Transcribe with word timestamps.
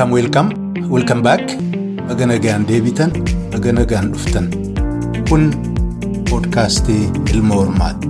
Welcome, 0.00 0.16
welcome, 0.16 0.50
welcome 0.88 1.20
back. 1.20 1.42
Baga 2.08 2.24
nagaan 2.24 2.64
deebitan, 2.64 3.10
baga 3.52 3.68
nagaan 3.68 4.06
dhuftan. 4.12 4.46
Kun 5.28 5.52
poodkaastii 6.30 7.12
Ilma 7.34 7.54
Hormaati. 7.60 8.08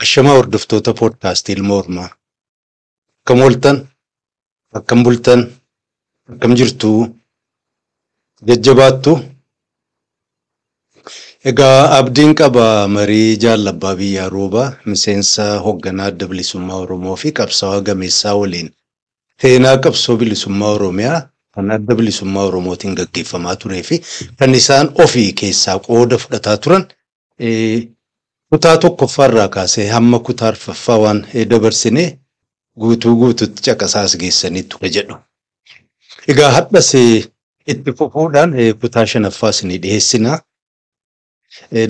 Ashamaa 0.00 0.34
hordoftoota 0.34 0.94
poodkaastii 0.94 1.54
Ilma 1.60 1.74
Hormaa. 1.78 2.08
Akkam 3.22 3.46
ooltan, 3.46 3.78
akkam 4.74 5.06
bultan, 5.06 5.46
akkam 6.34 6.58
jirtu, 6.58 7.14
jajjabaattu. 8.42 9.35
Egaa 11.50 11.82
abdiin 11.98 12.32
qaba 12.40 12.64
marii 12.96 13.36
jaalabbaa 13.44 13.94
biyyaa 14.00 14.28
roobaa 14.34 14.68
miseensa 14.92 15.44
hoogganaa 15.66 16.06
adda 16.12 16.26
bilisummaa 16.30 16.78
Oromoo 16.84 17.16
fi 17.22 17.32
qabsaa'aa 17.38 17.80
gameessaa 17.88 18.34
waliin 18.40 18.70
seenaa 19.42 19.76
qabsoo 19.86 20.16
bilisummaa 20.22 20.70
Oromiyaa 20.78 21.20
kan 21.54 21.70
adda 21.76 21.94
bilisummaa 22.00 22.46
Oromootiin 22.50 22.94
gaggeeffamaa 23.00 23.56
turee 23.64 23.82
fi 23.90 24.00
kan 24.38 24.54
isaan 24.60 24.90
ofii 25.04 25.32
keessaa 25.42 25.78
qooda 25.86 26.18
fudhataa 26.24 26.56
turan 26.64 26.84
kutaa 28.50 28.76
tokkoffaarraa 28.86 29.48
kaasee 29.58 29.86
hamma 29.94 30.18
kutaa 30.30 30.48
arfaffaa 30.48 30.98
waan 31.04 31.22
dabarsinee 31.50 32.08
guutuu 32.80 33.14
guututti 33.22 33.62
caqasaas 33.66 34.16
geessanii 34.20 34.62
ture 34.72 34.88
jedhu. 34.98 35.16
Egaa 36.28 36.50
hadhas 36.58 36.90
itti 37.72 37.92
fufuudhaan 37.98 38.52
kutaa 38.80 39.06
shanaffaas 39.12 39.62
ni 39.64 39.78
dhiyeessinaa. 39.82 40.38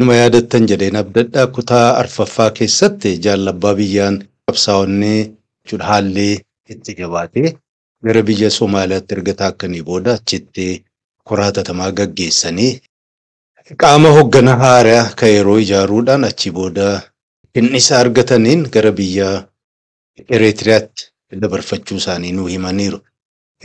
Numa 0.01 0.15
yaadattan 0.21 0.67
jedheen 0.71 0.97
abdadhaa 1.03 1.47
kutaa 1.57 1.87
arfaffaa 2.03 2.51
keessatti 2.59 3.11
jaalabbaa 3.25 3.75
biyyaan 3.81 4.17
qabsaa'onni 4.47 5.15
haalli 5.89 6.29
itti 6.75 6.95
jabaatee 7.01 7.49
gara 8.07 8.23
biyya 8.29 8.51
Somaaliyaatti 8.59 9.15
erga 9.17 9.35
taakkanii 9.41 9.83
booda 9.89 10.15
achitti 10.21 10.67
koraatatamaa 11.29 11.91
gaggeessanii 11.99 12.71
qaama 13.83 14.09
hoogganaa 14.17 14.57
haaraa 14.63 15.03
kan 15.21 15.31
yeroo 15.35 15.59
ijaaruudhaan 15.65 16.25
achi 16.31 16.51
booda 16.59 16.87
hinnisa 17.59 17.99
argataniin 17.99 18.63
gara 18.79 18.93
biyya 19.03 19.29
Ereetiriyaatti 20.37 21.11
dabarfachuu 21.43 21.97
isaanii 22.01 22.33
nuu 22.33 22.47
himaniiru. 22.53 22.99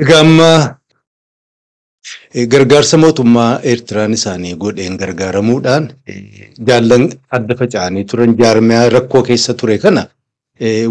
Egaa 0.01 0.19
amma 0.25 0.49
gargaarsa 2.53 2.97
mootummaa 2.97 3.59
Eertiraan 3.63 4.13
isaanii 4.17 4.55
godheen 4.63 4.97
gargaaramuudhaan 5.01 5.89
jaallan 6.67 7.09
adda 7.37 7.55
faca'anii 7.61 8.03
turan 8.13 8.35
jaarmiyaa 8.43 8.89
rakkoo 8.95 9.23
keessa 9.29 9.53
ture 9.63 9.77
kana 9.85 10.05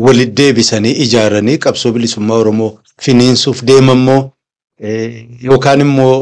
walitti 0.06 0.36
deebisanii 0.42 0.92
ijaaranii 1.06 1.58
qabsoo 1.64 1.92
bilisummaa 1.96 2.36
Oromoo 2.44 2.70
finiinsuuf 3.02 3.62
deemammoo 3.72 4.20
yookaan 5.48 5.80
immoo 5.86 6.14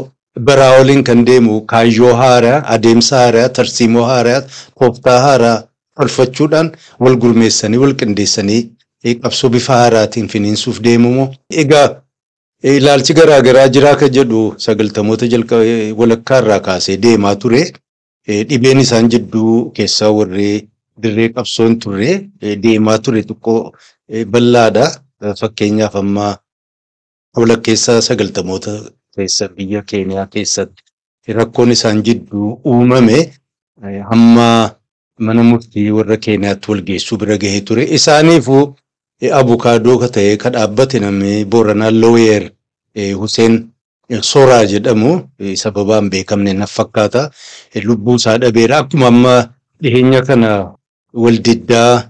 baraa 0.49 0.71
waliin 0.77 1.03
kan 1.03 1.25
deemu 1.25 1.61
kaayyoo 1.61 2.13
haaraa, 2.15 2.63
adeemsa 2.75 3.17
haaraa, 3.17 3.49
tarsiimoo 3.49 4.03
haaraa, 4.05 4.41
tooftaa 4.79 5.19
haaraa 5.19 5.63
tolfachuudhaan 5.97 6.71
wal 6.99 7.15
gurmeessanii 7.23 7.77
wal 7.83 7.93
qindeessanii 8.01 8.61
qabsoo 9.23 9.49
bifa 9.49 9.73
haaraatiin 9.81 10.27
finiinsuuf 10.27 10.79
deemamoo. 10.83 11.27
Egaa 11.63 11.87
Ilaalchi 12.63 13.13
garaa 13.13 13.41
garaa 13.41 13.67
jiraa 13.75 13.95
kan 13.95 14.09
jedhu 14.15 14.39
sagaltamoota 14.65 15.27
jalqabee 15.33 15.91
walakkaa 15.99 16.39
irraa 16.41 16.59
kaasee 16.59 16.97
deemaa 17.03 17.35
ture. 17.35 17.61
Dhibeen 18.49 18.79
isaan 18.83 19.07
jidduu 19.13 19.71
keessaa 19.77 20.11
warri 20.17 20.67
dirree 21.03 21.29
qabsoon 21.35 21.79
turre 21.79 22.09
deemaa 22.63 22.97
ture 22.99 23.21
xiqqoo 23.23 23.71
bal'aadha. 24.33 24.85
Fakkeenyaaf 25.39 25.95
amma 26.01 26.27
walakkeessa 27.37 28.01
sagaltamoota 28.01 28.71
keessa 29.15 29.47
biyya 29.55 29.81
Keeniyaa 29.93 30.27
keessatti 30.27 30.83
rakkoon 31.39 31.71
isaan 31.71 32.03
jidduu 32.03 32.59
uumame 32.65 33.17
hamma 34.11 34.45
mana 35.19 35.43
murtii 35.43 35.91
warra 35.91 36.17
Keeniyaatti 36.17 36.71
wal 36.71 36.81
geessuu 36.91 37.17
bira 37.17 37.37
gahee 37.37 37.61
ture. 37.61 37.83
Isaaniifuu 37.97 38.75
abukaadoo 39.39 39.97
ka 39.99 40.07
ta'e 40.15 40.37
ka 40.37 40.49
dhaabbate 40.49 40.99
namni 40.99 41.45
Booranaa 41.45 41.91
Looyer 41.91 42.49
Hussein 42.95 43.69
Soraa 44.21 44.65
jedhamu 44.65 45.29
sababaan 45.55 46.09
beekamne 46.09 46.53
naf 46.53 46.71
fakkaata. 46.73 47.29
Lubbuu 47.83 48.15
isaa 48.15 48.37
dhabeera. 48.37 48.77
Akkuma 48.77 49.07
amma 49.07 49.49
dhiyeenya 49.81 50.21
kana 50.21 50.73
waldiddaa 51.13 52.09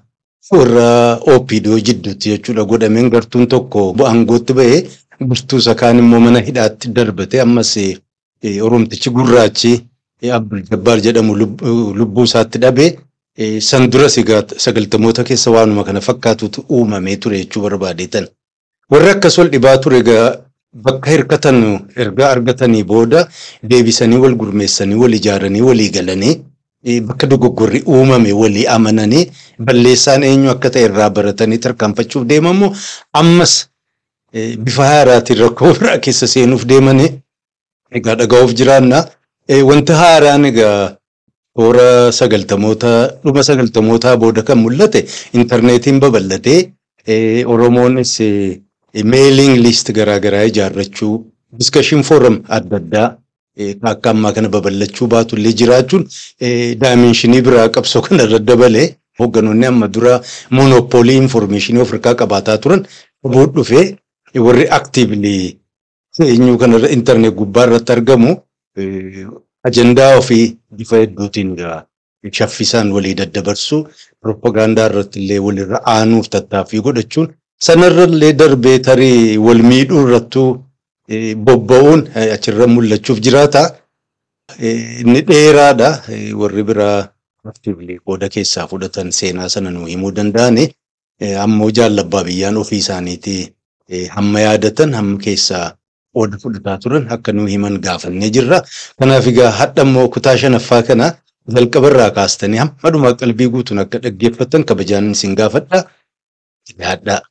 warra 0.51 1.19
OPDO 1.33 1.79
jidduutti 1.79 2.29
jechuudha 2.31 2.63
godhameen 2.65 3.09
gartuun 3.09 3.47
tokko 3.47 3.93
aangootti 4.05 4.53
bahee 4.53 4.79
gartuu 5.19 5.59
isa 5.59 5.75
kaan 5.75 5.99
immoo 5.99 6.19
mana 6.19 6.39
hidhaatti 6.39 6.89
darbate 6.95 7.41
ammas 7.41 7.77
Oromtichi 8.61 9.09
gurraachi 9.11 9.71
Abdul 10.31 10.63
Jabbaar 10.71 10.99
jedhamu 11.05 11.35
lubbuu 11.35 12.23
isaatti 12.23 12.57
dhabee 12.59 12.97
san 13.61 13.83
egaa 13.91 14.43
sagaltamoota 14.57 15.23
keessa 15.23 15.51
waanuma 15.51 15.83
kana 15.83 16.01
fakkaatutu 16.01 16.65
uumamee 16.71 17.17
ture 17.17 17.37
jechuu 17.37 17.61
barbaadeetan. 17.61 18.27
Warri 18.91 19.09
akkas 19.09 19.37
wal 19.37 19.49
dhibaa 19.49 19.77
ture 19.77 19.97
egaa 19.99 20.35
bakka 20.73 21.11
hirkatan 21.11 21.57
erga 21.95 22.29
argatanii 22.33 22.83
booda 22.83 23.27
deebisanii 23.63 24.17
wal 24.23 24.35
gurmeessanii 24.41 24.95
wal 25.01 25.13
ijaaranii 25.13 25.61
walii 25.61 25.89
galanii 25.89 26.35
bakka 27.07 27.27
dogoggorri 27.27 27.81
uumame 27.87 28.31
walii 28.33 28.67
amananii 28.75 29.25
balleessaan 29.59 30.23
eenyu 30.23 30.49
akka 30.51 30.69
ta'e 30.75 30.83
irraa 30.89 31.09
baratanii 31.09 31.57
tarkaanfachuuf 31.65 32.25
deemamu 32.33 32.69
ammas 33.21 33.55
bifa 34.65 34.85
haaraatiin 34.91 35.39
rakkoo 35.45 35.73
biraa 35.79 35.97
keessa 35.97 36.27
seenuuf 36.27 36.65
deemanii 36.69 37.11
egaa 37.91 38.15
dhaga'uuf 38.15 38.53
jiraanna. 38.53 39.05
Wanti 39.69 39.93
haaraan 39.97 40.45
egaa 40.45 40.95
toora 41.57 42.11
sagaltamoota 42.13 42.89
dhuma 43.25 43.43
sagaltamootaa 43.43 44.17
booda 44.21 44.41
kan 44.45 44.57
mul'ate 44.61 45.05
intarneetiin 45.33 45.99
babal'atee 45.99 46.59
Oromoonis 47.53 48.13
meeliing 49.13 49.55
liist 49.65 49.91
garaagaraa 49.97 50.43
ijaarrachuu 50.51 51.13
diskashin 51.59 52.03
fooram 52.09 52.37
adda 52.57 52.77
addaa 52.81 53.07
akka 53.91 54.09
ammaa 54.13 54.31
kana 54.35 54.49
babal'achuu 54.55 55.07
baatullee 55.13 55.53
jiraachuun 55.61 56.03
daayimenshinii 56.81 57.41
biraa 57.47 57.69
qabsoo 57.75 58.01
kana 58.07 58.23
irra 58.27 58.39
dabalee 58.49 58.87
hoogganoonni 59.19 59.65
amma 59.71 59.87
dura 59.95 60.13
moonopoolii 60.57 61.17
infoormeeshinii 61.23 61.81
of 61.85 61.91
harkaa 61.95 62.15
qabaataa 62.21 62.57
turan 62.65 62.85
bood 63.33 63.51
dhufee 63.55 63.85
warri 64.45 64.65
aktiivlii 64.79 65.57
eenyu 66.31 66.57
kana 66.61 66.89
intarneet 66.97 67.33
gubbaa 67.41 67.65
irratti 67.67 67.91
argamu 67.97 68.31
ajandaa 69.67 70.11
ofii 70.19 70.45
bifa 70.77 70.97
hedduutiin 71.01 71.51
shaffisaan 72.37 72.91
walii 72.95 73.13
daddabarsuu 73.21 73.81
piroopagaandaa 74.21 74.85
irratti 74.91 75.19
illee 75.23 75.39
walirra 75.47 75.81
aanuuf 75.95 76.29
tattaaffii 76.35 76.81
godhachuun 76.87 77.27
sanarrallee 77.67 78.33
darbee 78.39 78.79
tarii 78.87 79.37
wal 79.45 79.61
miidhuu 79.71 80.01
irrattuu 80.07 80.49
bobba'uun 81.47 82.01
achirra 82.35 82.67
mul'achuuf 82.75 83.19
jiraata. 83.25 83.63
Inni 85.01 85.21
dheeraadha. 85.29 85.89
Warri 86.41 86.63
biraa 86.69 87.09
qooda 88.07 88.27
keessaa 88.35 88.67
fudhatan 88.71 89.11
seenaa 89.19 89.49
sana 89.49 89.71
nuu 89.71 89.85
himuu 89.93 90.11
danda'ani. 90.17 90.65
Ammoo 91.45 91.69
jaalabbaa 91.77 92.23
biyyaan 92.27 92.57
ofii 92.63 92.79
isaaniitii 92.83 93.41
hamma 94.15 94.39
yaadatan 94.47 94.93
hamma 94.97 95.17
keessaa 95.25 95.65
qooda 96.15 96.37
fudhataa 96.43 96.77
turan 96.83 97.07
akka 97.15 97.31
nuu 97.33 97.47
himan 97.53 97.79
gaafannee 97.85 98.29
jirra. 98.35 98.61
Kanaaf 98.99 99.27
egaa 99.31 99.51
hadha 99.61 99.81
immoo 99.87 100.07
kutaa 100.15 100.37
shanaffaa 100.43 100.81
kana 100.89 101.07
jalqabarraa 101.55 102.11
kaastanii 102.17 102.57
hamma 102.63 102.91
dhumaa 102.93 103.13
qalbii 103.21 103.49
guutuun 103.55 103.79
akka 103.83 103.97
dhaggeeffatan 104.05 104.63
kabajaan 104.69 105.11
isin 105.11 105.35
gaafadha. 105.41 105.83
Yaadhaa. 106.79 107.21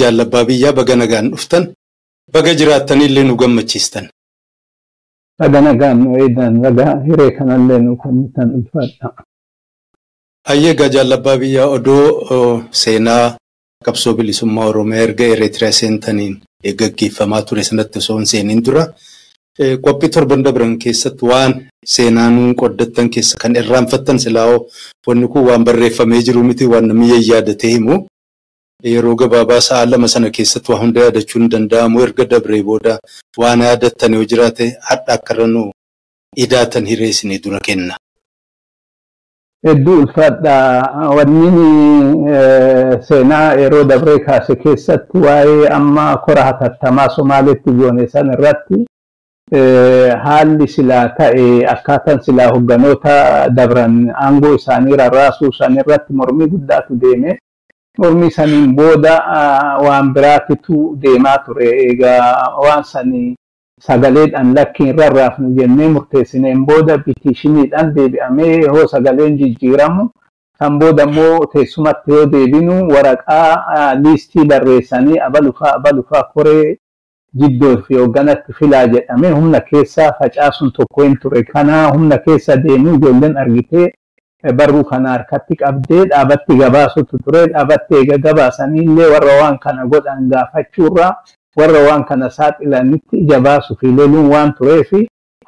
Jaalabbaa 0.00 0.44
biyyaa 0.46 0.72
baga 0.72 0.94
nagaan 0.96 1.30
dhuftan. 1.32 1.74
Baga 2.32 2.54
jiraattaniillee 2.54 3.24
nu 3.24 3.34
gammachiistan. 3.36 4.06
Baga 5.38 5.60
nagaan 5.60 5.98
nu 6.04 6.14
eedan 6.22 6.60
baga 6.62 7.02
hiree 7.06 7.30
kanallee 7.38 7.78
nu 7.82 7.96
kennitan 8.02 8.54
ulfaadha. 8.54 9.08
Hayyee 10.48 10.70
egaa 10.74 10.88
jaalabbaa 10.94 11.36
biyyaa 11.42 11.66
odoo 11.76 12.62
seenaa 12.70 13.36
qabsoo 13.84 14.14
bilisummaa 14.14 14.66
Oromiyaa 14.70 15.02
erga 15.08 15.24
Ereetiriyaa 15.34 15.72
seentaniin 15.80 16.38
gaggeeffamaa 16.78 17.42
ture 17.42 17.62
sanatti 17.64 17.98
osoo 17.98 18.16
hin 18.18 18.26
seeniin 18.32 18.62
dura 18.64 18.84
qophii 19.86 20.08
torban 20.14 20.44
dabran 20.44 20.78
keessatti 20.78 21.24
waan 21.32 21.52
seenaa 21.94 22.30
nuun 22.30 22.54
qoddattan 22.62 23.10
keessa 23.10 23.38
kan 23.42 23.56
irraanfattan 23.62 24.18
silaa'oo 24.24 24.60
wanni 25.06 25.28
kun 25.34 25.44
waan 25.50 25.64
barreeffamee 25.64 26.22
jiru 26.28 26.42
miti 26.44 26.66
waan 26.72 26.86
namni 26.88 27.08
yaadatee 27.30 27.70
himu. 27.74 28.06
Yeroo 28.82 29.14
gabaabaa 29.14 29.60
sa'a 29.60 29.86
lama 29.86 30.08
sana 30.08 30.30
keessatti 30.30 30.72
waa 30.72 30.78
hunda 30.82 31.00
yaadachuu 31.06 31.38
hin 31.40 31.48
danda'amu 31.54 32.00
erga 32.04 32.24
dabree 32.30 32.62
booda 32.68 32.98
waan 33.42 33.60
yaadattan 33.66 34.14
yoo 34.16 34.24
jiraate 34.30 34.68
hadha 34.90 35.12
akka 35.18 35.34
irra 35.34 35.46
nu 35.54 35.64
idaatan 36.44 36.86
hiree 36.90 37.08
isinii 37.14 37.38
dura 37.46 37.60
kenna. 37.66 37.94
hedduu 39.68 39.96
ulfaadha 40.02 40.54
wanni 41.16 41.48
seenaa 43.08 43.52
yeroo 43.62 43.82
dabree 43.90 44.18
kaase 44.28 44.56
keessatti 44.62 45.18
waa'ee 45.26 45.68
amma 45.78 46.06
kora 46.28 46.42
hatattamaa 46.48 47.08
Somaaleetti 47.16 47.70
goone 47.82 48.08
san 48.14 48.32
irratti 48.36 48.78
haalli 50.24 50.68
silaa 50.76 51.04
ta'e 51.20 51.44
akkaataan 51.74 52.22
silaa 52.30 52.48
hogganoota 52.56 53.14
dabran 53.60 54.00
aangoo 54.24 54.54
isaanii 54.62 54.96
rarraasuu 55.04 55.52
san 55.60 55.76
irratti 55.84 56.12
mormii 56.22 56.46
guddaatu 56.56 56.94
deeme. 57.04 57.38
Mormii 58.00 58.30
saniin 58.30 58.72
booda 58.76 59.14
waan 59.84 60.12
biraatitu 60.14 60.96
deemaa 61.02 61.38
ture. 61.44 61.68
Egaa 61.90 62.56
waan 62.64 62.82
sanii 62.84 63.36
sagaleedhaan 63.86 64.54
lakkiin 64.56 64.96
rarraafnu 64.98 65.50
jennee 65.58 65.88
murteessineen 65.88 66.64
booda 66.66 66.98
bitiishiniidhaan 67.04 67.92
deebi'amee 67.94 68.56
yoo 68.62 68.86
sagaleen 68.92 69.36
jijjiiramu 69.40 70.08
kan 70.60 70.78
booda 70.80 71.02
immoo 71.08 71.46
teessumatti 71.52 72.10
yoo 72.16 72.26
deebinu 72.32 72.74
waraqaa 72.94 73.94
liistii 74.02 74.44
barreessanii 74.50 75.18
abalufaa 75.28 75.72
abalufaa 75.76 76.22
koree 76.34 76.76
jiddoo 77.40 77.76
fi 77.86 77.94
hoogganatti 78.00 78.52
filaa 78.58 78.86
jedhamee 78.94 79.30
humna 79.38 79.60
keessaa 79.70 80.12
facaasuun 80.18 80.72
tokko 80.72 81.02
hin 81.02 81.16
ture. 81.22 81.42
Kana 81.42 81.86
humna 81.92 82.18
keessa 82.18 82.56
deemuu 82.56 82.94
ijoolleen 82.94 83.36
argitee 83.44 83.92
barruu 84.58 84.84
kana 84.84 85.08
harkatti 85.10 85.56
qabdee 85.56 86.04
dhaabatti 86.10 86.56
gabaasutu 86.56 87.18
ture. 87.24 87.46
Dhaabatti 87.46 87.94
eega 87.94 88.18
gabaasanii 88.18 88.82
illee 88.84 89.06
warra 89.14 89.34
waan 89.42 89.58
kana 89.58 89.86
godhan 89.86 90.28
gaafachuurraa 90.30 91.12
warra 91.56 91.80
waan 91.88 92.04
kana 92.04 92.30
saaxilanitti 92.30 93.16
ija 93.24 93.40
baasuu 93.40 93.76
fi 93.80 93.86
loluun 93.86 94.30
waan 94.32 94.52
tureef 94.58 94.92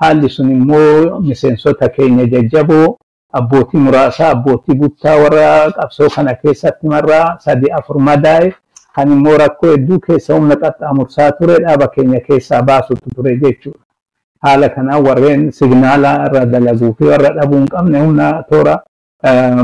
haalli 0.01 0.29
sun 0.31 0.51
immoo 0.51 1.21
miseensota 1.21 1.89
keenya 1.89 2.27
jajjaboo 2.27 2.97
abbootii 3.41 3.79
muraasaa 3.81 4.31
abbootii 4.37 4.75
buttaa 4.75 5.17
warra 5.17 5.71
qabsoo 5.77 6.09
kana 6.15 6.35
keessatti 6.35 6.87
marraa 6.89 7.39
sadi 7.45 7.71
afur 7.79 7.99
madaa'e 8.09 8.53
kan 8.97 9.13
immoo 9.13 9.37
rakkoo 9.39 9.71
hedduu 9.71 9.99
keessa 10.07 10.35
humna 10.35 10.57
qaxxaamursaa 10.57 11.31
ture 11.39 11.57
dhaaba 11.65 11.89
keenya 11.95 12.21
keessaa 12.21 12.63
baasutu 12.63 13.11
ture 13.17 13.37
jechuudha. 13.37 13.79
Haala 14.43 14.69
kanaan 14.75 15.05
warreen 15.07 15.51
signaala 15.53 16.13
irra 16.27 16.47
dalaguu 16.47 16.95
fi 16.99 17.05
warra 17.05 17.31
dhabuu 17.37 17.59
hin 17.59 17.69
qabne 17.75 18.01
humna 18.01 18.27
toora 18.51 18.75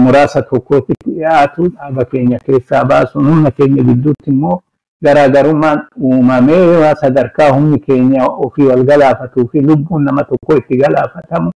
muraasa 0.04 0.42
tokkootti 0.50 0.94
dhiyaatu 1.06 1.68
dhaaba 1.74 2.04
keenya 2.12 2.38
keessaa 2.46 2.84
baasuun 2.84 3.26
humna 3.30 3.50
keenya 3.50 3.82
gidduutti 3.88 4.30
immoo 4.30 4.60
garaagarummaan 5.04 5.80
uumamee 6.02 6.94
sadarkaa 7.00 7.50
humni 7.56 7.78
keenya 7.86 8.26
ofii 8.46 8.66
wal 8.70 8.84
galaafatuu 8.90 9.48
fi 9.52 9.60
lubbuun 9.60 10.04
nama 10.04 10.24
tokko 10.30 10.56
itti 10.62 10.76
galaafatamu 10.82 11.50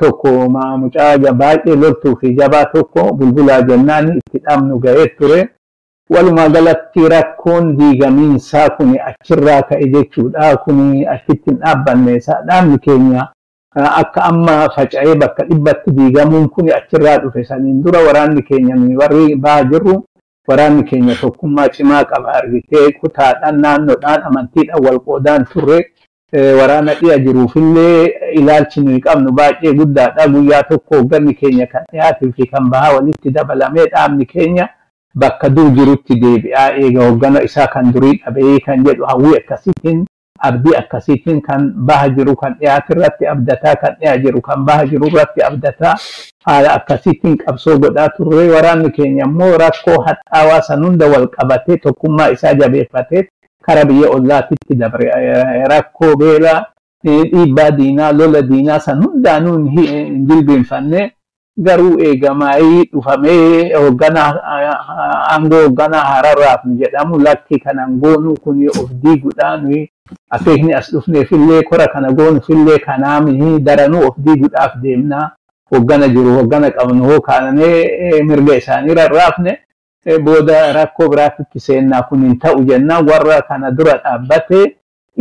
tokko 0.00 0.28
mucaa 0.84 1.18
baay'ee 1.42 1.76
loltuu 1.82 2.16
fi 2.20 2.34
jabaa 2.40 2.64
tokko 2.76 3.12
bulbulaa 3.18 3.62
jennaan 3.62 4.16
itti 4.18 4.38
dhabnu 4.46 4.78
ga'ee 4.78 5.06
ture. 5.18 5.48
Walumaa 6.10 6.48
galatti 6.48 7.08
rakkoon 7.08 7.76
diigamiinsaa 7.78 8.68
kun 8.76 8.94
achirraa 9.10 9.62
ka'e 9.62 9.86
jechuudha. 9.94 10.56
Kun 10.56 11.04
achitti 11.14 11.50
hin 11.50 11.58
dhaabbanne 11.62 12.18
dhaabni 12.46 12.78
keenya 12.78 13.26
akka 13.74 14.22
amma 14.24 14.68
faca'ee 14.76 15.14
bakka 15.22 15.44
dhibbatti 15.48 15.90
diigamuun 15.96 16.48
kun 16.48 16.70
achirraa 16.76 17.18
dhufe 17.18 17.44
saniin 17.44 17.82
dura 17.82 18.00
waraanni 18.06 18.42
keenya 18.42 18.76
warri 19.00 19.34
bahaa 19.36 19.64
jirru 19.72 20.04
waraanni 20.48 20.84
keenya 20.84 21.14
tokkummaa 21.20 21.68
cimaa 21.68 22.04
qaba 22.04 22.32
argitee 22.38 22.92
kutaadhaan 23.00 23.60
naannoodhaan 23.60 24.22
amantiidhaan 24.30 24.84
wal 24.86 24.98
qoodaan 25.00 25.44
turre 25.52 25.80
waraana 26.60 26.94
dhiya 26.94 27.18
jiruufillee 27.18 28.06
ilaalchi 28.38 28.80
nuyi 28.80 29.00
qabnu 29.00 29.32
baay'ee 29.32 29.72
guddaadha 29.74 30.28
guyyaa 30.28 30.62
tokko 30.70 30.96
hoogganni 30.96 31.34
keenya 31.34 31.66
kan 31.66 31.84
dhiyaatuu 31.92 32.32
fi 32.32 32.46
kan 32.46 32.70
bahaa 32.70 32.94
walitti 32.96 33.30
dabalamee 33.30 33.86
dhaabni 33.92 34.26
keenya 34.26 34.68
bakka 35.22 35.48
dur 35.56 35.70
jirutti 35.78 36.14
deebi'aa 36.22 36.68
eega 36.82 37.06
hooggana 37.08 37.42
isaa 37.48 37.66
kan 37.74 37.92
durii 37.92 38.20
dhabee 38.24 38.58
kan 38.66 38.84
jedhu 38.86 39.04
hawwii 39.10 39.36
akkasiitiin 39.40 40.04
abdii 40.48 40.74
akkasiitiin 40.78 41.40
kan 41.46 41.70
baha 41.90 42.08
jiru 42.16 42.34
kan 42.42 42.54
dhiyaatu 42.60 42.92
irratti 42.96 43.26
abdataa 43.34 43.74
kan 43.82 43.94
dhiyaa 44.00 44.16
jiru 44.24 44.40
kan 44.48 44.64
baha 44.66 44.86
jiru 44.90 45.06
irratti 45.12 45.42
abdataa 45.48 45.94
haala 46.46 46.74
akkasiitiin 46.78 47.36
qabsoo 47.44 47.78
godhaa 47.84 48.08
turre 48.16 48.44
waraanni 48.54 48.90
keenya 48.98 49.24
immoo 49.30 49.56
rakkoo 49.64 49.96
hadhaawaa 50.08 50.60
san 50.68 50.84
hunda 50.84 51.06
wal 51.14 51.26
qabatee 51.36 51.76
tokkummaa 51.86 52.28
isaa 52.36 52.54
jabeeffatee 52.60 53.24
kara 53.66 53.84
biyya 53.84 54.10
ollaatitti 54.18 54.74
dabre 54.84 55.10
rakkoo 55.74 56.16
beelaa 56.16 56.60
dhiibbaa 57.06 57.70
diinaa 57.78 58.12
lola 58.12 58.42
diinaa 58.50 58.78
san 58.80 59.02
hundaanuu 59.04 59.58
hin 59.76 60.26
jilbeenfanne 60.28 61.10
garuu 61.58 61.98
eegamaayii 62.06 62.84
dhufamee 62.92 63.72
hoogganaa 63.74 64.30
aangoo 65.32 65.60
hoogganaa 65.62 66.04
hararraaf 66.12 66.60
jedhamu 66.80 67.18
lakki 67.26 67.58
kanan 67.58 67.98
goonuu 68.00 68.34
kun 68.44 68.68
of 68.68 68.90
diiguudhaan 69.02 69.86
akeekni 70.30 70.74
as 70.74 70.90
dhufneefillee 70.92 71.62
kora 71.62 71.86
kana 71.88 72.12
goonuufillee 72.12 72.78
kanaamihi 72.78 73.58
daranuu 73.68 74.06
of 74.08 74.14
diiguudhaaf 74.18 74.76
deemnaa 74.82 75.30
hoggana 75.72 76.08
jiru 76.08 76.34
hoggana 76.38 76.70
qabnu 76.70 77.04
hoo 77.08 77.20
kaanee 77.20 78.22
mirga 78.28 78.56
isaanii 78.56 78.94
rarraafne 79.00 79.58
booda 80.24 80.72
rakkoo 80.72 81.08
biraatitti 81.08 81.60
seennaa 81.60 82.02
kun 82.02 82.22
hin 82.26 82.38
ta'u 82.38 82.64
jennaan 82.64 83.08
warra 83.10 83.42
kana 83.48 83.70
dura 83.70 83.96
dhaabbate 84.04 84.76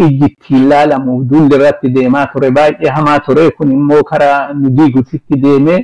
ijjitti 0.05 0.53
ilaalamuuf 0.61 1.23
duulli 1.29 1.55
irratti 1.55 1.89
deemaa 1.97 2.25
ture 2.33 2.51
baay'ee 2.51 2.89
hamaa 2.97 3.19
ture 3.19 3.49
kun 3.57 3.71
immoo 3.71 4.03
karaa 4.03 4.53
nu 4.53 4.69
diigutitti 4.77 5.37
deemee 5.45 5.79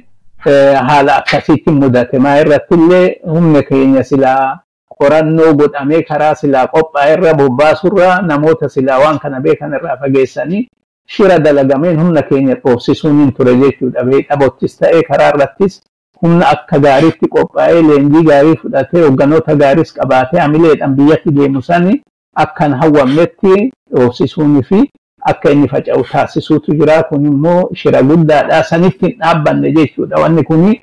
haala 0.46 1.16
akkasiitti 1.18 1.72
mudate 1.72 2.20
maa 2.20 2.38
irratti 2.42 2.74
illee 2.76 3.20
humna 3.34 3.62
keenya 3.64 4.04
silaa 4.04 4.60
qorannoo 5.00 5.54
godhamee 5.54 6.02
karaa 6.04 6.36
silaa 6.36 6.68
qophaa'e 6.68 7.14
irra 7.14 7.34
bobbaasurra 7.34 8.22
namoota 8.22 8.70
silaa 8.70 9.00
waan 9.04 9.20
kana 9.20 9.40
beekan 9.40 9.74
irraa 9.74 9.98
fageessanii 10.02 10.68
shira 11.08 11.40
dalagameen 11.40 12.00
humna 12.02 12.22
keenya 12.22 12.56
dhoofsisuun 12.56 13.20
hin 13.22 13.32
ture 13.34 13.56
jechuudha. 13.56 14.04
Dhabottis 14.30 14.78
ta'ee 14.80 15.02
karaa 15.04 15.30
irrattis 15.34 15.82
humna 16.22 16.48
akka 16.56 16.80
gaariitti 16.80 17.28
qophaa'ee 17.36 17.82
leenjii 17.90 18.24
gaarii 18.30 18.56
fudhatee 18.62 19.02
hoogganoota 19.06 19.56
gaariis 19.56 19.94
qabaatee 19.94 20.40
hamileedhaan 20.40 20.96
biyyatti 20.96 21.32
deemu 21.38 21.62
sani 21.62 22.02
akkan 22.36 22.74
hawwamnetti 22.82 23.72
dhoofsisuunii 23.96 24.64
fi 24.64 24.82
akka 25.26 25.52
inni 25.52 25.68
faca'u 25.68 26.04
taasisuutu 26.12 26.74
jira. 26.76 27.04
Kun 27.04 27.26
immoo 27.26 27.70
shira 27.76 28.02
guddaadha. 28.04 28.64
Sanitti 28.64 29.06
hin 29.06 29.18
dhaabbanne 29.20 29.72
jechuudha. 29.72 30.16
Wanni 30.22 30.44
kun 30.44 30.76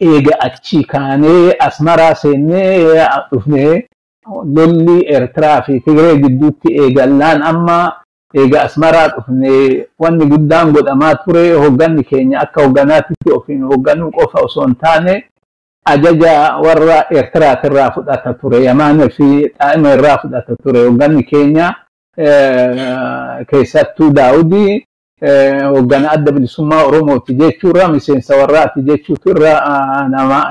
eega 0.00 0.40
achi 0.40 0.84
kaanee 0.84 1.52
asmaraa 1.60 2.14
seennee 2.14 3.06
dhufnee 3.30 3.86
lolli 4.54 5.06
Eertiraa 5.06 5.62
fi 5.62 5.80
Tigree 5.80 6.16
gidduutti 6.22 6.72
eegallaan 6.82 7.42
amma 7.42 7.76
eega 8.34 8.62
asmaraa 8.62 9.08
dhufne 9.14 9.86
wanni 9.98 10.26
guddaan 10.32 10.72
godhamaa 10.72 11.14
ture 11.24 11.52
hoogganni 11.52 12.04
keenya 12.04 12.40
akka 12.40 12.62
hoogganaatitti 12.62 13.30
ofiin 13.32 13.62
hoogganuu 13.70 14.10
qofa 14.10 14.40
osoo 14.44 14.64
hin 14.66 14.74
taane 14.82 15.14
ajaja 15.84 16.34
warra 16.64 17.04
Eertiraatirraa 17.10 17.90
fudhata 17.94 18.34
ture. 18.34 18.64
Yamaanee 18.64 19.08
fi 19.08 19.28
Xaa'ima 19.58 19.94
irraa 19.94 20.18
fudhata 20.18 20.56
ture. 20.62 20.80
Hoogganni 20.86 21.22
keenya 21.22 21.74
keessattuu 23.50 24.10
daawudii 24.10 24.84
hoggana 25.74 26.10
adda 26.10 26.32
bilisummaa 26.32 26.84
oromooti 26.86 27.34
jechuurra 27.34 27.88
miseensa 27.88 28.36
warraati 28.36 28.82
jechuutu 28.82 29.30
irra 29.30 29.54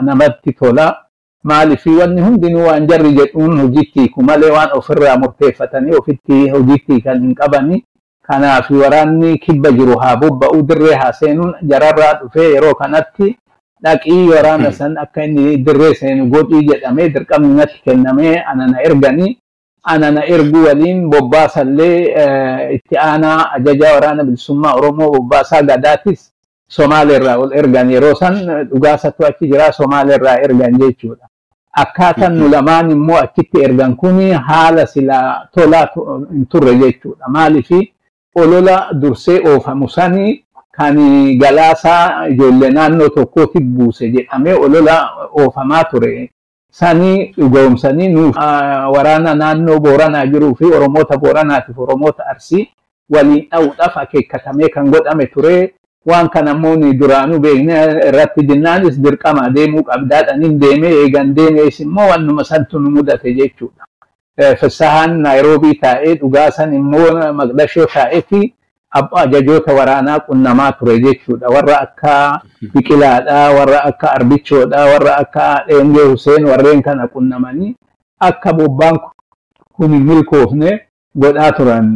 namatti 0.01 0.53
tola. 0.53 0.95
Maaliif 1.43 1.85
wanni 1.85 2.21
hundinuu 2.21 2.65
waan 2.67 2.87
jarri 2.87 3.11
jedhuun 3.15 3.59
hojiitti 3.61 4.11
malee 4.21 4.49
waan 4.51 4.69
ofirraa 4.77 5.17
murteeffatanii 5.17 5.95
ofitti 5.95 6.49
hojiitti 6.49 7.01
kan 7.01 7.21
hin 7.21 7.35
qabani. 7.35 7.83
Kanaaf 8.27 8.71
waraanni 8.71 9.37
kibba 9.39 9.71
jiru 9.71 9.97
haa 9.97 10.15
bobba'uu 10.17 10.61
dirree 10.67 10.95
haa 10.95 11.13
seenuun 11.13 11.53
jararraa 11.69 12.13
dhufee 12.21 12.49
yeroo 12.53 12.73
kanatti 12.75 13.37
dhaqii 13.83 14.27
waraana 14.29 14.71
san 14.71 14.97
akka 14.97 15.23
inni 15.23 15.57
dirree 15.65 15.93
seenu 15.95 16.25
godhii 16.33 16.67
jedhamee 16.67 17.09
dirqamni 17.09 17.53
natti 17.55 17.81
kennamee 17.85 18.35
anana 18.51 18.81
erganii 18.83 19.37
anana 19.93 20.21
ergu 20.35 20.63
waliin 20.67 21.09
bobbaasallee 21.09 21.99
itti 22.75 22.97
aanaa 22.97 23.51
ajajaa 23.57 23.93
waraana 23.93 24.23
bilisummaa 24.23 24.73
Oromoo 24.79 25.11
bobbaasaa 25.11 25.61
gadaatis 25.63 26.31
Somaaleerraa 26.67 27.37
ol 27.37 27.51
ergan 27.59 27.91
yeroo 27.91 28.15
san 28.15 28.35
dhugaasatu 28.69 29.25
achi 29.25 29.47
jira 29.51 29.71
Somaaleerraa 29.71 30.37
ergan 30.45 30.77
jechuudha. 30.79 31.25
Akkaataan 31.83 32.35
nu 32.39 32.49
lamaan 32.49 32.91
immoo 32.91 33.17
achitti 33.17 33.61
ergan 33.63 33.95
kuni 33.95 34.31
haala 34.31 34.85
silaa 34.87 35.47
tolaa 35.55 35.87
hin 36.31 36.45
turre 36.51 36.75
jechuudha. 36.75 37.25
Maaliif 37.29 37.69
olola 38.35 38.89
dursee 39.01 39.39
oofamu 39.49 39.89
sanii 39.89 40.43
kan 40.77 40.95
galaasaa 41.39 42.27
ijoollee 42.27 42.69
naannoo 42.69 43.09
tokkootti 43.09 43.59
buuse 43.59 44.09
jedhamee 44.11 44.53
olola 44.53 44.95
oofamaa 45.39 45.83
ture. 45.83 46.29
Sanii 46.71 47.33
dhugoomsanii 47.37 48.07
nuuf 48.09 48.35
waraana 48.95 49.35
naannoo 49.35 49.79
Booranaa 49.79 50.25
jiruu 50.25 50.55
fi 50.55 50.65
Oromoota 50.65 51.17
Booranaatiif 51.17 51.79
Oromoota 51.79 52.23
Arsii 52.31 52.67
waliin 53.09 53.47
dha'uudhaaf 53.51 53.97
akeekkatamee 53.97 54.69
kan 54.69 54.89
godhame 54.91 55.25
ture. 55.27 55.73
waan 56.07 56.29
kana 56.29 56.51
immoo 56.55 56.75
duraanuu 56.99 57.39
beekne 57.43 57.73
irratti 58.09 58.43
jinnaanis 58.49 58.99
dirqama 59.03 59.49
deemuu 59.55 59.81
qabdaadhanin 59.89 60.53
deemee 60.61 60.91
eegan 61.03 61.33
deemees 61.35 61.79
immoo 61.85 62.05
wannuma 62.09 62.43
santu 62.43 62.79
nu 62.79 62.89
mudate 62.89 63.33
jechuudha. 63.39 63.83
Fissahaan 64.59 65.17
Naayiroobii 65.23 65.73
taa'ee 65.81 66.15
dhugaasan 66.21 66.73
immoo 66.79 67.33
Maqdashoo 67.39 67.85
taa'eeti 67.95 68.53
ajajoota 69.11 69.73
waraanaa 69.73 70.19
qunnamaa 70.19 70.71
ture 70.71 70.99
jechuudha. 70.99 71.47
Warra 71.49 71.79
akka 71.81 72.41
Biqilaadhaa, 72.73 73.51
warra 73.57 73.83
akka 73.83 74.11
Arbichoodhaa, 74.11 74.85
warra 74.93 75.17
akka 75.17 75.63
Dheengee 75.67 76.05
Huseen 76.11 76.45
warreen 76.45 76.81
kana 76.81 77.07
qunnamanii 77.07 77.75
akka 78.19 78.53
bobbaan 78.53 78.99
kun 79.73 79.91
hin 79.93 80.03
milkoofne 80.03 80.81
godhaa 81.15 81.51
turan. 81.51 81.87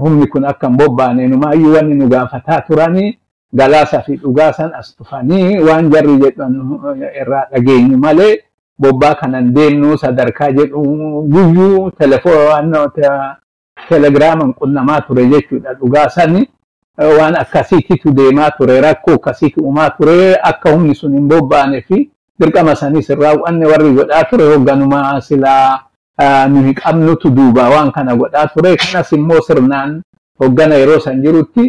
Humni 0.00 0.26
kun 0.26 0.44
akka 0.44 0.66
hin 0.68 0.76
bobbaane 0.76 1.28
numaayyuu 1.28 1.74
wanni 1.74 1.94
nu 1.94 2.08
gaafataa 2.08 2.60
turanii 2.60 3.18
galaasa 3.56 4.02
fi 4.02 4.16
dhugaasan 4.16 4.74
as 4.74 4.96
dhufanii 4.98 5.58
waan 5.62 5.90
jarri 5.90 6.16
jedhan 6.22 6.54
irraa 7.20 7.46
dhageenyu 7.52 7.98
malee 7.98 8.38
bobbaa 8.78 9.14
kanan 9.14 9.52
deemnu 9.54 9.98
sadarkaa 9.98 10.50
jedhu 10.52 10.82
guyyuu 11.34 11.90
telegiraaman 13.88 14.52
qunnamaa 14.54 15.00
ture 15.00 15.26
jechuudha 15.26 15.74
dhugaasani 15.74 16.48
waan 17.18 17.36
akkasiititu 17.36 18.10
deemaa 18.12 18.50
ture 18.58 18.80
rakkoo 18.80 19.14
akkasiitu 19.14 19.60
uumaa 19.64 19.90
ture 19.90 20.36
akka 20.42 20.70
humni 20.72 20.94
sun 20.94 21.12
hin 21.12 21.28
bobbaane 21.28 21.80
fi 21.88 22.10
dirqama 22.40 22.74
sanis 22.76 23.08
irraa 23.10 23.34
wanni 23.34 23.64
warri 23.66 23.90
godhaa 23.92 24.24
ture 24.30 24.44
hoogganuma 24.44 25.20
silaa 25.20 25.80
nuyi 26.48 26.74
qabnutu 26.74 27.30
duuba 27.30 27.68
waan 27.70 27.92
kana 27.92 28.16
godhaa 28.16 28.46
ture. 28.48 28.76
Kanas 28.76 29.12
immoo 29.12 29.40
sirnaan 29.40 30.02
hoggana 30.40 30.74
yeroo 30.80 31.00
san 31.00 31.20
jirutti 31.22 31.68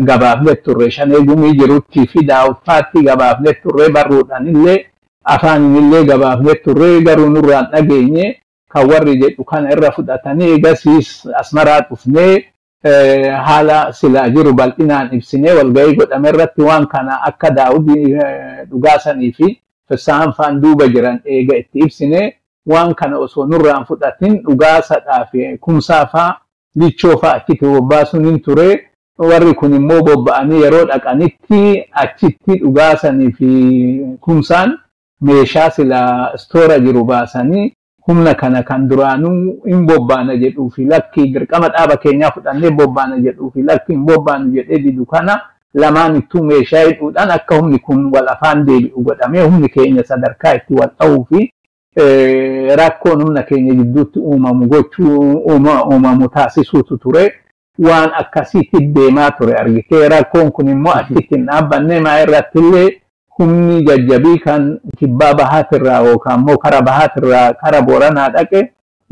gabaafnet 0.00 0.62
turre. 0.62 0.90
Shanee 0.90 1.20
gumii 1.22 1.52
jirutti 1.58 2.06
fi 2.06 2.24
daawwafaatti 2.24 3.02
gabaafnet 3.02 3.62
turre 3.62 3.88
barruudhaan 3.90 4.46
illee 4.46 4.86
afaanin 5.24 5.76
illee 5.76 6.04
gabaafnet 6.04 6.62
turre 6.64 7.00
garuu 7.02 7.28
nurraan 7.30 7.66
dhageenye 7.72 8.36
kan 8.72 8.88
warri 8.90 9.16
jedhu 9.22 9.44
kana 9.44 9.70
irra 9.74 9.90
fudhatanii 9.96 10.50
egasiis 10.58 11.26
asmaraa 11.40 11.80
dhufnee 11.88 12.44
haala 13.48 13.92
silaa 13.92 14.28
jiru 14.30 14.52
bal'inaan 14.54 15.08
ibsinee 15.16 15.52
walgahii 15.58 15.94
godhame 15.96 16.28
irratti 16.28 16.62
waan 16.62 16.86
kana 16.86 17.20
akka 17.28 17.50
daawudii 17.50 18.16
dhugaasanii 18.70 19.32
fi 19.32 19.46
fissaan 19.88 20.32
faan 20.32 20.60
duuba 20.60 20.88
jiran 20.88 21.20
eega 21.24 21.56
itti 21.62 21.78
ibsine 21.86 22.22
waan 22.72 22.94
kana 22.94 23.18
osoo 23.18 23.46
nurraan 23.46 23.84
fudhatin 23.86 24.42
dhugaasadhaa 24.46 25.24
fi 25.32 25.58
kumsaa 25.60 26.06
faa 26.06 26.30
lichoo 26.80 27.16
faa 27.22 27.32
achitti 27.38 27.64
bobbaasuun 27.66 28.24
hin 28.28 28.40
ture 28.46 28.68
warri 29.18 29.54
kun 29.54 29.74
immoo 29.74 30.02
bobba'anii 30.08 30.62
yeroo 30.62 30.84
dhaqanitti 30.90 31.60
achitti 31.92 32.58
dhugaasanii 32.62 33.32
fi 33.38 33.50
kumsaan 34.20 34.78
meeshaa 35.20 35.70
sila 35.70 36.00
stoora 36.36 36.78
jiru 36.78 37.04
baasanii 37.04 37.72
humna 38.06 38.34
kana 38.34 38.62
kan 38.62 38.88
duraanuu 38.88 39.56
hin 39.66 39.86
bobbaana 39.86 40.36
jedhuu 40.36 40.70
fi 40.70 40.84
lakki 40.84 41.26
dirqama 41.34 41.68
dhaaba 41.68 41.96
keenyaa 41.96 42.30
fudhannee 42.34 42.70
bobbaana 42.70 43.18
jedhuu 43.20 43.50
fi 43.54 43.62
lakki 43.62 43.92
hin 43.92 44.04
bobbaanu 44.06 44.52
jedhee 44.56 44.78
didu 44.78 45.06
kana 45.06 45.40
lamaan 45.74 46.16
ittuu 46.16 46.42
meeshaa 46.50 46.84
hidhuudhaan 46.88 47.30
akka 47.30 47.56
humni 47.56 47.78
kun 47.78 48.04
wal 48.14 48.28
afaan 48.34 48.64
deebi'u 48.66 49.02
godhamee 49.08 49.42
humni 49.46 49.68
keenya 49.68 50.04
sadarkaa 50.10 50.54
itti 50.60 50.74
wal 50.74 50.90
dha'uu 51.00 51.24
fi 51.30 51.50
rakkoon 52.76 53.22
humna 53.22 53.42
keenya 53.42 53.74
gidduutti 53.74 54.18
uumamu 54.18 54.66
gochuu 54.68 55.32
uumamu 55.50 56.28
taasisuutu 56.28 56.98
ture. 56.98 57.32
Waan 57.78 58.10
akkasiitti 58.18 58.80
deemaa 58.94 59.30
ture 59.30 59.54
argitee 59.54 60.08
rakkoon 60.08 60.50
kun 60.52 60.68
immoo 60.68 60.92
achitti 60.92 61.34
hin 61.34 61.46
dhaabbanne 61.46 62.00
maa 62.00 62.20
irratti 62.22 62.58
illee 62.58 62.88
humni 63.38 63.84
jajjabii 63.86 64.38
kan 64.38 64.78
kibbaa 64.98 65.34
bahaatirraa 65.34 66.00
yookaan 66.06 66.40
immoo 66.40 66.56
kara 66.58 66.82
bahaatirraa 66.82 67.52
kara 67.62 67.82
booranaa 67.82 68.28
dhaqe 68.36 68.60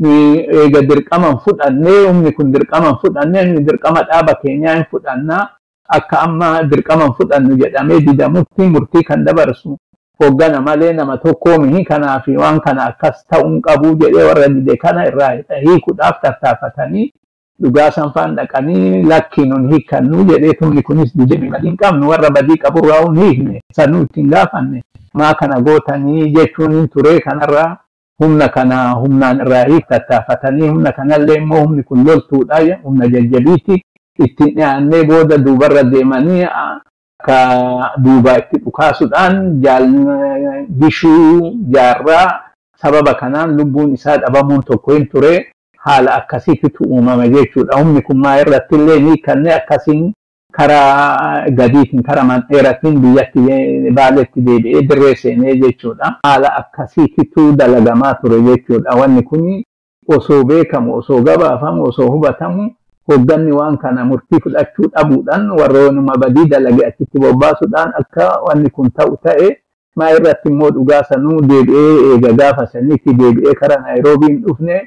eega 0.03 0.81
dirqaman 0.89 1.37
fudhannee 1.45 2.07
humni 2.07 2.31
kun 2.37 2.51
dirqaman 2.53 2.95
fudhannee 3.01 3.43
inni 3.47 3.61
dirqama 3.67 4.01
dhaaba 4.09 4.33
keenyaa 4.41 4.73
hin 4.75 4.85
fudhannaa. 4.91 5.49
Akka 5.97 6.19
amma 6.25 6.63
dirqaman 6.71 7.13
fudhannu 7.17 7.57
jedhamee 7.61 7.99
didamutti 8.05 8.61
murtii 8.73 9.03
kan 9.03 9.23
dabarsu 9.25 9.77
hoggana 10.21 10.61
malee 10.61 10.93
nama 10.93 11.17
tokkoo 11.17 11.57
mihi 11.61 11.83
kanaa 11.85 12.19
fi 12.25 12.37
waan 12.37 12.59
kana 12.65 12.85
akkas 12.89 13.21
ta'uun 13.29 13.61
qabu 13.61 13.93
jedhee 14.01 14.23
warra 14.27 14.47
dide 14.49 14.77
kana 14.83 15.05
irraa 15.07 15.29
hiikuudhaaf 15.65 16.21
tattaafatanii 16.21 17.11
dhugaa 17.61 17.91
sanfaan 17.91 18.35
dhaqanii 18.35 19.03
lakki 19.03 19.45
nun 19.47 19.69
hiikkannu 19.71 20.23
jedhee 20.29 20.53
tumni 20.59 20.81
kunis 20.83 21.15
dide 21.17 21.37
badii 21.37 21.67
hin 21.69 21.77
qabnu 21.77 22.09
warra 22.09 22.29
badii 22.29 22.57
qaburraa 22.63 23.01
hun 23.05 23.17
hiikne 23.23 23.61
sanuu 23.75 24.01
ittiin 24.03 24.29
gaafanne. 24.29 24.83
Maa 25.13 25.33
kana 25.33 25.59
gootanii 25.61 26.29
jechuun 26.35 26.71
hin 26.73 26.87
ture 26.87 27.19
kanarraa 27.19 27.77
humna 28.23 28.47
kana 28.49 28.79
humnaan 29.01 29.39
irraa 29.45 29.63
hiik 29.69 29.87
tattaafatanii 29.87 30.67
humna 30.69 30.91
kanallee 30.91 31.35
immoo 31.41 31.61
humni 31.65 31.83
kun 31.83 32.05
loltuudha 32.07 32.59
humna 32.83 33.07
jajjabiiti 33.07 33.81
ittiin 34.25 34.55
dhiyaannee 34.55 35.03
booda 35.03 35.37
duubarra 35.37 35.83
deemanii 35.83 36.43
akka 36.43 37.39
duubaa 38.03 38.37
itti 38.37 38.57
dhukaasuudhaan 38.65 39.35
gishuu 40.79 41.53
jaarraa 41.75 42.41
sababa 42.81 43.13
kanaan 43.13 43.57
lubbuun 43.57 43.93
isaa 43.93 44.17
dhabamuun 44.17 44.63
tokko 44.63 44.93
hin 44.93 45.07
ture 45.07 45.33
haala 45.85 46.15
akkasiitu 46.19 46.83
uumame 46.89 47.29
jechuudha. 47.29 47.77
Humni 47.79 48.01
kun 48.01 48.17
maa 48.19 48.37
irratti 48.41 48.75
illee 48.75 49.17
kanneen 49.25 49.55
akkasiin 49.57 50.13
karaa 50.51 51.45
gadiitiin 51.57 52.03
karaa 52.03 52.23
mandheeratiin 52.23 52.99
biyyatti 53.01 53.39
baaletti 53.97 54.41
deebi'ee 54.45 54.81
dirree 54.89 55.15
seenee 55.15 55.55
jechuudha. 55.55 56.15
Haala 56.23 56.55
akkasiitu 56.61 57.51
dalagamaa 57.57 58.13
ture 58.21 58.41
jechuudha. 58.41 58.95
Wanni 58.99 59.23
kun 59.23 59.63
osoo 60.07 60.43
beekamu, 60.43 60.93
osoo 60.95 61.21
gabaafamu, 61.21 61.83
osoo 61.83 62.07
hubatamu 62.11 62.71
hogganni 63.09 63.51
waan 63.51 63.77
kana 63.77 64.05
murtii 64.05 64.39
fudhachuu 64.43 64.87
dhabuudhaan 64.95 65.49
warroonuma 65.59 66.17
badii 66.17 66.45
dalage 66.49 66.85
achitti 66.85 67.19
bobbaasuudhaan 67.19 67.91
akka 67.99 68.29
wanni 68.47 68.69
kun 68.69 68.89
ta'u 68.91 69.17
ta'e 69.23 69.49
maa 69.95 70.09
irratti 70.11 70.49
immoo 70.49 70.69
dhugaa 70.71 71.03
sanuu 71.09 71.41
deebi'ee 71.41 72.13
eega 72.13 72.31
gaafa 72.39 72.65
sanitti 72.67 73.13
deebi'ee 73.19 73.53
karaa 73.59 73.77
Naayiroobiin 73.81 74.41
dhufne 74.45 74.79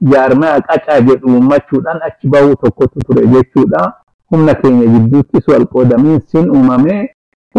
jaarmaa 0.00 0.60
qacaa 0.68 1.00
jedhu 1.08 1.26
uummachuudhaan 1.34 2.02
achi 2.08 2.28
bahuu 2.28 2.54
tokkotu 2.56 3.00
ture 3.06 3.26
jechuudha. 3.26 3.92
Humna 4.30 4.54
keenya 4.54 4.86
gidduuttis 4.92 5.48
wal 5.48 5.66
qoodamiinsiin 5.72 6.50
uumamee 6.50 7.02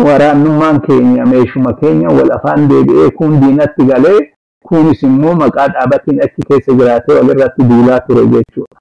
waraannummaan 0.05 0.81
keenya 0.87 1.25
meeshuma 1.25 1.73
keenya 1.81 2.09
wal 2.09 2.31
afaan 2.37 2.67
deebi'ee 2.69 3.09
kun 3.17 3.39
diinatti 3.41 3.85
galee 3.91 4.19
kunis 4.67 5.03
immoo 5.03 5.35
maqaa 5.41 5.67
dhaabatiin 5.73 6.21
achi 6.25 6.41
keessa 6.47 6.73
jiraatee 6.79 7.15
walirratti 7.19 7.63
duulaa 7.69 7.99
ture 8.07 8.25
jechuudha. 8.33 8.75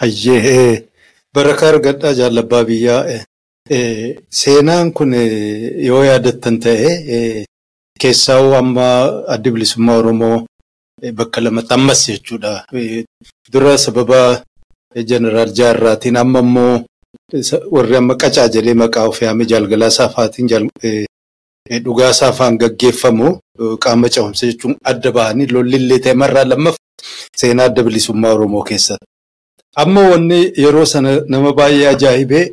Ayyee 0.00 0.84
barakaa 1.34 1.68
argadhaa 1.74 2.12
jaalabbaa 2.20 2.64
biyyaa 2.64 3.04
seenaan 4.40 4.92
kun 4.92 5.12
yoo 5.88 6.02
yaadattan 6.04 6.58
ta'e 6.64 6.90
keessaa 8.00 8.58
amma 8.58 8.86
adda 9.34 9.50
bilisummaa 9.50 9.96
Oromoo 10.02 10.38
bakka 11.02 11.40
lamatti 11.40 11.74
ammas 11.74 12.06
jechuudha. 12.08 12.64
Dura 13.52 13.78
sababa 13.78 14.42
jeneraal 14.96 15.52
Jaarraatiin 15.52 16.16
amma 16.16 16.38
immoo 16.40 16.84
warri 17.70 17.96
amma 17.96 18.14
qacaa 18.16 18.48
jedhee 18.48 18.74
maqaa 18.74 19.06
of 19.08 19.20
yaame 19.22 19.44
jaalgalaa 19.46 19.90
saafaatiin 19.90 20.48
dhugaa 21.84 22.12
saafaan 22.12 22.56
gaggeeffamu 22.58 23.38
qaama 23.80 24.08
cehumsa 24.08 24.46
jechuun 24.46 24.76
adda 24.84 25.12
bahanii 25.12 25.46
lollillee 25.46 25.98
ta'e 25.98 26.14
marraa 26.14 26.44
lammaffaa 26.44 27.04
seenaa 27.36 27.64
adda 27.68 27.82
bilisummaa 27.82 28.32
Oromoo 28.34 28.62
keessatti. 28.62 29.04
Amma 29.76 30.08
wanni 30.10 30.52
yeroo 30.56 30.84
sana 30.86 31.20
nama 31.28 31.52
baay'ee 31.52 31.86
ajaa'ibee 31.88 32.52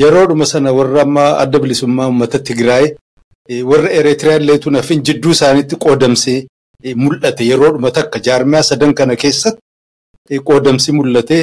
yeroodhuma 0.00 0.46
sana 0.46 0.72
warra 0.72 1.02
amma 1.02 1.36
adda 1.38 1.58
bilisummaa 1.58 2.06
uummata 2.08 2.38
Tigraay 2.38 2.94
warra 3.64 3.90
Eritiriyaa 3.90 4.38
illeetu 4.40 4.70
nafin 4.70 5.02
jidduu 5.02 5.30
isaaniitti 5.36 5.76
qoodamsee 5.76 6.46
mul'ate 7.02 7.44
yeroodhuma 7.50 7.90
takka 7.90 8.18
jaarmiyaa 8.26 8.62
sadan 8.70 8.94
kana 8.94 9.16
keessatti 9.22 10.38
qoodamsi 10.48 10.92
mul'ate 10.98 11.38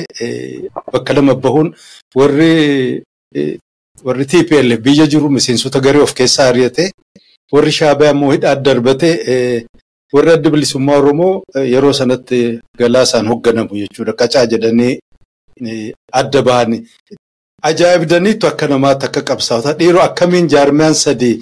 bakka 0.93 1.13
lama 1.13 1.35
bahuun 1.35 1.73
warri 2.15 3.03
warri 4.05 4.25
TPLF 4.31 4.79
biyya 4.87 5.05
jiru 5.13 5.29
miseensota 5.29 5.79
garee 5.79 6.01
of 6.07 6.13
keessaa 6.13 6.47
ari'ate 6.51 6.91
warri 7.53 7.71
Shaabiyaa 7.79 8.13
immoo 8.15 8.31
hidhaa 8.31 8.55
darbate 8.55 9.09
warri 10.13 10.31
adda 10.37 10.49
bilisummaa 10.49 10.97
Oromoo 11.01 11.43
yeroo 11.73 11.93
sanatti 11.93 12.59
galaasaan 12.79 13.27
hoogganamu 13.31 13.75
jechuudha. 13.81 14.13
Qacaa 14.13 14.45
jedhanii 14.51 14.99
adda 16.19 16.41
bahanii. 16.41 16.83
Ajaa'ibdaniitu 17.69 18.47
akka 18.47 18.67
namaatti 18.67 19.05
akka 19.05 19.21
qabsaa'ota 19.29 19.73
dhiiroo 19.79 20.01
akkamiin 20.09 20.47
jaarmiyaan 20.53 20.93
sadii 20.95 21.35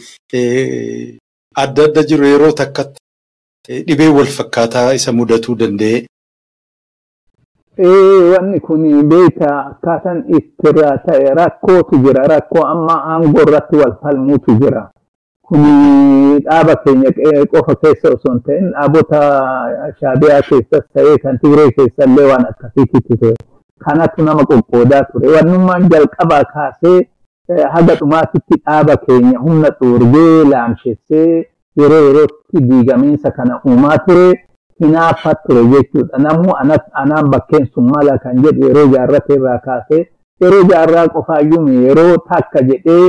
adda 1.64 1.84
adda 1.88 2.04
jiru 2.10 2.26
yeroo 2.34 2.52
takkatti 2.62 3.00
dhibee 3.68 4.08
wal 4.18 4.26
fakkaataa 4.38 4.94
isa 4.94 5.12
mudatuu 5.14 5.56
danda'e. 5.56 6.06
Wanni 8.34 8.60
kun 8.60 8.84
beeka 9.10 9.48
akkaataan 9.70 10.24
ittirraa 10.38 10.98
ta'e 11.06 11.34
rakkootu 11.40 11.98
jira. 12.04 12.28
Rakkoo 12.34 12.64
amma 12.74 12.96
aangoo 13.14 13.42
irratti 13.48 13.76
wal 13.82 13.96
falmuutu 14.02 14.56
jira. 14.62 14.84
Kun 15.48 15.64
dhaaba 16.46 16.76
keenya 16.84 17.12
qofa 17.52 17.76
keessa 17.82 18.14
osoo 18.16 18.32
hin 18.34 18.42
ta'in 18.46 18.70
dhaabota 18.76 19.20
shaabiyaa 20.00 20.42
keessas 20.50 20.86
ta'ee 20.94 21.18
kan 21.24 21.40
Tigree 21.42 21.72
keessallee 21.80 22.26
waan 22.32 22.46
akkasiitu 22.52 23.02
ture. 23.10 23.34
Kanatu 23.86 24.24
nama 24.24 24.44
qoqqoodaa 24.52 25.04
ture. 25.12 25.28
Wannummaan 25.36 25.90
jalqabaa 25.92 26.44
kaasee 26.54 27.00
haga 27.74 27.96
dhumaatitti 28.00 28.56
dhaaba 28.66 28.98
keenya 29.06 29.40
humna 29.40 29.70
dhoorgee 29.82 30.44
laamshessee 30.54 31.46
yeroo 31.82 32.02
yerootti 32.08 32.62
diigamiinsa 32.70 33.32
kana 33.32 33.62
uumaa 33.68 33.98
ture. 34.08 34.28
hinaaffaa 34.84 35.34
ture 35.48 35.62
jechuudha. 35.72 36.18
Namuu 36.24 36.54
anaan 37.02 37.30
bakkeen 37.34 37.68
sun 37.74 37.86
mala 37.92 38.18
kan 38.24 38.42
jedhu 38.44 38.66
yeroo 38.68 38.88
jaarrate 38.94 39.34
irraa 39.36 39.60
kaasee 39.68 40.00
yeroo 40.44 40.64
jaarraa 40.72 41.06
qofaayyuu 41.14 41.68
yeroo 41.86 42.18
takka 42.32 42.62
jedhee 42.70 43.06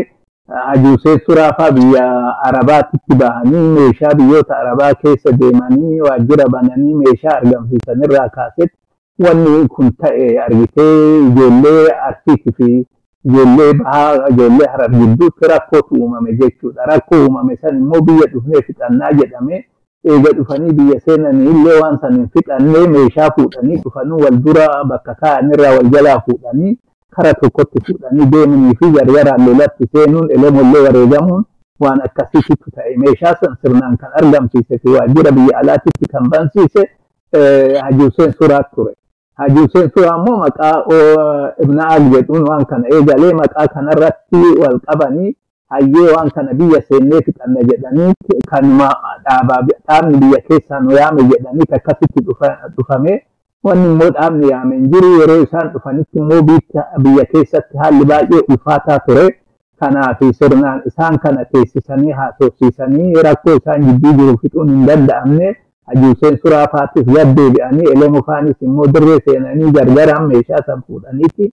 hajuusee 0.67 1.17
suraafaa 1.27 1.71
biyya 1.79 2.05
arabaatitti 2.49 3.15
bahanii 3.23 3.65
meeshaa 3.79 4.15
biyyoota 4.21 4.57
arabaa 4.59 4.93
keessa 5.03 5.33
deemanii 5.41 6.01
waajjira 6.07 6.47
bananii 6.55 6.95
meeshaa 7.01 7.37
argamsiisan 7.41 8.05
irraa 8.09 8.29
kaasetti 8.37 8.79
wanni 9.27 9.69
kun 9.79 9.91
ta'e 10.03 10.29
argitee 10.47 11.19
ijoollee 11.29 11.85
arsiitii 12.09 12.53
fi 12.61 12.71
ijoollee 13.29 13.73
bahaa 13.79 14.29
ijoollee 14.31 14.67
harar 14.73 14.91
gidduutti 14.91 15.49
rakkootu 15.53 15.95
uumame 16.01 16.33
jechuudha. 16.41 16.85
Rakkoo 16.93 17.21
uumame 17.25 17.57
san 17.63 17.77
immoo 17.79 18.01
biyya 18.09 18.27
dhufnee 18.33 18.63
fixannaa 18.67 19.13
jedhamee 19.21 19.61
eega 20.11 20.31
dhufanii 20.39 20.73
biyya 20.79 21.01
seenanii 21.07 21.51
illee 21.55 21.81
waan 21.83 21.99
san 22.01 22.15
hin 22.17 22.29
fixannee 22.35 22.87
meeshaa 22.95 23.31
fuudhanii 23.39 23.77
dhufanii 23.85 24.23
wal 24.25 24.37
dura 24.45 24.67
bakka 24.91 25.15
kaa'anirraa 25.23 25.73
wal 25.79 25.91
jalaa 25.95 26.21
fuudhanii 26.27 26.77
kara 27.17 27.33
tokkotti 27.41 27.81
fuudhanii 27.87 28.27
deemanii 28.33 28.75
fi 28.81 28.91
gargaraan 28.97 29.47
lolatti 29.49 29.89
seenuun 29.95 30.31
elemollee 30.37 30.83
wareegamuun 30.87 31.45
waan 31.85 32.01
akkasiitu 32.05 32.71
ta'e 32.77 32.97
meeshaa 33.05 33.35
san 33.41 33.57
sirnaan 33.63 33.97
kan 34.03 34.11
argamsiise 34.21 34.79
fi 34.83 34.89
waajjira 34.97 35.33
biyya 35.39 35.59
alaatitti 35.63 36.09
kan 36.13 36.29
bansiise 36.35 36.83
hajuuseen 37.83 38.33
suraa 38.39 38.63
ture. 38.75 38.93
Hajuuseen 39.41 39.91
suraa 39.95 40.17
immoo 40.19 40.37
maqaa 40.43 40.77
ibna 41.65 41.89
al 41.95 42.05
jedhuun 42.13 42.45
waan 42.49 42.65
kana 42.67 42.89
eegalee 42.99 43.33
maqaa 43.41 43.67
kanarratti 43.75 44.43
wal 44.63 44.79
qabanii 44.87 45.33
hayyee 45.75 46.13
waan 46.17 46.31
kana 46.37 46.55
biyya 46.61 46.81
seennee 46.89 47.21
fixanna 47.27 47.63
jedhanii 47.71 48.13
kanuma 48.51 48.89
dhaabni 49.27 50.19
biyya 50.23 50.41
keessaa 50.49 50.81
nu 50.81 50.91
yaame 50.99 51.23
jedhanii 51.33 51.67
akkasitti 51.79 52.25
dhufame 52.77 53.17
wanni 53.65 53.87
immoo 53.91 54.11
dhaabni 54.19 54.49
yaame 54.53 54.77
hin 54.77 54.89
jiru 54.95 55.11
yeroo 55.21 55.43
isaan 55.43 55.69
dhufanitti 55.75 56.19
immoo 56.19 56.43
biyya 57.03 57.25
keessatti 57.35 57.79
haalli 57.83 58.05
baay'ee 58.13 58.43
ulfaataa 58.49 58.99
ture 59.09 59.27
kanaaf 59.81 60.21
sirnaan 60.41 60.83
isaan 60.93 61.19
kana 61.19 61.45
teessisanii 61.45 62.13
haasofsiisanii 62.23 63.23
rakkoo 63.29 63.57
isaan 63.61 63.85
jidduu 63.89 64.13
jiru 64.21 64.39
fixuun 64.43 64.69
hin 64.75 64.87
danda'amne 64.91 65.55
hajuuseen 65.87 66.39
suraafaattis 66.43 67.07
gaddeebi'anii 67.17 67.91
elemufaanis 67.95 68.57
immoo 68.69 68.87
dirree 68.97 69.19
seenanii 69.29 69.71
gargaraan 69.79 70.27
meeshaa 70.33 70.63
san 70.67 70.83
fuudhaniiti. 70.87 71.53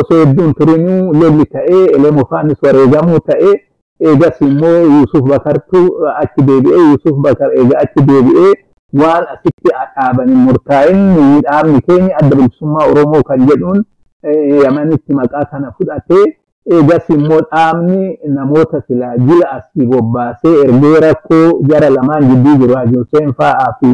osoo 0.00 0.16
hedduun 0.24 0.54
turinuu 0.58 1.12
lolli 1.20 1.44
ta'ee 1.54 1.84
elemufaanis 1.96 2.62
wareegamuu 2.66 3.18
ta'ee 3.30 3.52
eegas 4.10 4.40
immoo 4.46 4.78
Yuusuf 4.94 5.22
Bakartu 5.32 5.82
achi 6.22 6.42
deebi'ee 6.48 6.78
Yuusuf 6.90 7.16
Bakar 7.26 7.50
eega 7.58 7.78
achi 7.82 8.02
deebi'ee 8.08 8.52
waan 9.02 9.24
asitti 9.34 9.70
dhaabanii 9.74 10.34
murtaa'in 10.46 11.04
dhaabni 11.44 11.80
keenya 11.90 12.16
adda 12.22 12.36
bilisummaa 12.40 12.86
Oromoo 12.94 13.22
kan 13.28 13.46
jedhuun 13.50 13.84
yamanitti 14.64 15.14
maqaa 15.20 15.44
kana 15.52 15.72
fudhatee 15.78 16.24
eegas 16.72 17.10
immoo 17.10 17.40
dhaabni 17.40 18.18
namoota 18.28 18.82
silaa 18.88 19.16
jila 19.18 19.50
asii 19.52 19.86
bobbaasee 19.86 20.54
ergee 20.64 21.00
rakkoo 21.00 21.60
jara 21.68 21.90
lamaan 21.90 22.24
jidduu 22.30 22.56
jiru 22.56 22.74
Hajuseen 22.76 23.32
fa'aa 23.34 23.72
fi 23.80 23.90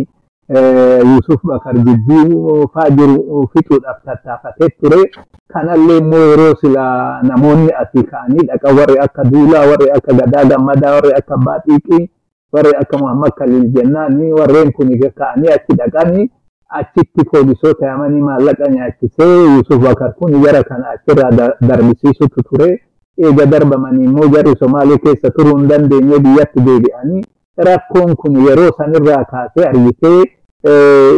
Yuusuf 1.10 1.40
Bakar 1.44 1.74
jidduu 1.78 2.68
fa'aa 2.74 2.90
jiru 2.90 3.48
fixuudhaaf 3.52 4.02
tattaafatee 4.04 4.68
ture. 4.80 5.10
kanallee 5.52 5.98
immoo 5.98 6.18
yeroo 6.30 6.54
sila 6.60 6.82
namoonni 7.22 7.72
asii 7.82 8.02
ka'anii 8.10 8.46
dhaqa 8.46 8.74
warri 8.78 8.98
akka 9.04 9.24
Duulaa, 9.24 9.66
warri 9.70 9.90
akka 9.90 10.12
Gadaa 10.14 10.44
Gammadaa, 10.44 10.92
warri 10.94 11.12
akka 11.14 11.36
Baaxiiqii, 11.36 12.10
warri 12.52 12.70
akka 12.80 12.98
Muhammad 12.98 13.32
Khalil 13.38 13.64
jennaani 13.74 14.32
warreen 14.32 14.70
kun 14.72 14.88
ka'anii 15.18 15.48
achi 15.56 15.74
dhaqanii 15.80 16.30
achitti 16.78 17.24
poolisoota 17.32 17.86
yamanii 17.86 18.20
maallaqa 18.22 18.68
nyaachisee 18.70 19.44
Yusuf 19.56 19.82
Bakar 19.84 20.12
kun 20.14 20.42
jara 20.42 20.62
kana 20.64 20.90
achirraa 20.90 21.30
darbisiisutu 21.68 22.42
ture. 22.42 22.80
Eega 23.18 23.46
darbamanii 23.46 24.04
immoo 24.04 24.28
jarri 24.34 24.56
Somaalee 24.58 24.98
keessa 24.98 25.30
turuu 25.30 25.56
hin 25.58 25.68
dandeenye 25.68 26.18
biyyatti 26.26 26.60
deebi'anii 26.66 27.22
rakkoon 27.66 28.14
kun 28.16 28.36
yeroo 28.46 28.70
sanirraa 28.78 29.24
kaasee 29.32 29.66
argitee 29.68 30.22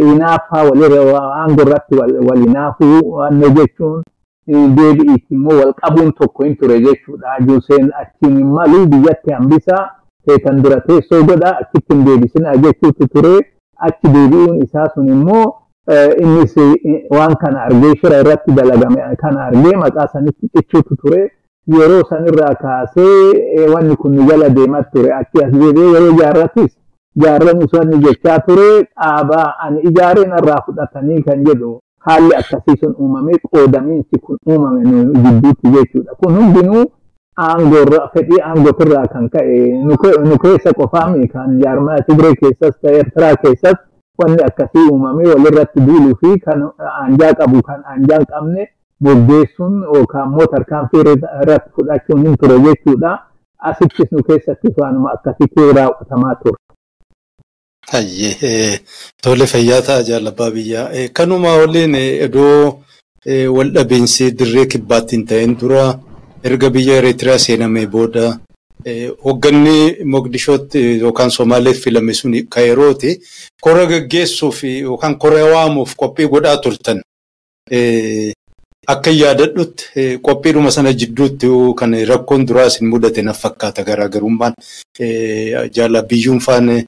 hinaaffaa 0.09 0.65
walirra 0.69 1.21
aangoo 1.23 1.63
irratti 1.67 1.95
wal 2.29 2.39
hinaafuu 2.47 3.13
wanne 3.19 3.51
jechuun 3.59 4.03
deebi'iitti 4.77 5.35
immoo 5.35 5.59
wal 5.61 5.73
qabuun 5.83 6.13
tokko 6.13 6.45
hin 6.45 6.57
ture 6.57 6.81
jechuudha. 6.81 7.29
Hajuseen 7.39 7.91
achiin 8.01 8.37
hin 8.39 8.47
malu 8.59 8.87
biyyatti 8.87 9.33
hambisa 9.33 9.91
seetan 10.27 10.63
dura 10.63 10.81
teessoo 10.81 11.23
godha 11.25 11.57
achitti 11.61 11.95
hin 11.95 12.05
deebisinaa 12.07 12.57
jechuutu 12.57 13.09
ture. 13.15 13.35
Achi 13.89 14.09
deebi'uun 14.15 14.63
isaa 14.65 14.89
sun 14.95 15.09
immoo 15.09 15.45
innis 16.23 16.55
waan 17.17 17.35
kana 17.43 17.63
argee 17.69 17.95
shira 18.01 18.21
irratti 18.25 18.53
dalagame 18.59 19.01
kana 19.23 19.45
argee 19.47 19.77
maqaa 19.85 20.07
sanitti 20.13 20.49
cichuutu 20.57 20.97
ture. 20.97 21.23
Yeroo 21.77 22.03
sanirraa 22.11 22.55
kaasee 22.63 23.67
wanni 23.75 23.97
kun 23.97 24.17
jala 24.29 24.49
deemaa 24.49 24.83
ture. 24.93 25.13
Achi 25.21 25.45
as 25.45 25.53
deebi'ee 25.53 25.93
yeroo 25.95 26.13
jaarratis 26.21 26.73
jaarranis 27.23 27.73
wanni 27.79 27.99
jechaa 28.05 28.39
ture 28.47 28.69
dhaabaa 28.83 29.49
ani 29.67 29.81
ijaareen 29.91 30.33
irraa 30.39 30.63
fudhatanii 30.67 31.23
kan 31.23 31.45
jedhu 31.49 31.79
haalli 32.07 32.35
akkasii 32.41 32.77
sun 32.81 32.95
uumamee 33.01 33.39
qoodamiinsi 33.51 34.19
kun 34.27 34.37
uumame 34.49 34.81
gidduutti 35.25 35.69
jechuudha. 35.75 36.15
Kun 36.21 36.35
hundinuu 36.37 36.85
aangoorra 37.37 38.01
fedhii 38.15 38.41
aangootirraa 38.49 39.07
kan 39.15 39.29
ka'e 39.35 39.59
nu 40.29 40.39
keessa 40.45 40.73
qofaami 40.81 41.29
kan 41.35 41.59
jaarmaa 41.63 42.01
Tigree 42.09 42.35
keessas 42.41 42.75
ta'e 42.83 42.95
Eertiraa 43.01 43.37
keessas 43.45 43.77
wanni 44.23 44.43
akkasii 44.49 44.87
uumamee 44.93 45.27
walirratti 45.33 45.81
duuluu 45.87 46.15
fi 46.21 46.39
kan 46.47 46.63
aanjaa 47.01 47.33
qabu 47.41 47.63
kan 47.69 47.81
aanjaa 47.93 48.19
hin 48.23 48.27
qabne 48.33 48.67
moggeessuun 49.07 49.79
yookaan 49.95 50.29
immoo 50.33 50.47
tarkaanfii 50.57 51.01
irratti 51.07 51.71
fudhachuun 51.77 52.23
hin 52.27 52.37
ture 52.43 52.59
jechuudha. 52.67 53.13
Asittis 53.71 54.13
nu 54.13 54.23
keessattis 54.29 54.77
waanuma 54.83 55.13
akkasitti 55.17 55.73
raawwatamaa 55.77 56.35
ture. 56.43 56.57
Hayyee 57.93 58.79
tole 59.23 59.47
fayyaa 59.53 59.83
ta'a 59.89 60.03
jaalabbaa 60.09 60.51
biyyaa. 60.51 60.89
Kanuma 61.19 61.57
waliin 61.61 61.95
iddoo 62.27 62.79
wal 63.57 63.71
dhabiinsi 63.77 64.31
dirree 64.39 64.67
kibbaatti 64.75 65.17
hin 65.17 65.27
ta'in 65.33 65.57
dura 65.61 65.85
erga 66.45 66.71
biyya 66.75 66.97
Eritiriyaa 67.01 67.39
seenamee 67.39 67.87
booda 67.87 68.39
hoogganni 69.25 70.05
Mogadishootti 70.05 70.79
yookaan 71.03 71.31
Somaaleef 71.31 71.81
filame 71.85 72.15
sun 72.15 72.33
Kaayirooti 72.51 73.21
kora 73.63 73.87
gaggeessuuf 73.87 74.65
yookaan 74.65 75.19
kora 75.19 75.45
waamuuf 75.45 75.95
qophii 75.97 76.29
godhaa 76.29 76.57
turtan. 76.57 77.03
Akka 78.93 79.11
yaadadhutti 79.11 80.19
qophiidhuma 80.27 80.71
sana 80.71 80.93
jidduutti 80.93 81.47
kan 81.79 81.93
rakkoon 82.11 82.47
duraas 82.47 82.79
hin 82.81 82.89
mudate 82.89 83.23
na 83.23 83.33
fakkaata 83.33 83.85
garaagarummaan 83.85 84.55
jaalabiyyuun 85.77 86.41
faana 86.41 86.83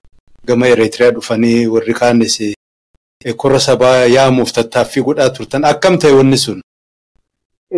gama 0.46 0.66
Eritiriyaa 0.68 1.12
dhufanii 1.14 1.66
warri 1.66 1.94
kaanis 1.94 2.40
kora 3.36 3.60
sabaa 3.60 3.96
yaamuuf 4.16 4.52
tattaaffii 4.52 5.02
godhaa 5.02 5.30
turtan 5.30 5.64
akkam 5.64 5.98
ta'e 5.98 6.12
wanni 6.12 6.38
sun? 6.38 6.60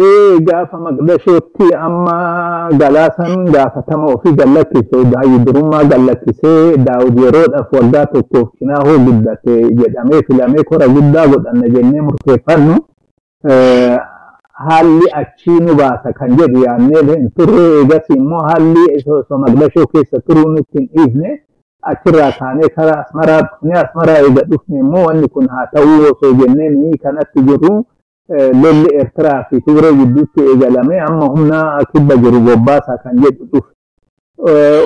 Gaafa 0.01 0.77
maqdashootti 0.79 1.73
amma 1.75 2.69
galaasan 2.79 3.47
gaafatama 3.53 4.07
ofii 4.15 4.33
gallakkise 4.37 5.05
daa'ii 5.13 5.39
durummaa 5.47 5.85
gallakkisee 5.93 6.77
daawud 6.89 7.17
yeroodhaaf 7.25 7.73
waggaa 7.73 8.07
tokkoof 8.13 8.49
cinaahoo 8.59 8.99
guddate 9.07 9.55
jedhamee 9.81 10.21
filamee 10.27 10.63
kora 10.69 10.89
guddaa 10.89 11.27
godhanna 11.33 11.69
jennee 11.69 12.01
murteeffannu 12.09 12.77
haalli 14.67 15.09
achii 15.23 15.61
nu 15.65 15.75
baasa 15.81 16.13
kan 16.13 16.37
jedhu 16.37 16.65
yaannee 16.67 17.31
turre 17.41 17.65
eegas 17.81 18.11
immoo 18.19 18.43
haalli 18.51 19.03
maqdashoo 19.47 19.87
keessa 19.97 20.21
turuu 20.29 20.49
nutti 20.51 20.79
hin 20.79 20.89
dhiifne 20.95 21.43
achirraa 21.83 22.33
kaanee 22.39 22.69
karaa 22.79 23.01
asmaraa 23.07 23.41
dhufne 23.43 23.79
asmaraa 23.81 24.19
eega 24.29 24.43
dhufne 24.53 24.79
immoo 24.79 25.05
wanni 25.09 25.29
kun 25.29 25.49
haa 25.49 25.67
ta'uu 25.75 26.01
osoo 26.13 26.33
jennee 26.45 26.69
ni 26.71 26.99
kanatti 26.99 27.43
jirru 27.51 27.85
lolli 28.63 28.89
Eertiraa 28.99 29.45
fi 29.51 29.61
Tigree 29.61 29.93
gidduutti 29.95 30.41
eegalame 30.51 31.01
amma 31.01 31.27
humna 31.35 31.59
kibba 31.93 32.17
jiru 32.17 32.41
bobbaasaa 32.41 32.97
kan 33.03 33.17
jedhu 33.23 33.45
dhufe. 33.53 33.71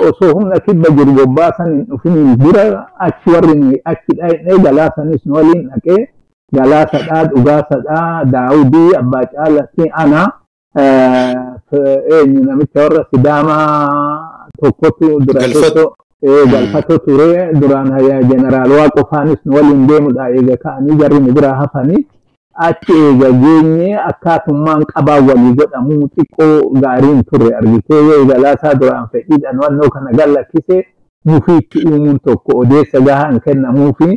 Osoo 0.08 0.32
humna 0.34 0.60
kibba 0.60 0.90
jiru 0.90 1.12
bobbaasan 1.12 1.70
hin 1.74 1.84
dhufiniin 1.90 2.36
dura 2.38 2.86
achi 2.98 3.30
warri 3.34 3.80
achi 3.84 4.12
dhaqnee 4.18 4.58
galaasanis 4.64 5.22
waliin 5.26 5.68
dhaqee 5.70 6.08
galaasadhaa 6.54 7.24
dhugaasadhaa 7.32 8.24
daawudii 8.24 8.94
abbaa 9.00 9.24
caalatti 9.32 9.90
ana. 9.92 10.22
Eenyu 12.12 12.44
namicha 12.44 12.80
warra 12.82 13.04
sidaamaa 13.10 14.40
tokkotu 14.62 15.20
dura 15.20 15.40
tokko. 15.48 15.96
Galfatoo 16.52 16.98
ture 16.98 17.52
duraan 17.60 17.90
jeneraal 18.28 18.70
waaqo 18.70 19.04
faanis 19.10 19.38
nu 19.44 19.54
waliin 19.56 19.86
deemudha 19.88 20.28
eega 20.30 20.56
ka'anii 20.56 20.96
jarri 21.00 21.20
nu 21.20 21.32
biraa 21.32 21.54
hafanii 21.54 22.06
achi 22.68 22.92
eega 23.08 23.30
geenye 23.42 23.90
akkaatummaan 24.10 24.84
qabaa 24.92 25.20
walii 25.28 25.52
godhamuu 25.60 26.08
xiqqoo 26.14 26.70
gaariin 26.84 27.22
turre 27.30 27.54
argitee 27.60 28.00
yoo 28.08 28.24
galaasaa 28.30 28.74
duraan 28.80 29.06
fedhiidhaan 29.12 29.58
wannoo 29.64 29.88
kana 29.94 30.12
gallakkise 30.18 30.84
mufiitti 31.30 31.84
uumuun 31.90 32.18
tokko 32.28 32.58
odeessa 32.64 33.00
gahaa 33.08 33.30
hin 33.30 33.40
kennamuufi 33.46 34.10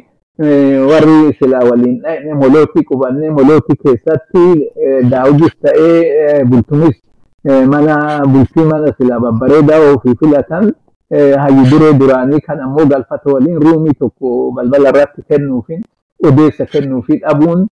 warri 0.91 1.33
silaa 1.39 1.63
waliin 1.69 1.97
dhaqne 2.03 2.33
molootii 2.43 2.83
qubanne 2.91 3.29
molootii 3.39 3.75
keessatti 3.83 4.45
daawudis 5.11 5.53
ta'ee 5.65 6.43
bultumis 6.53 6.95
mana 7.73 7.97
bultii 8.35 8.63
mana 8.71 8.93
silaa 8.97 9.19
babbareedaa 9.25 9.79
ofii 9.93 10.15
filatan 10.23 10.73
hayyu 11.43 11.65
duree 11.71 11.93
duraanii 11.99 12.39
kan 12.47 12.59
ammoo 12.67 12.85
galfata 12.95 13.31
waliin 13.35 13.59
ruumii 13.65 13.93
tokko 13.99 14.51
balbala 14.55 14.89
irratti 14.93 15.21
kennuufin 15.29 15.83
odeessa 16.29 16.65
kennuufi 16.73 17.17
dhabuun 17.25 17.67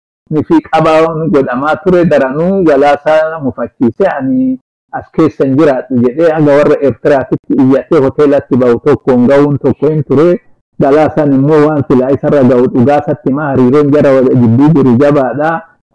fi 0.47 0.61
qabaan 0.71 1.29
godhamaa 1.33 1.75
ture 1.83 2.05
daranuu 2.05 2.63
galaasaa 2.63 3.39
mufachiise 3.43 4.07
ani 4.17 4.59
as 4.99 5.05
keessan 5.17 5.55
jiraadhu 5.57 5.99
jedhee 6.05 6.31
haga 6.31 6.51
warra 6.59 6.75
Eertiraatitti 6.87 7.53
iyyatee 7.63 7.99
hoteelatti 8.05 8.57
bahu 8.63 8.79
tokkoon 8.85 9.27
ga'uun 9.27 9.57
tokko 9.59 9.87
hin 9.91 10.03
ture. 10.03 10.39
Galaasaan 10.81 11.33
immoo 11.33 11.59
waan 11.67 11.83
silaa 11.87 12.09
isarra 12.15 12.43
ga'u 12.43 12.65
dhugaasatti 12.73 13.33
maa 13.37 13.47
hariiroon 13.51 13.91
jara 13.93 14.11
gidduu 14.23 14.69
jiru 14.75 14.95
jabaadha. 15.03 15.51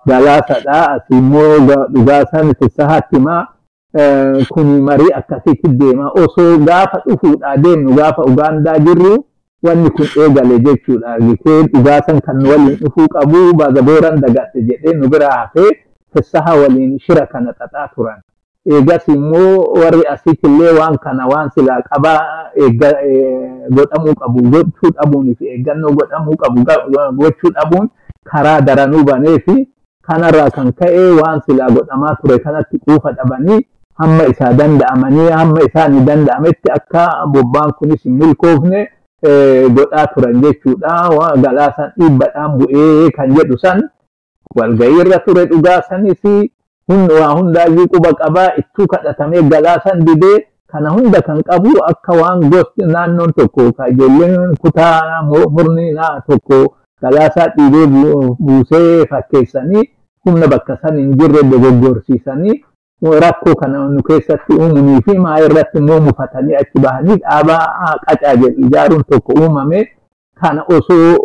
Galaasadha. 0.09 0.79
As 0.95 1.03
immoo 1.11 1.59
dhugaasaan 1.95 2.55
fissahaatti 2.61 3.21
maa 3.21 3.47
kuni 4.53 4.81
marii 4.81 5.13
akkasitti 5.21 5.69
deema. 5.81 6.11
Osoo 6.25 6.59
gaafa 6.59 7.03
dhufuudhaa 7.09 7.57
deemnu 7.57 7.95
gaafa 7.97 8.25
Ugaandaa 8.31 8.79
jirru 8.79 9.25
wanni 9.63 9.91
kun 9.91 10.07
eegale 10.23 10.59
jechuudha. 10.59 11.09
Argitee 11.17 11.63
dhugaasan 11.73 12.21
kan 12.21 12.39
waliin 12.47 12.77
dhufuu 12.81 13.09
qabu 13.09 13.55
baga 13.57 13.83
booran 13.83 14.21
dagadhe 14.21 14.63
jedhee 14.69 14.93
nu 14.95 15.09
biraa 15.09 15.37
hafee 15.39 15.71
fissaha 16.15 16.55
waliin 16.57 16.99
shira 16.99 17.27
kana 17.27 17.53
xaxaa 17.59 17.89
turan. 17.95 18.21
Eegas 18.67 19.09
immoo 19.09 19.63
warri 19.81 20.03
asiitillee 20.07 20.73
waan 20.79 20.99
kana 20.99 21.27
waan 21.27 21.51
silaa 21.55 21.83
qabaa 21.83 22.51
godhamuu 23.71 24.15
qabu 24.15 24.43
gochuu 24.51 24.91
dhabuun 24.97 25.35
fi 25.39 25.45
eeggannoo 25.55 25.93
godhamuu 25.99 26.37
qabu 26.37 26.65
gochuu 27.21 27.51
dhabuun 27.55 27.89
karaa 28.25 28.61
daranuu 28.61 29.05
banee 29.05 29.39
fi 29.47 29.69
kanarraa 30.03 30.51
kan 30.51 30.73
ka'e 30.73 31.11
waan 31.21 31.41
silaa 31.47 31.71
godhamaa 31.71 32.15
ture 32.23 32.39
kanatti 32.39 32.79
quufa 32.79 33.13
dhabanii 33.13 33.61
hamma 33.99 34.25
isaa 34.33 34.53
danda'amanii 34.53 35.31
hamma 35.31 35.61
isaanii 35.69 36.01
danda'ametti 36.09 36.71
akka 36.79 37.07
bobbaan 37.33 37.73
kunis 37.79 38.03
hin 38.03 38.13
milkoofne 38.19 38.89
godhaa 39.23 40.07
turan 40.15 40.41
jechuudha. 40.43 41.09
Galaasaan 41.45 41.93
dhiibbadhaan 41.99 42.59
bu'ee 42.59 43.11
kan 43.17 43.35
jedhu 43.37 43.59
san 43.59 43.89
walga'ii 44.57 45.01
irra 45.01 45.19
ture 45.25 45.47
dhugaa 45.47 45.81
sanis 45.89 46.23
waa 46.89 47.33
hundaayyuu 47.39 47.89
quba 47.93 48.13
qabaa 48.21 48.51
ittuu 48.61 48.87
kadhatamee 48.87 49.43
galaasan 49.43 50.05
didee 50.07 50.39
kana 50.71 50.91
hunda 50.91 51.21
kan 51.23 51.43
qabu 51.43 51.73
akka 51.89 52.13
waan 52.21 52.41
gosti 52.51 52.83
naannoon 52.87 53.33
tokko 53.33 53.63
ijoolleen 53.91 54.55
kutaa 54.63 55.23
murni 55.27 55.87
tokko 56.29 56.77
galaasaa 57.03 57.49
dhiibee 57.57 57.87
buusee 58.39 59.07
fakkeessanii 59.11 59.85
humna 60.25 60.47
bakka 60.49 60.79
san 60.83 60.97
hin 60.99 61.13
jirre 61.19 61.43
dogoggorsiisanii 61.51 62.57
rakkoo 63.03 63.55
kana 63.55 63.89
nu 63.89 64.03
keessatti 64.03 64.53
uumanii 64.53 65.01
fi 65.07 65.19
maa 65.19 65.39
irratti 65.41 65.79
immoo 65.79 66.01
mufatanii 66.01 66.55
achi 66.55 66.79
bahanii 66.85 67.17
dhaabaa 67.17 67.95
qacaa 68.07 68.37
jedhu 68.37 68.61
ijaaruun 68.67 69.03
tokko 69.11 69.33
uumame 69.41 69.89
kana 70.41 70.63
osoo 70.77 71.17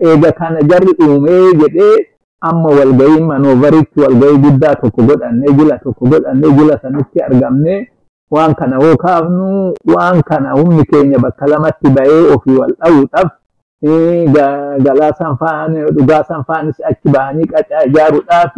eega 0.00 0.32
kana 0.32 0.62
jarri 0.62 0.94
uumee 1.06 1.52
jedhee 1.60 1.96
amma 2.40 2.68
walgahii 2.68 3.20
manoovaritti 3.30 4.00
walgahii 4.00 4.38
guddaa 4.44 4.74
tokko 4.74 5.02
godhannee 5.02 5.52
jila 5.58 5.78
tokko 5.78 6.06
godhannee 6.06 6.50
jila 6.58 6.78
sanitti 6.82 7.22
argamne 7.22 7.88
waan 8.30 8.54
kana 8.54 8.76
hoo 8.76 8.96
kaafnu 8.96 9.74
waan 9.94 10.22
kana 10.22 10.52
humni 10.52 10.84
keenya 10.84 11.18
bakka 11.18 11.46
lamatti 11.46 11.90
bahee 11.90 12.22
ofii 12.34 12.56
wal 12.56 12.74
dha'uudhaaf 12.80 13.30
galaasaan 14.84 16.44
faanis 16.46 16.76
achi 16.90 17.08
bahanii 17.08 17.46
qacaa 17.46 17.82
ijaaruudhaaf 17.86 18.56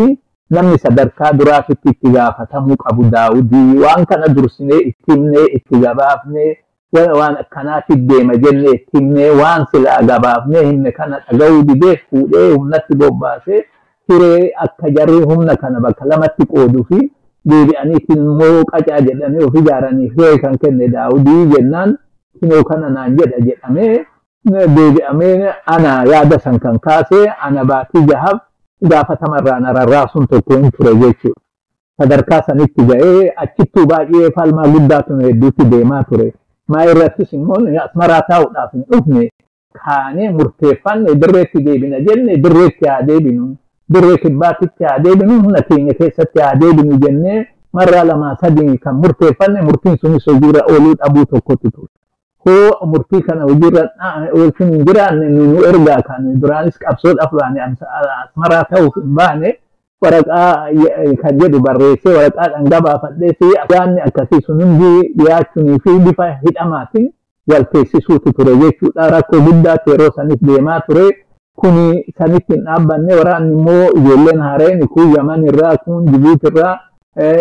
namni 0.57 0.79
sadarkaa 0.79 1.33
duraafitti 1.39 1.89
itti 1.95 2.11
gaafatamuu 2.17 2.77
qabu 2.85 3.05
daawudii 3.15 3.79
waan 3.85 4.07
kana 4.13 4.29
dursinee 4.37 4.79
itti 4.91 5.13
himnee 5.13 5.45
itti 5.59 5.79
gabaafnee 5.85 6.51
waan 7.21 7.37
akkanaatti 7.43 7.97
deema 8.09 8.37
jennee 8.45 8.73
itti 8.79 8.99
himnee 8.99 9.31
waan 9.41 9.67
silaa 9.73 10.01
gabaafnee 10.11 10.63
himne 10.67 10.93
kana 10.99 11.21
dhaga'uu 11.29 11.63
didee 11.71 11.97
fuudhee 12.11 12.47
humnatti 12.53 12.95
bobbaasee 13.03 13.61
hiree 14.13 14.51
akka 14.67 14.91
jarri 14.97 15.21
humna 15.33 15.57
kana 15.57 15.81
bakka 15.81 16.05
lamatti 16.13 16.47
qooduu 16.55 16.85
fi 16.91 16.99
deebi'aniitiin 17.51 18.19
immoo 18.25 18.65
qacaa 18.73 19.01
jedhanii 19.07 19.45
of 19.47 19.55
ijaaranii 19.61 20.09
hiree 20.17 20.39
kan 20.43 20.59
kenne 20.65 20.89
daawudii 20.97 21.47
jennaan 21.55 21.97
kinoo 22.41 22.63
kana 22.71 22.91
naan 22.97 23.17
jedha 23.19 23.41
jedhamee 23.49 24.05
deebi'amee 24.77 25.53
ana 25.67 25.93
yaada 26.13 26.39
san 26.39 26.59
kan 26.59 26.79
kaasee 26.87 27.27
ana 27.49 27.65
baatii 27.65 28.07
jahaaf 28.11 28.39
gaafatamarraa 28.83 29.61
nararraa 29.61 30.07
sun 30.13 30.27
tokko 30.27 30.57
hin 30.57 30.71
ture 30.71 30.95
jechuudha. 30.95 31.41
Sadarkaa 31.99 32.43
sanitti 32.47 32.83
ga'ee 32.91 33.33
achittuu 33.37 33.87
baay'ee 33.87 34.31
falmaa 34.37 34.69
guddaatu 34.69 35.19
hedduutti 35.19 35.65
deemaa 35.71 36.03
ture. 36.05 36.33
Maa 36.69 36.85
irrattis 36.85 37.33
immoo 37.33 37.59
asmaraa 37.85 38.23
taa'uudhaaf 38.29 38.73
hin 38.73 38.85
dhufne 38.93 39.29
kaanee 39.85 40.31
murteeffanne 40.39 41.15
dirreetti 41.23 41.63
deebina 41.65 42.01
jenne 42.09 42.37
dirreetti 42.47 42.89
haa 42.89 43.03
deebinu. 43.03 43.57
Dirree 43.95 44.17
kibbaatitti 44.19 44.85
haa 44.85 44.99
deebinu 44.99 45.41
humna 45.43 45.63
keenya 45.63 45.95
keessatti 45.95 46.41
haa 46.41 46.55
deebinu 46.61 46.99
jennee 47.07 47.47
marraa 47.73 48.05
lamaa 48.05 48.37
sadii 48.41 48.79
kan 48.79 48.95
murteeffanne 49.03 49.63
murtiin 49.63 49.97
sunis 49.99 50.27
hojiirra 50.27 50.63
ooluu 50.73 50.95
dhabuu 50.95 51.25
tokkotu 51.33 51.71
ture. 51.71 51.89
Hoo 52.47 52.87
murtii 52.93 53.23
kana 53.27 53.43
hojiirra 53.49 53.83
hin 54.59 54.85
jiraanne 54.87 55.29
nu 55.37 55.65
ergaa 55.71 56.01
kan 56.09 56.25
duraanis 56.41 56.79
qabsoodhaaf 56.79 57.33
asmaraa 57.43 58.65
ta'uuf 58.73 58.95
hin 59.01 59.15
baane 59.21 59.51
waraqaa 60.03 60.69
kan 61.23 61.39
jedhu 61.43 61.61
barreessee 61.67 62.15
waraqaadhaan 62.17 62.69
gabaafadhee 62.75 63.33
fi 63.39 63.51
yaadni 63.57 64.01
akkasii 64.09 64.43
sun 64.47 64.63
hundi 64.63 64.93
dhiyaachuunii 65.19 65.79
fi 65.85 65.99
bifa 66.07 66.27
hidhamaatiin 66.47 67.11
wal 67.53 67.65
teessisuutu 67.73 68.33
ture 68.33 68.57
jechuudha. 68.57 69.11
Rakkoo 69.11 69.41
guddaatu 69.47 69.91
yeroo 69.91 70.11
sanis 70.17 70.41
deemaa 70.47 70.81
ture. 70.87 71.07
Kuni 71.61 72.05
sanitti 72.19 72.53
hin 72.55 72.65
dhaabbanne 72.69 73.15
waraanni 73.19 73.53
immoo 73.57 73.89
ijoolleen 73.99 74.41
haareen 74.47 74.87
kun 74.95 75.13
Yaman 75.17 75.45
irraa 75.51 75.77
kun 75.85 76.07
Jibuuti 76.13 76.47
irraa 76.53 76.73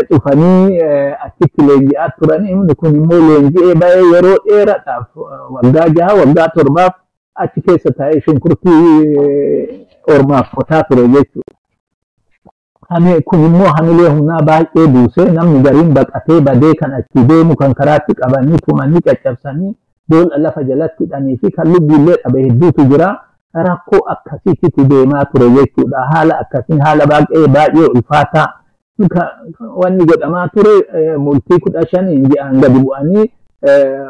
dhufanii 0.09 0.81
achitti 1.25 1.61
leenji'aa 1.67 2.09
turanii 2.19 2.51
inni 2.51 2.75
kun 2.75 2.95
immoo 2.95 3.19
leenji'ee 3.29 3.75
ba'ee 3.75 4.03
yeroo 4.13 4.37
dheeraadhaaf 4.49 5.07
waggaa 5.55 5.87
jaha 5.97 6.13
waggaa 6.21 6.47
torbaaf 6.57 6.93
achi 7.45 7.61
keessa 7.61 7.91
taa'ee 7.97 8.21
shunkurtii 8.21 8.85
ormaaf 10.15 10.51
qotaa 10.55 10.83
ture 10.83 11.07
jechuudha. 11.07 11.53
Kun 13.25 13.39
immoo 13.45 13.71
hamilee 13.77 14.09
humnaa 14.09 14.41
baay'ee 14.49 14.87
buusee 14.87 15.25
namni 15.31 15.59
gariin 15.65 15.93
baqatee 15.93 16.41
badee 16.41 16.73
kan 16.81 16.93
achi 16.93 17.23
deemu 17.29 17.55
kan 17.55 17.73
karaatti 17.73 18.13
qabanii 18.15 18.57
tumanii 18.65 19.01
caccabsanii 19.01 19.73
boolla 20.09 20.37
lafa 20.37 20.63
jalatti 20.63 21.03
hidhanii 21.03 21.37
fi 21.37 21.51
kan 21.51 21.67
lubbuullee 21.73 22.15
dhabe 22.23 22.41
hedduutu 22.43 22.85
jira. 22.91 23.07
Rakkoo 23.53 23.99
akkasiitti 24.13 24.83
deemaa 24.89 25.25
ture 25.25 25.49
jechuudha. 25.49 25.97
Haala 26.13 26.39
akkasiin 26.39 26.81
haala 26.81 27.05
baay'ee 27.07 27.85
ulfaataa. 27.95 28.47
Wanni 29.75 30.05
godhamaa 30.05 30.47
ture 30.47 31.17
multii 31.17 31.59
kudha 31.59 31.87
shaniin 31.87 32.27
ji'aan 32.29 32.59
gadi 32.61 32.79
bu'anii 32.79 33.25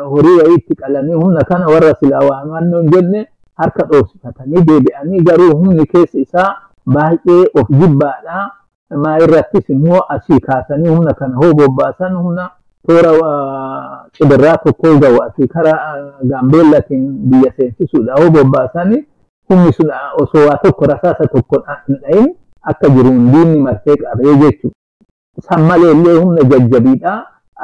horii 0.09 0.37
wayiitti 0.39 0.75
qalanii 0.75 1.13
humna 1.13 1.43
kana 1.43 1.67
warra 1.67 1.95
silaa 1.99 2.19
waamannoo 2.29 2.81
hin 2.81 2.91
jenne 2.91 3.27
harka 3.57 3.83
dhoofsifatanii 3.91 4.61
deebi'anii 4.67 5.21
garuu 5.29 5.55
humni 5.57 5.85
keessa 5.85 6.19
isaa 6.19 6.55
baay'ee 6.85 7.45
of 7.61 7.69
jibbaadha. 7.69 8.51
Maa 9.03 9.17
irrattis 9.19 9.69
immoo 9.69 9.99
asii 10.09 10.39
kaasanii 10.39 10.87
humna 10.89 11.13
kana 11.13 11.35
hoo 11.35 11.53
bobbaasan 11.53 12.15
humna 12.15 12.49
toora 12.87 13.11
cibirraa 14.13 14.57
tokko 14.57 14.97
ga'u 14.99 15.23
asii 15.23 15.47
karaa 15.47 15.95
gaambeellatiin 16.23 17.07
biyya 17.29 17.51
seensisuudha 17.57 18.13
hoo 18.19 18.29
bobbaasanii 18.29 19.03
humni 19.49 19.73
sun 19.73 19.91
osoo 20.23 20.47
waa 20.49 20.57
tokko 20.63 20.85
rasaasa 20.85 21.27
tokko 21.27 21.63
hin 21.87 21.97
dhayin 22.01 22.35
akka 22.71 22.89
jiruun 22.95 23.31
diinni 23.31 23.59
marsee 23.59 23.95
qabee 24.01 24.35
jechuudha. 24.41 24.75
San 25.49 25.61
malee 25.69 25.91
illee 25.91 26.17
humna 26.19 26.41
jajjabiidha. 26.51 27.13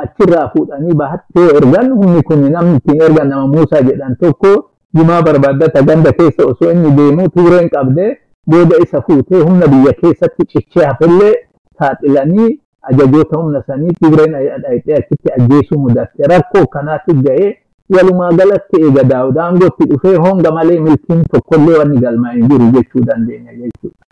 Achirraa 0.01 0.49
fuudhanii 0.53 0.93
bahattee 0.93 1.47
ergan 1.57 1.89
humni 1.99 2.21
kun 2.23 2.43
namni 2.51 2.75
ittiin 2.77 3.01
ergan 3.01 3.27
nama 3.29 3.47
Muusaa 3.47 3.81
jedhan 3.87 4.15
tokko 4.21 4.51
jimaa 4.95 5.21
barbaaddata 5.21 5.81
ganda 5.83 6.11
keessa 6.13 6.45
osoo 6.51 6.71
inni 6.71 6.91
deemu 6.97 7.29
tuureen 7.29 7.69
qabdee 7.69 8.09
booda 8.51 8.77
isa 8.83 9.01
fuutee 9.07 9.41
humna 9.41 9.67
biyya 9.67 9.93
keessatti 10.01 10.45
cichee 10.51 10.85
hafillee 10.85 11.33
saaxilanii 11.79 12.59
ajajoota 12.91 13.37
humna 13.37 13.63
sanii 13.67 13.93
Tigreen 13.99 14.31
dhayxee 14.63 14.95
achitti 15.01 15.33
ajjeesuu 15.37 15.79
mudatte 15.79 16.27
rakkoo 16.33 16.65
kanaatti 16.75 17.13
ga'ee 17.25 17.49
walumaa 17.95 18.31
galatti 18.39 18.81
eega 18.85 19.03
daawud 19.11 19.37
aangootti 19.37 19.85
dhufee 19.91 20.15
honga 20.25 20.51
malee 20.57 20.79
milkiin 20.79 21.23
tokkollee 21.31 21.77
wanni 21.81 21.97
galmaa 22.05 22.31
hin 22.37 22.47
jiru 22.49 22.71
jechuu 22.77 23.03
dandeenya 23.09 23.53
jechuudha. 23.53 24.05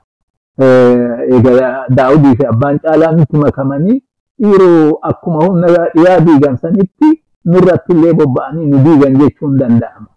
Eega 0.60 1.86
daawudii 1.98 2.36
fi 2.39 2.46
abbaan 2.52 2.80
caalaa 2.84 3.12
nutti 3.17 3.38
makamanii 3.38 4.02
dhiiroo 4.41 5.00
akkuma 5.10 5.46
humna 5.46 5.67
dhiyaa 5.96 6.20
diigan 6.28 6.58
sanitti 6.62 7.10
nurratti 7.46 7.93
illee 7.93 8.13
bobba'anii 8.20 8.65
nu 8.72 8.78
diigan 8.86 9.20
jechuun 9.22 9.58
danda'ama. 9.60 10.08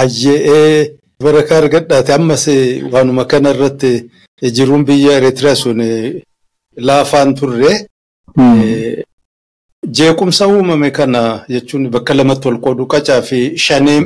Ayyee 0.00 0.96
barakaa 1.24 1.58
argadhaate 1.62 2.12
ammas 2.14 2.46
waanuma 2.92 3.24
kana 3.24 3.50
irratti 3.54 3.92
jiruun 4.56 4.84
biyya 4.86 5.12
Eritiriyaa 5.18 5.54
sun 5.62 5.80
laafaan 6.76 7.34
turre. 7.34 7.72
Jeequmsa 9.96 10.46
uumame 10.48 10.90
kana 10.90 11.44
jechuun 11.48 11.90
bakka 11.90 12.14
lamatti 12.14 12.48
wal 12.48 12.58
qooduu 12.64 12.86
qacaa 12.86 13.22
fi 13.22 13.56
shanee 13.58 14.00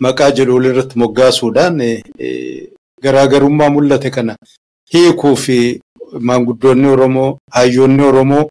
maqaa 0.00 0.30
jedhu 0.36 0.54
walirratti 0.56 0.98
moggaasuudhaan 0.98 1.80
garaagarummaa 3.04 3.70
mul'ate 3.76 4.10
kana 4.16 4.36
hiikuu 4.94 5.36
fi 5.36 5.58
maanguddoonni 6.20 6.88
Oromoo, 6.94 7.38
hayyoonni 7.56 8.02
Oromoo 8.10 8.44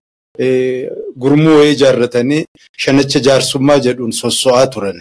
gurmuu 1.21 1.57
wayii 1.59 1.71
ijaarratanii 1.73 2.45
shanicha 2.85 3.19
jaarsummaa 3.27 3.79
jedhuun 3.87 4.11
sosso'aa 4.11 4.67
turan. 4.67 4.99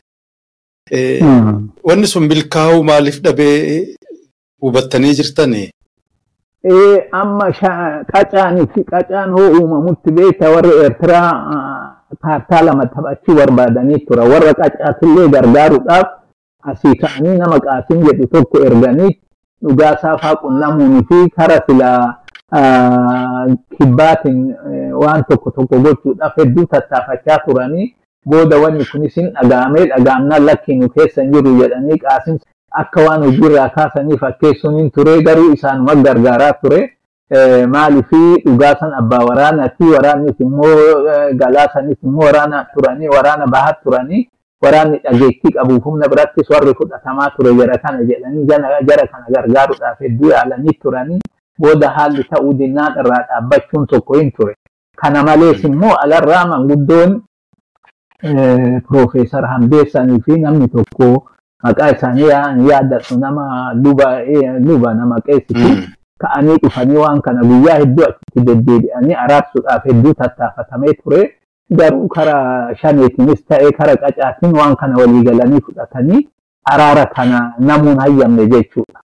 Wanni 1.88 2.06
sun 2.06 2.26
milkaa'uu 2.32 2.82
maaliif 2.84 3.20
dhabee 3.22 3.86
hubattanii 4.62 5.14
jirtanii? 5.20 5.70
amma 7.20 7.46
qacaanii 8.12 8.66
fi 8.74 8.84
qacaan 8.90 9.30
hoo 9.36 9.48
uumamutti 9.60 10.10
beekta 10.18 10.50
warri 10.50 10.70
Eertiraa 10.82 11.30
kaartaa 12.22 12.62
lama 12.64 12.86
taphachuu 12.86 13.34
barbaadanii 13.34 13.98
tura. 14.06 14.24
Warra 14.32 14.54
qacaatillee 14.60 15.28
gargaaruudhaaf 15.34 16.08
asii 16.72 16.94
ka'anii 17.02 17.38
nama 17.38 17.58
qaasin 17.66 18.04
jedhu 18.06 18.26
tokko 18.34 18.64
erganii 18.66 19.10
dhugaa 19.64 19.96
saafaa 20.02 20.34
qunnamuunii 20.44 21.02
fi 21.08 21.18
kara 21.36 21.58
silaa 21.66 22.14
kibbaatiin 23.78 24.40
waan 25.02 25.24
tokko 25.28 25.50
tokko 25.50 25.78
gochuudhaaf 25.86 26.36
hedduu 26.38 26.66
tattaafachaa 26.72 27.38
turanii 27.46 27.94
booda 28.30 28.58
wanni 28.64 28.84
kunis 28.92 29.14
hin 29.16 29.30
dhagaamee 29.36 29.84
dhagaamnaan 29.92 30.44
lakkiinu 30.46 30.88
keessa 30.96 31.22
hin 31.22 31.32
jiru 31.36 31.54
jedhanii 31.60 31.98
qaasin 32.04 32.38
akka 32.82 33.00
waan 33.06 33.22
hojiirraa 33.28 33.68
kaasanii 33.76 34.18
fakkeessuun 34.18 34.76
hin 34.80 34.90
ture. 34.90 35.22
Garuu 35.22 35.52
isaanuma 35.52 35.94
gargaaraa 35.94 36.52
ture. 36.62 36.80
Maaliifii 37.74 38.42
dhugaasan 38.46 38.94
abbaa 39.00 39.24
waraanaati 39.30 39.84
waraannis 39.94 40.40
immoo 40.40 40.76
galaasanis 41.42 41.98
immoo 42.02 42.24
waraana 42.26 42.66
turanii 42.74 43.08
waraana 43.16 43.46
bahaa 43.46 43.72
turanii 43.84 44.28
waraanni 44.62 44.98
dhageettii 45.04 45.52
qabuuf 45.56 45.84
humna 45.84 46.08
birattis 46.08 46.50
warri 46.50 46.74
fudhatamaa 46.80 47.30
ture 47.36 47.54
jara 47.58 47.78
kana 47.78 48.04
jedhanii 48.10 48.46
jara 48.46 49.06
kana 49.12 49.26
gargaaruudhaaf 49.34 49.98
hedduu 50.06 50.30
yaalanii 50.30 50.72
turanii 50.82 51.18
booda 51.58 51.88
haalli 51.96 52.24
ta'uu 52.30 52.52
dinnaan 52.58 52.92
irraa 53.00 53.22
dhaabbachuun 53.28 53.86
tokko 53.86 54.14
hin 54.18 54.30
ture. 54.32 54.54
Kana 54.96 55.22
malees 55.22 55.64
immoo 55.64 55.94
alarraa 56.04 56.46
manguddoon 56.46 57.22
Piroofeesar 58.22 59.44
Hambeessanii 59.46 60.20
fi 60.26 60.38
namni 60.40 60.68
tokko 60.68 61.26
maqaa 61.62 61.90
isaanii 61.90 62.28
yaadatu 62.70 63.18
nama 63.18 63.74
luba 63.74 64.94
nama 64.94 65.20
qeessiti 65.26 65.88
ka'anii 66.22 66.56
dhufanii 66.62 66.96
waan 66.96 67.20
kana 67.22 67.42
guyyaa 67.42 67.78
hedduu 67.82 68.04
achitti 68.04 68.40
deddeebi'anii 68.46 69.14
araarsuudhaaf 69.24 69.84
hedduu 69.84 70.14
tattaafatamee 70.14 70.92
ture. 71.02 71.22
Garuu 71.78 72.08
karaa 72.08 72.74
shaneetiinis 72.80 73.44
ta'ee 73.48 73.70
karaa 73.78 73.96
qacaatiin 74.04 74.56
waan 74.58 74.74
kana 74.76 74.96
walii 75.02 75.22
galanii 75.28 75.60
fudhatanii 75.66 76.20
araara 76.72 77.04
kana 77.06 77.38
namuun 77.58 77.98
hayyamne 78.04 78.46
jechuudha. 78.46 79.00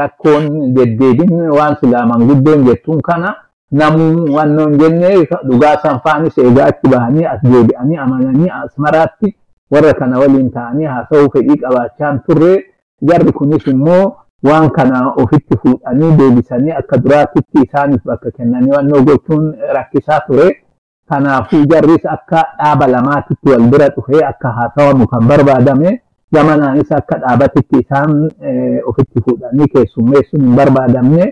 Rakkoon 0.00 0.74
deddeebiin 0.74 1.50
waan 1.58 1.76
silaa 1.80 2.06
manguddoon 2.06 2.64
jettuun 2.68 3.00
kana 3.08 3.34
namuu 3.80 4.34
wannoon 4.36 4.78
jenne 4.78 5.10
dhugaa 5.48 5.76
sanfaanis 5.82 6.38
eegaa 6.38 6.66
achi 6.72 6.88
bahanii 6.94 7.24
as 7.32 7.40
deebi'anii 7.42 7.96
amananii 8.04 8.50
asmaraatti 8.62 9.34
warra 9.70 9.94
kana 10.00 10.18
waliin 10.22 10.50
ta'anii 10.56 10.84
haasa'uu 10.94 11.30
fedhii 11.36 11.56
qabaachaan 11.62 12.20
turre 12.26 12.52
jarri 13.10 13.32
kunis 13.38 13.66
immoo 13.72 14.02
waan 14.48 14.70
kana 14.76 15.06
ofitti 15.22 15.56
fuudhanii 15.62 16.12
deebisanii 16.18 16.70
akka 16.80 16.96
duraatitti 17.06 17.62
isaaniif 17.66 18.02
bakka 18.10 18.30
kennanii 18.30 18.70
wannoo 18.76 19.02
gochuun 19.08 19.54
rakkisaa 19.78 20.20
ture. 20.26 20.48
Kanaafuu 21.10 21.64
jarris 21.72 22.04
akka 22.16 22.42
dhaaba 22.58 22.86
lamaatitti 22.94 23.48
wal 23.52 23.66
bira 23.72 23.88
dhufee 23.96 24.22
akka 24.28 24.48
haasawamu 24.58 25.06
kan 25.08 25.26
barbaadame 25.30 26.00
gamanaanis 26.32 26.92
akka 26.98 27.18
dhaabatitti 27.24 27.76
isaan 27.84 28.12
ofitti 28.92 29.20
fuudhanii 29.26 29.68
keessummeessuun 29.74 30.42
hin 30.46 30.54
barbaadamne 30.60 31.26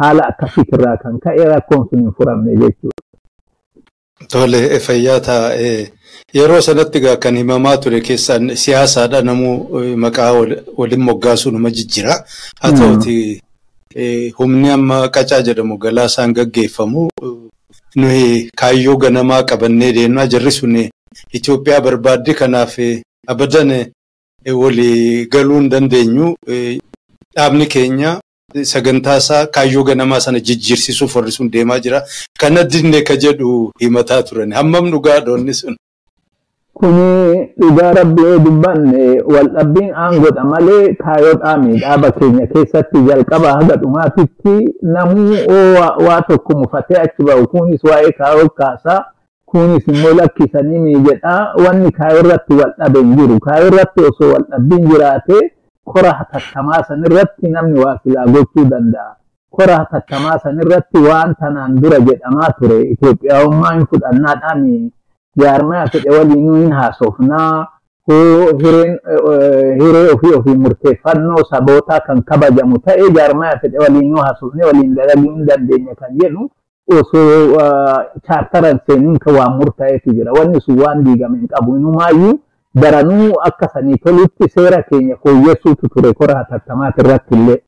haala 0.00 0.28
akkasiitirraa 0.32 0.96
kan 1.02 1.18
ka'e 1.26 1.44
rakkoon 1.52 1.84
sun 1.90 2.00
hin 2.04 2.12
furamne 2.16 2.56
jechuudha. 2.62 3.02
Tole 4.32 4.80
fayyaa 4.86 5.20
taa'ee 5.20 5.88
yeroo 6.38 6.60
sanatti 6.68 7.00
gaa 7.04 7.16
kan 7.16 7.36
himamaa 7.40 7.76
ture 7.84 8.00
keessaan 8.08 8.56
siyaasaadha 8.62 9.22
namuu 9.22 9.54
maqaa 10.06 10.32
waliin 10.78 11.00
moggaasuu 11.10 11.50
nama 11.52 11.70
jijjira. 11.70 12.14
Haa 12.60 12.72
ta'uti 12.72 13.42
humni 14.38 14.70
amma 14.70 14.98
qacaa 15.18 15.42
jedhamu 15.50 15.78
galaasaan 15.84 16.32
gaggeeffamu 16.40 17.08
nuyi 18.00 18.50
kaayyoo 18.60 18.96
ganamaa 19.02 19.42
qabannee 19.50 19.92
deemnaa 19.98 20.26
jirri 20.32 20.52
sun 20.52 20.76
Itoophiyaa 21.38 21.80
barbaadde 21.86 22.34
kanaaf 22.40 22.74
abadan 23.32 23.70
walii 24.62 25.26
galuu 25.32 25.58
hin 25.60 25.68
dandeenyu 25.72 26.26
dhaabni 27.36 27.66
keenya 27.74 28.20
sagantaa 28.72 29.16
isaa 29.22 29.46
kaayyoo 29.56 29.84
ganamaa 29.88 30.20
sana 30.26 30.40
jijjiirsisuuf 30.40 31.16
warri 31.16 31.32
sun 31.32 31.50
deemaa 31.50 31.78
jira. 31.86 32.02
Kana 32.40 32.64
dinne 32.64 33.02
ka 33.02 33.16
jedhu 33.16 33.72
himataa 33.80 34.22
turan. 34.22 34.52
Hammam 34.58 34.90
dhugaa 34.92 35.20
dhoonni 35.26 35.54
sun? 35.54 35.76
Kuni 36.78 37.46
dhugaa 37.58 37.92
rabbii 37.92 38.38
dubbanne 38.44 39.20
wal 39.26 39.48
dhabbiin 39.54 39.90
aangoodha 39.94 40.44
malee 40.44 40.94
kaayoodhaa 40.94 41.56
dhaaba 41.82 42.10
keenya 42.18 42.46
keessatti 42.52 43.02
jalqaba 43.08 43.52
haga 43.58 43.76
dhumaatitti 43.82 44.54
namuu 44.82 45.34
waa 46.06 46.20
tokko 46.28 46.58
mufatee 46.58 46.96
achi 47.02 47.22
ba'u 47.28 47.46
kunis 47.54 47.82
waa'ee 47.84 48.12
kaayoo 48.18 48.48
kaasaa 48.60 49.00
kunis 49.50 49.88
immoo 49.88 50.14
lakkisanii 50.20 50.78
miidhaa 50.84 51.54
wanni 51.66 51.90
kaayoo 51.98 52.20
irratti 52.24 52.54
wal 52.60 52.72
dhabe 52.78 52.98
hin 52.98 53.16
jiru. 53.16 53.40
Kaayoo 53.40 53.68
irratti 53.72 54.00
osoo 54.10 54.32
wal 54.32 54.44
dhabbiin 54.50 54.86
jiraatee 54.90 55.40
kora 55.84 56.12
hatattamaa 56.20 56.82
sanirratti 56.88 57.48
namni 57.56 57.80
waa 57.84 57.96
silaa 58.04 58.26
gochuu 58.26 58.64
danda'a. 58.74 59.16
Kora 59.50 59.76
hatattamaa 59.82 60.38
sanirratti 60.44 60.98
waan 61.08 61.34
tanaan 61.40 61.74
dura 61.82 61.98
jedhamaa 62.10 62.52
ture 62.60 62.78
Itoophiyaawummaa 62.94 63.72
hin 63.74 63.86
fudhannaadhaan 63.90 64.90
jaarmaa 65.36 65.86
fedhe 65.86 66.10
waliinuu 66.18 66.54
hin 66.56 66.72
haasofnaa 66.72 67.66
hiree 69.78 70.10
ofii 70.14 70.32
ofii 70.38 70.54
murteeffannoo 70.64 71.44
sabootaa 71.50 72.00
kan 72.00 72.22
kabajamu 72.22 72.78
ta'e 72.78 73.10
jaarmaa 73.16 73.58
fedhe 73.62 73.78
waliinuu 73.78 74.16
haasofnee 74.26 74.64
waliin 74.66 74.94
dalaguu 74.94 75.34
hin 75.34 75.46
dandeenya 75.46 75.94
kan 75.94 76.10
jedhu 76.22 76.50
osoo 76.98 77.56
chaartaran 78.26 78.78
seeniin 78.86 79.18
kan 79.18 79.34
waan 79.34 79.56
murtaa'eetu 79.56 80.12
jira. 80.14 80.32
Wanni 80.32 80.60
sun 80.60 80.78
waan 80.80 81.04
diigame 81.04 81.38
hin 81.38 81.48
qabu. 81.48 81.76
Inumaayyuu 81.76 82.38
daranuu 82.74 83.32
akka 83.48 83.68
sanii 83.74 83.96
tolutti 84.04 84.48
seera 84.54 84.82
keenya 84.82 85.16
fooyyessuutu 85.16 85.88
ture 85.88 86.12
kora 86.12 86.34
hatattamaati 86.38 87.00
irratti 87.00 87.34
illee. 87.34 87.58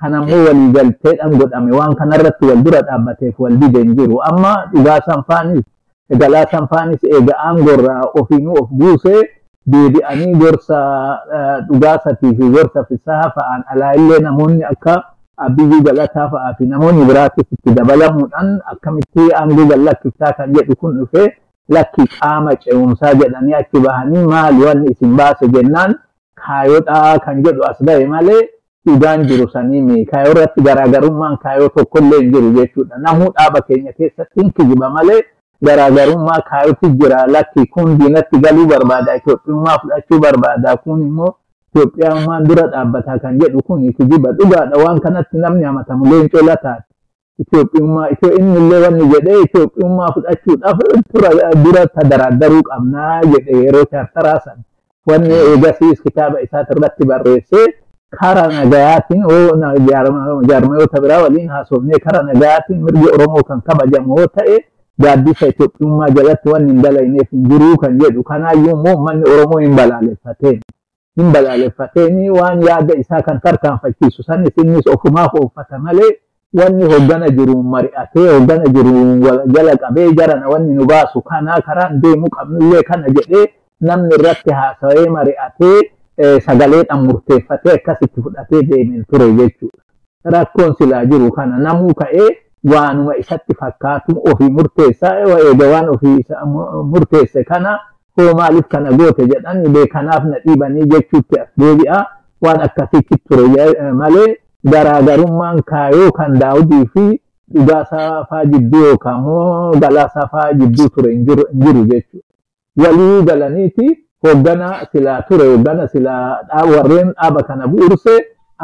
Kanammoo 0.00 0.44
waliigalteedhaan 0.46 1.36
godhame 1.38 1.72
waan 1.76 1.94
kanarratti 1.96 2.46
wal 2.46 2.62
dura 2.62 2.80
dhaabbateef 2.82 3.40
wal 3.40 3.56
dide 3.56 3.78
hin 3.78 3.94
jiru. 3.96 4.22
Amma 4.22 4.54
dhugaa 4.74 5.00
sanfaanis 5.06 5.64
galaa 6.16 6.46
sanfaanis 6.50 7.04
eega 7.04 7.34
aangorraa 7.46 8.02
ofiinuu 8.20 8.56
of 8.62 8.68
buusee 8.70 9.22
deebi'anii 9.72 10.34
gorsa 10.42 10.78
dhugaasatii 11.68 12.34
fi 12.36 12.48
gorsa 12.56 12.84
fisaa 12.88 13.30
fa'aan 13.36 13.64
alaa 13.74 13.92
illee 13.94 14.18
namoonni 14.28 14.64
akka 14.64 15.02
Abiyyuu 15.46 15.82
Galataa 15.86 16.28
fa'aa 16.30 16.54
fi 16.58 16.66
namoonni 16.66 17.04
biraatis 17.08 17.46
itti 17.52 17.70
dabalamuudhaan 17.74 18.48
akkamitti 18.72 19.26
aangoo 19.40 19.66
gallakkiftaa 19.72 20.32
kan 20.38 20.54
jedhu 20.56 20.76
kun 20.80 20.96
dhufee 20.98 21.26
lakki 21.76 22.06
qaama 22.18 22.54
ce'umsaa 22.64 23.12
jedhanii 23.20 23.54
achi 23.60 23.80
bahanii 23.84 24.24
maali 24.32 24.64
wanni 24.64 24.90
isin 24.92 25.14
baase 25.20 25.48
jennaan 25.56 25.94
kaayoodhaa 26.46 27.18
kan 27.26 27.42
jedhu 27.44 27.62
as 27.70 27.82
ba'e 27.90 28.06
malee 28.14 28.40
dhugaan 28.86 29.24
jiru 29.30 29.48
sanii 29.52 30.04
kaayoo 30.10 30.32
irratti 30.34 30.60
garaagarummaan 30.68 31.36
kaayoo 31.44 31.68
tokkollee 31.68 32.18
hin 32.20 32.32
jiru 32.34 32.50
jechuudha. 32.58 32.98
Namuu 32.98 33.30
dhaaba 33.38 33.60
keenya 33.68 33.92
keessatti 33.92 34.40
hin 34.40 34.50
kijiba 34.56 34.90
malee 34.90 35.20
garaagarummaa 35.66 36.40
kaayootu 36.50 36.88
jira 37.00 37.26
lakki 37.26 37.66
kun 37.66 37.98
diinatti 37.98 38.38
galuu 38.38 38.66
barbaada 38.66 39.16
Itoophiyummaa 39.16 39.78
fudhachuu 39.82 40.18
barbaada 40.20 40.76
kun 40.76 41.02
immoo 41.02 41.34
Itoophiyummaan 41.74 42.46
dura 42.48 42.66
dhaabbataa 42.72 43.18
kan 43.18 43.38
jedhu 43.40 43.62
kun 43.62 43.82
kijiba 43.92 44.32
dhugaadha 44.32 44.76
waan 44.84 45.00
kanatti 45.00 45.36
namni 45.38 45.64
amatamu 45.64 46.04
leencoo 46.10 46.42
lataati. 46.46 46.82
Itoophiyummaa 47.42 48.08
itoo 48.14 48.30
inni 48.38 48.56
illee 48.60 48.80
wanni 48.84 49.06
jedhee 49.14 49.40
Itoophiyummaa 49.46 50.12
fudhachuudhaaf 50.14 50.78
dura 51.64 51.86
tadaraaddaruu 51.86 52.62
qabnaa 52.62 53.20
jedhe 53.32 53.58
yeroo 53.64 53.84
chaartaraa 53.84 54.40
sana. 54.44 54.62
Wanni 55.06 55.34
eegasiis 55.34 56.02
kitaaba 56.02 56.40
isaati 56.40 56.72
irratti 56.76 57.04
barreessee 57.06 57.66
karaa 58.20 58.46
nagayaatiin 58.48 59.22
jaarmayoota 60.48 61.00
biraa 61.00 61.22
waliin 61.22 61.48
haasofnee 61.48 61.98
karaa 62.04 62.22
nagayaatiin 62.22 62.82
mirgi 62.84 63.08
Oromoo 63.14 63.42
kan 63.42 63.60
kabajamu 63.62 64.18
yoo 64.18 64.26
ta'e 64.26 64.58
gaaddisa 65.02 65.46
Itoophiyummaa 65.46 66.08
jalatti 66.10 66.48
wanni 66.48 66.72
hin 66.72 66.82
dalayneef 66.82 67.30
hin 67.30 67.48
jiruu 67.50 67.76
kan 67.82 67.98
jedhu 68.00 68.22
kanaayyuu 68.22 68.70
immoo 68.76 68.94
uummanni 68.94 69.30
Oromoo 69.32 69.58
hin 69.58 69.76
balaaleffateen. 69.76 70.60
Hin 71.20 71.32
balaaleffateen 71.32 72.30
waan 72.30 72.62
yaada 72.68 72.94
isaa 73.02 73.22
kan 73.26 73.40
tarkaanfachiisu 73.40 74.22
sanis 74.22 74.52
innis 74.64 74.86
ofumaaf 74.94 75.34
uffata 75.40 75.78
malee 75.78 76.10
wanni 76.60 76.84
hoggana 76.92 77.28
jiru 77.30 77.62
mari'atee 77.62 78.26
hoggana 78.32 78.64
jiru 78.76 78.94
jala 79.54 79.76
qabee 79.76 80.08
jarana 80.18 80.48
wanni 80.48 80.74
nu 80.74 80.86
baasu 80.86 81.20
kanaa 81.22 81.60
karaan 81.60 82.00
deemuu 82.02 82.28
qabnullee 82.36 82.82
kana 82.82 83.06
jedhee 83.18 83.46
namni 83.80 84.14
irratti 84.18 84.50
haasawee 84.60 85.08
mari'atee 85.16 85.80
sagaleedhaan 86.46 87.04
murteeffatee 87.06 87.74
akkasitti 87.74 88.22
fudhatee 88.22 88.62
deemee 88.70 89.02
ture 89.10 89.32
jechuudha. 89.32 89.82
Rakkoon 90.24 90.74
silaa 90.78 91.04
jiru 91.06 91.30
kana 91.32 91.58
namuu 91.58 91.94
ka'ee 91.94 92.28
waanuma 92.64 93.16
isatti 93.16 93.54
fakkaatu 93.60 94.16
ofii 94.32 94.50
murteessaa 94.50 95.14
eega 95.20 95.66
waan 95.72 95.88
ofii 95.94 96.24
murteesse 96.92 97.44
kana 97.44 97.78
hoo 98.16 98.32
maaliif 98.38 98.66
kana 98.68 98.92
goote 98.92 99.26
jedhan 99.32 99.62
beekanaaf 99.74 100.24
na 100.24 100.38
dhiibanii 100.46 100.84
jechuutti 100.92 101.40
as 101.40 101.48
deebi'a 101.58 101.98
waan 102.42 102.60
akkasitti 102.66 103.16
ture 103.28 103.92
malee 104.00 104.36
garaagarummaan 104.72 105.62
kaayoo 105.62 106.10
kan 106.18 106.38
daawudii 106.38 106.86
fi 106.94 107.06
dhugaasaa 107.54 108.24
faa 108.30 108.44
jidduu 108.44 108.84
yookaan 108.86 109.16
immoo 109.20 109.72
galaasaa 109.82 110.26
faa 110.32 110.52
jidduu 110.52 110.88
ture 110.88 111.12
hin 111.12 111.24
jiru 111.26 111.84
jechuudha. 111.84 112.24
Walii 112.82 113.22
galaniiti 113.28 113.86
hoggana 114.26 114.68
silaa 114.92 115.22
ture 115.28 115.46
hoggana 115.52 115.88
silaa 115.88 116.40
warreen 116.72 117.12
dhaaba 117.14 117.42
kana 117.48 117.66
bu'uurse 117.72 118.14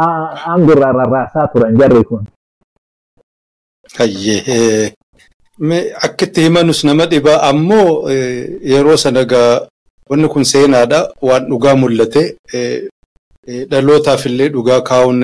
aangorraa 0.06 0.92
rarraasaa 0.98 1.46
turan 1.52 1.76
jarri 1.78 2.04
kun. 2.04 2.24
Hayyee 3.98 4.92
akkitti 6.06 6.40
himanus 6.42 6.84
nama 6.84 7.06
dhibaa 7.06 7.42
ammoo 7.50 8.10
yeroo 8.72 8.96
sana 8.96 9.24
gaa 9.24 9.60
wanni 10.10 10.28
kun 10.28 10.44
seenaadha 10.44 10.98
waan 11.22 11.46
dhugaa 11.50 11.74
mul'ate 11.82 12.22
dhalootaaf 13.70 14.26
illee 14.26 14.48
dhugaa 14.48 14.80
kaa'uun 14.80 15.20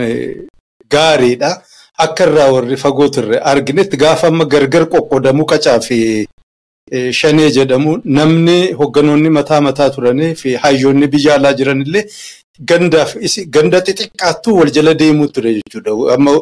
gaariidha. 0.90 1.62
Akka 2.04 2.24
irraa 2.26 2.52
warri 2.52 2.76
fagoo 2.76 3.08
turre 3.14 3.38
arginetti 3.52 3.96
gaafa 3.96 4.26
amma 4.28 4.44
gargar 4.44 4.84
qoqqoodamuu 4.92 5.44
qacaa 5.52 5.80
fi 5.86 6.26
shanee 7.18 7.50
jedhamu 7.56 7.98
namni 8.04 8.72
hogganoonni 8.80 9.30
mataa 9.38 9.60
mataa 9.60 9.90
turanii 9.96 10.34
fi 10.34 10.54
hayyoonni 10.62 11.06
biyya 11.12 11.34
alaa 11.34 11.52
jiranillee 11.58 12.04
gandaaf 12.68 13.14
ganda 13.54 13.80
xixiqqaattuu 13.86 14.54
wal 14.58 14.70
jala 14.76 14.94
deemuu 14.94 15.28
ture 15.34 15.50
jechuudha. 15.58 15.92
Amma 16.14 16.32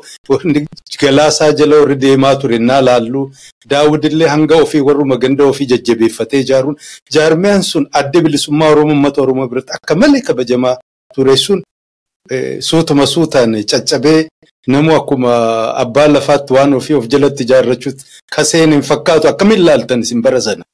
galaasaa 1.00 1.52
jala 1.52 1.76
warri 1.80 1.96
deemaa 1.96 2.34
ture 2.36 2.58
naa 2.58 2.80
laallu 2.88 3.30
daawudillee 3.70 4.26
hanga 4.34 4.56
ofii 4.64 4.80
warruma 4.88 5.16
ganda 5.16 5.44
ofii 5.44 5.66
jajjabeeffatee 5.72 6.40
ijaaruun 6.46 6.76
jaarmiyaan 7.14 7.62
sun 7.62 7.86
adda 7.92 8.20
bilisummaa 8.20 8.70
Oromoo 8.70 8.92
uummata 8.94 9.22
Oromoo 9.22 9.48
biratti 9.48 9.72
akka 9.78 9.94
malee 9.94 10.20
kabajamaa 10.28 10.76
ture 11.14 11.36
sun 11.36 11.62
suutuma 12.60 13.06
suutaan 13.06 13.52
caccabee 13.70 14.28
namu 14.66 14.94
akkuma 14.96 15.32
abbaa 15.82 16.08
lafaatti 16.08 16.52
waan 16.56 16.74
ofii 16.74 16.94
of 17.00 17.06
jalatti 17.12 17.42
ijaarrachuutti 17.42 18.04
kaseen 18.36 18.72
hin 18.72 18.82
fakkaatu 18.90 19.28
akkamiin 19.28 19.64
laaltan 19.66 20.00
isin 20.06 20.22
bara 20.22 20.40
sana. 20.40 20.64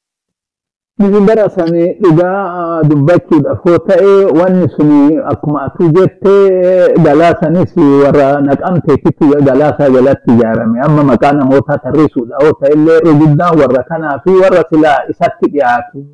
Sana 0.99 1.91
dhugaa 1.99 2.81
dubbachuudhaaf 2.87 3.65
yoo 3.67 3.77
ta'e 3.83 4.25
wanni 4.39 4.67
sun 4.75 5.19
akkuma 5.31 5.63
atuu 5.67 5.89
jettee 5.91 6.95
galaasanis 7.03 7.75
warra 7.75 8.39
naqamteetitti 8.41 9.27
galaasaa 9.45 9.89
jalatti 9.91 10.31
ijaarame 10.31 10.79
amma 10.85 11.03
maqaa 11.03 11.33
namootaa 11.33 11.77
tarreessuudha 11.83 12.37
yoo 12.43 12.53
ta'e 12.61 12.71
illee 12.77 13.13
guddaan 13.19 13.59
warra 13.59 13.83
kanaa 13.83 14.19
fi 14.23 14.29
warra 14.39 14.63
silaa 14.69 14.95
isatti 15.11 15.49
dhiyaatu 15.51 16.05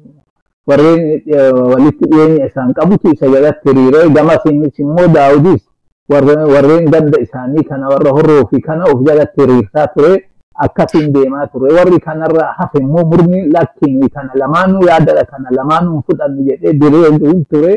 warreen 0.68 1.06
walitti 1.74 2.06
dhiyeenya 2.12 2.46
isaan 2.50 2.74
qabutu 2.74 3.14
isa 3.14 3.28
jalatti 3.30 3.70
hiriiree 3.70 4.10
gamas 4.10 4.46
innis 4.50 4.80
immoo 4.80 5.08
daawudis 5.14 5.62
warreen 6.10 6.90
ganda 6.90 7.20
isaanii 7.22 7.64
kana 7.70 7.88
warra 7.94 8.12
horroo 8.18 8.48
fi 8.50 8.62
kana 8.62 8.86
of 8.90 9.06
jalatti 9.08 9.42
hiriirsaa 9.42 9.88
ture 9.94 10.14
akkasiin 10.66 11.14
deemaa 11.14 11.48
ture 11.54 11.74
warri 11.78 12.00
kanarra 12.08 12.46
hafe 12.58 12.78
immoo 12.80 13.06
murni 13.12 13.40
lakkiin 13.56 14.10
kana 14.10 14.32
lamaanuu 14.42 14.84
yaadadha 14.90 15.24
kana 15.32 15.50
lamaanuu 15.58 16.02
fudhannu 16.08 16.44
jedhee 16.50 16.74
diree 16.74 17.44
ture 17.54 17.74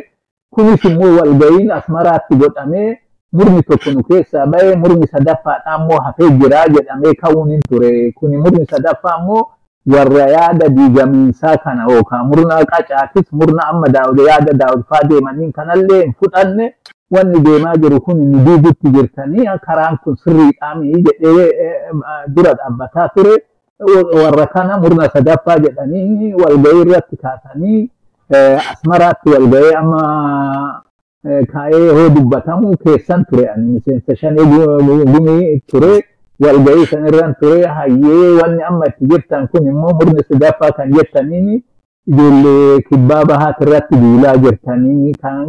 kunis 0.55 0.85
immoo 0.91 1.17
walga'iin 1.19 1.71
asmaraatti 1.79 2.37
godhamee 2.43 2.89
murni 3.33 3.63
tokko 3.69 3.91
nu 3.95 4.03
keessaa 4.09 4.47
ba'ee 4.47 4.77
murni 4.83 5.07
sadaffaadhaa 5.15 5.79
immoo 5.81 6.01
hafee 6.07 6.31
jiraa 6.41 6.67
jedhamee 6.77 7.15
ka'uun 7.23 7.51
hin 7.51 7.61
ture 7.69 7.91
kuni 8.19 8.37
murni 8.45 8.67
sadaffaa 8.73 9.19
immoo 9.21 9.43
warra 9.95 10.27
yaada 10.37 10.69
diigamiinsaa 10.77 11.57
kana 11.65 11.87
yookaan 11.93 12.27
murna 12.27 12.61
qacaatis 12.73 13.33
murna 13.33 13.67
amma 13.71 13.87
yaada 14.29 14.53
daawud 14.61 14.85
faa 14.89 15.03
deemaniin 15.09 15.53
kanallee 15.53 16.03
hin 16.03 16.15
fudhanne 16.21 16.75
wanni 17.11 17.41
deemaa 17.41 17.77
jiru 17.77 18.01
kun 18.01 18.19
nu 18.31 18.39
diigutti 18.45 18.89
jirtanii 18.91 19.47
karaan 19.67 19.99
kun 20.05 20.17
sirriidhaami 20.17 20.93
jedhee 20.93 21.51
dura 22.29 22.53
dhaabbataa 22.55 23.09
ture. 23.09 23.35
Warra 24.23 24.47
kana 24.47 24.79
murna 24.79 25.09
sadaffaa 25.11 25.59
jedhanii 25.59 26.33
walga'ii 26.35 26.81
irratti 26.87 27.17
kaasanii 27.17 27.91
asmaraatti 28.71 29.31
walga'ee 29.35 29.75
amma 29.75 30.01
kaa'ee 31.53 31.91
hoo 31.97 32.09
dubbatamu 32.15 32.77
keessan 32.85 33.25
ture. 33.31 33.49
Ani 33.49 33.67
miseensa 33.75 34.17
shanee 34.17 34.45
gumii 35.13 35.61
ture 35.67 36.05
walga'ii 36.41 36.87
san 36.87 37.07
irran 37.07 37.35
ture. 37.41 37.67
Hayyee 37.67 38.33
wanni 38.43 38.63
amma 38.63 38.87
itti 38.87 39.07
jirtan 39.13 39.49
kun 39.49 39.67
immoo 39.67 39.93
murni 40.01 40.23
sadaffaa 40.29 40.73
kan 40.73 40.93
jettaniini 40.93 41.63
ijoollee 42.13 42.81
kibbaa 42.89 43.25
bahaat 43.25 43.61
irratti 43.65 43.97
duulaa 44.03 44.37
jirtanii 44.45 45.13
kan 45.23 45.47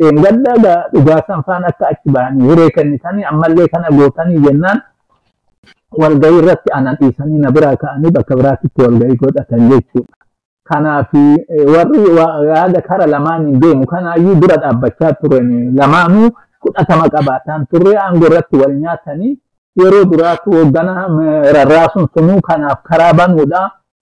dheengaddaa 0.00 0.78
dhugaasan 0.92 1.42
faan 1.46 1.64
akka 1.70 1.88
achi 1.92 2.10
bahanii 2.16 2.48
hiree 2.50 2.70
kennitanii 2.76 3.24
ammallee 3.30 3.66
kana 3.74 3.90
gootanii 3.98 4.38
jennaan 4.46 4.80
walga'ii 6.02 6.38
irratti 6.42 6.72
anan 6.78 6.96
dhiisanii 7.00 7.38
na 7.44 7.50
biraa 7.56 7.76
ka'anii 7.82 8.10
bakka 8.16 8.36
biraatitti 8.40 8.82
walga'ii 8.82 9.16
godhatan 9.22 9.68
jechuudha. 9.70 10.14
Kanaaf 10.68 11.12
warri 11.74 12.02
yaada 12.48 12.80
kara 12.88 13.06
lamaaniin 13.06 13.60
deemu 13.60 13.86
kanaayyuu 13.92 14.34
dura 14.40 14.56
dhaabbachaa 14.64 15.12
turan 15.20 15.48
lamaanuu 15.78 16.28
fudhatama 16.64 17.08
qabaataan 17.14 17.66
turre 17.70 17.96
aangoo 17.98 18.26
irratti 18.30 18.56
wal 18.62 18.74
nyaatanii 18.82 19.34
yeroo 19.80 20.04
duraatu 20.12 20.50
hoggana 20.58 20.94
rarraasuun 21.56 22.08
sunuu 22.14 22.40
kanaaf 22.40 22.82
karaa 22.90 23.12
banuudha. 23.20 23.70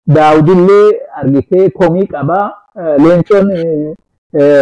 Daawudillee 0.08 0.91
argitee 1.22 1.70
komii 1.70 2.08
qabaa 2.08 2.52
leencoon 3.04 3.50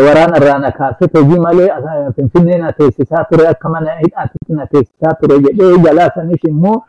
waraana 0.07 0.37
irraa 0.37 0.57
na 0.59 0.71
kaasee 0.71 1.07
hojii 1.13 1.39
malee 1.39 1.69
finfinnee 2.15 2.57
na 2.57 2.71
teessisaa 2.73 3.23
ture 3.23 3.47
akka 3.47 3.69
mana 3.69 3.95
hidhaatitti 3.99 4.53
na 4.53 4.65
teessisaa 4.67 5.13
ture 5.21 5.39
jedhee 5.39 5.77
jalaasanis 5.85 6.43
immoo 6.47 6.81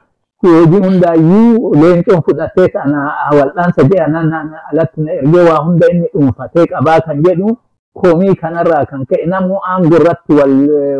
hojii 0.42 0.80
hundaayyuu 0.86 1.74
leencoon 1.74 2.22
fudhatee 2.22 2.68
kana 2.68 3.12
wal'aansa 3.38 3.82
jedhan 3.92 4.32
alatti 4.72 5.00
na 5.00 5.12
ergee 5.12 5.42
waa 5.50 5.56
hunda 5.64 5.86
inni 5.92 6.08
dhuunfatee 6.14 6.66
qabaa 6.66 7.00
kan 7.00 7.22
jedhu 7.22 7.56
komii 8.02 8.34
kanarraa 8.34 8.84
kan 8.86 9.06
ka'e 9.06 9.26
namuu 9.26 9.58
aangoo 9.70 9.96
irratti 9.98 10.32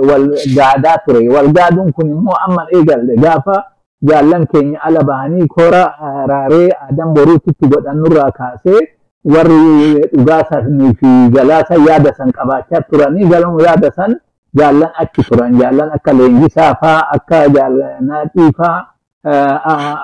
wal 0.09 0.26
gaadaa 0.57 0.99
ture 1.07 1.28
wal 1.28 1.49
gaaduun 1.53 1.93
kun 1.93 2.11
immoo 2.11 2.37
amma 2.47 2.66
eegalle 2.76 3.16
gaafa 3.16 3.64
jaallan 4.09 4.46
keenya 4.46 4.80
ala 4.82 5.02
bahanii 5.05 5.46
koora 5.48 5.82
raaree 6.28 6.68
adam 6.88 7.14
boruutitti 7.14 7.68
godhannurraa 7.68 8.30
kaasee 8.38 8.80
warri 9.24 10.00
dhugaasanii 10.12 10.94
fi 11.00 11.11
galaasa 11.36 11.74
yaada 11.88 12.12
san 12.14 12.32
qabaachaa 12.32 12.80
turanii 12.90 13.24
galma 13.28 13.62
yaada 13.62 13.90
san 13.96 14.16
jaallan 14.55 14.90
achi 15.02 15.22
turan. 15.28 15.59
Jaallan 15.61 15.90
akka 15.96 16.12
leenjisaa 16.12 16.74
faa 16.80 16.98
akka 17.16 17.48
jaalnaaxii 17.48 18.50
faa 18.59 18.76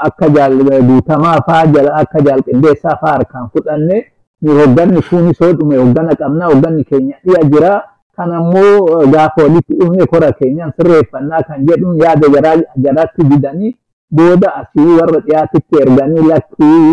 akka 0.07 0.29
jaal 0.37 0.57
guutamaa 0.89 1.39
faa 1.47 1.63
akka 2.01 2.21
jaal 2.27 2.43
qindeessaa 2.43 2.97
faa 3.01 3.13
harkaan 3.17 3.49
fudhanne 3.53 4.05
hogganni 4.61 5.03
kunis 5.11 5.39
hoo 5.41 5.53
dhume 5.53 5.77
hoggana 5.77 6.15
qabna 6.17 6.47
hogganni 6.47 6.85
keenya 6.85 7.17
dhiya 7.25 7.43
jira. 7.53 7.83
Kan 8.17 8.33
ammoo 8.33 9.07
gaafa 9.13 9.43
walitti 9.43 9.75
dhufne 9.81 10.07
kora 10.07 10.33
keenyan 10.33 10.73
sirreeffannaa 10.77 11.43
kan 11.49 11.65
jedhuun 11.67 11.97
yaada 12.03 12.27
jaraatti 12.77 13.25
didanii 13.25 13.77
booda 14.17 14.49
asii 14.61 14.97
warra 15.01 15.21
dhiyaatitti 15.27 15.81
erganii 15.83 16.27
lakkii 16.33 16.93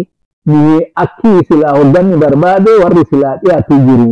akki 1.04 1.34
silaa 1.48 1.76
hogganni 1.78 2.18
barbaade 2.24 2.72
warri 2.84 3.04
silaa 3.10 3.36
dhiyaatu 3.44 3.80
jiru 3.88 4.08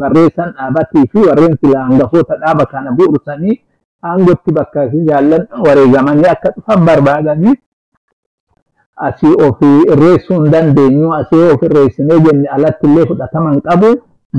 barreessan 0.00 0.52
dhaabatii 0.58 1.06
fi 1.12 1.18
warreen 1.28 1.56
silaa 1.60 1.84
hangafoota 1.88 2.36
dhaaba 2.42 2.66
kana 2.72 2.90
bu'uursanii 2.98 3.56
aangotti 4.10 4.52
bakka 4.58 4.86
jaallan 5.08 5.46
wareegamanii 5.66 6.28
akka 6.34 6.50
dhufan 6.56 6.84
barbaadanii 6.88 7.54
asii 9.08 9.34
ofii 9.48 9.82
irreessuu 9.92 10.38
hin 10.42 10.50
dandeenyu 10.52 11.14
asii 11.14 11.42
of 11.54 11.62
irreessinee 11.68 12.18
jenne 12.26 12.48
alatti 12.56 12.86
illee 12.86 13.06
fudhataman 13.10 13.60
qabu 13.66 13.90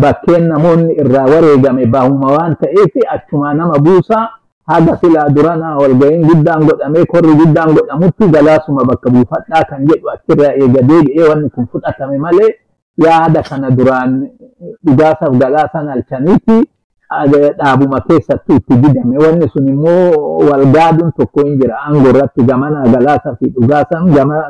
bakkeen 0.03 0.47
namoonni 0.51 0.93
irraa 1.03 1.25
wareegame 1.33 1.85
baahuma 1.95 2.31
waan 2.35 2.55
ta'eef 2.61 2.93
achuma 3.15 3.53
nama 3.53 3.79
buusaa 3.87 4.25
haga 4.71 4.93
silaa 5.01 5.29
durana 5.35 5.69
walga'iin 5.77 6.25
guddaan 6.27 6.65
godhamee 6.67 7.05
korri 7.13 7.33
guddaan 7.41 7.73
godhamutti 7.77 8.27
galaasuma 8.35 8.83
bakka 8.89 9.09
buufadhaa 9.15 9.63
kan 9.69 9.87
jedhu 9.89 10.09
achirraa 10.15 10.51
eega 10.61 10.81
deebi'ee 10.89 11.25
wanni 11.29 11.49
kun 11.55 11.67
fudhatame 11.71 12.17
malee 12.25 12.51
yaada 13.05 13.41
kana 13.49 13.71
duraan 13.77 14.11
dhugaasaaf 14.85 15.33
galaasan 15.41 15.87
halchaniiti 15.93 16.57
dhaabuma 17.59 17.99
keessattuu 18.07 18.55
itti 18.59 18.75
didame 18.83 19.17
wanni 19.25 19.49
sun 19.53 19.67
immoo 19.73 20.39
walgaaduun 20.49 21.11
tokko 21.17 21.43
hin 21.47 21.59
jira 21.61 21.75
aangoo 21.85 22.09
irratti 22.13 22.43
gamana 22.51 22.83
galaasaa 22.93 23.35
fi 23.39 23.49
dhugaasan 23.57 24.07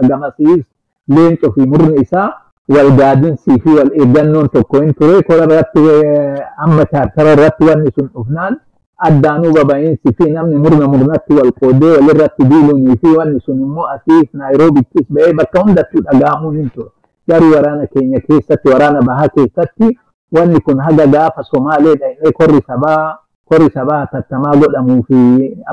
gamasiis 0.09 0.64
leencoo 1.16 1.51
fi 1.55 1.61
murni 1.72 2.01
isaa 2.03 2.28
walgaadinsii 2.76 3.59
fi 3.64 3.70
wal 3.80 3.91
eeggannoon 4.01 4.47
tokko 4.53 4.82
hin 4.84 4.93
ture 4.99 5.18
kora 5.30 5.43
irratti 5.49 5.82
amma 6.68 6.86
chaartara 6.93 7.34
irratti 7.38 7.64
wanni 7.72 7.91
sun 7.95 8.07
dhufnaan 8.14 8.57
addaanuu 9.07 9.51
baba'iinsi 9.57 10.13
fi 10.17 10.29
namni 10.31 10.55
murna 10.65 10.87
murnatti 10.87 11.33
wal 11.39 11.51
qoodee 11.59 11.91
walirratti 11.97 12.43
diiluunii 12.51 12.97
fi 13.01 13.15
wanni 13.17 13.39
sun 13.45 13.61
immoo 13.65 13.85
asiif 13.95 14.29
naayiroobiittis 14.33 15.07
ba'ee 15.15 15.33
bakka 15.39 15.61
hundattuu 15.63 16.01
dhaga'amuun 16.07 16.57
hin 16.57 16.69
ture. 16.75 16.89
Garuu 17.29 17.51
waraana 17.55 17.87
keenya 17.87 18.19
keessatti 18.27 18.69
waraana 18.73 19.01
bahaa 19.09 19.27
keessatti 19.35 19.97
wanni 20.37 20.59
kun 20.61 20.79
haga 20.85 21.07
gaafa 21.07 21.43
Somaalee 21.51 21.95
dhaqee 22.01 22.31
korri 22.39 22.61
sabaa 22.67 23.17
korri 23.49 23.69
sabaa 23.73 23.99
hatattamaa 23.99 24.55
godhamuu 24.61 25.03
fi 25.07 25.19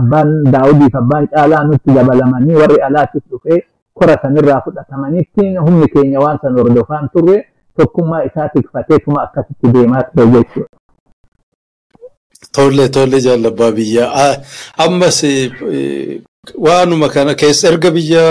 abbaan 0.01 0.33
daawudiif 0.53 0.95
abbaan 1.03 1.29
caalaa 1.35 1.65
nutti 1.65 1.95
dabalamanii 1.99 2.55
warri 2.63 2.81
alaatis 2.89 3.23
dhufee 3.31 3.63
kora 3.95 4.17
sanirraa 4.23 4.61
fudhatamanitti 4.65 5.55
humni 5.57 5.89
keenya 5.95 6.21
waan 6.25 6.39
san 6.43 6.59
hordofaan 6.59 7.09
turre 7.15 7.37
tokkummaa 7.79 8.23
isaa 8.29 8.49
tikfateetuma 8.55 9.23
akkasitti 9.23 9.73
deemaa 9.75 10.03
ture 10.03 10.27
jechuudha. 10.27 10.69
Tole 12.49 12.89
tole 12.89 13.21
jaalabbaa 13.21 13.71
biyya 13.73 14.05
ammas 14.79 15.21
waanuma 16.57 17.09
kana 17.13 17.35
keessa 17.35 17.69
erga 17.69 17.91
biyya 17.91 18.25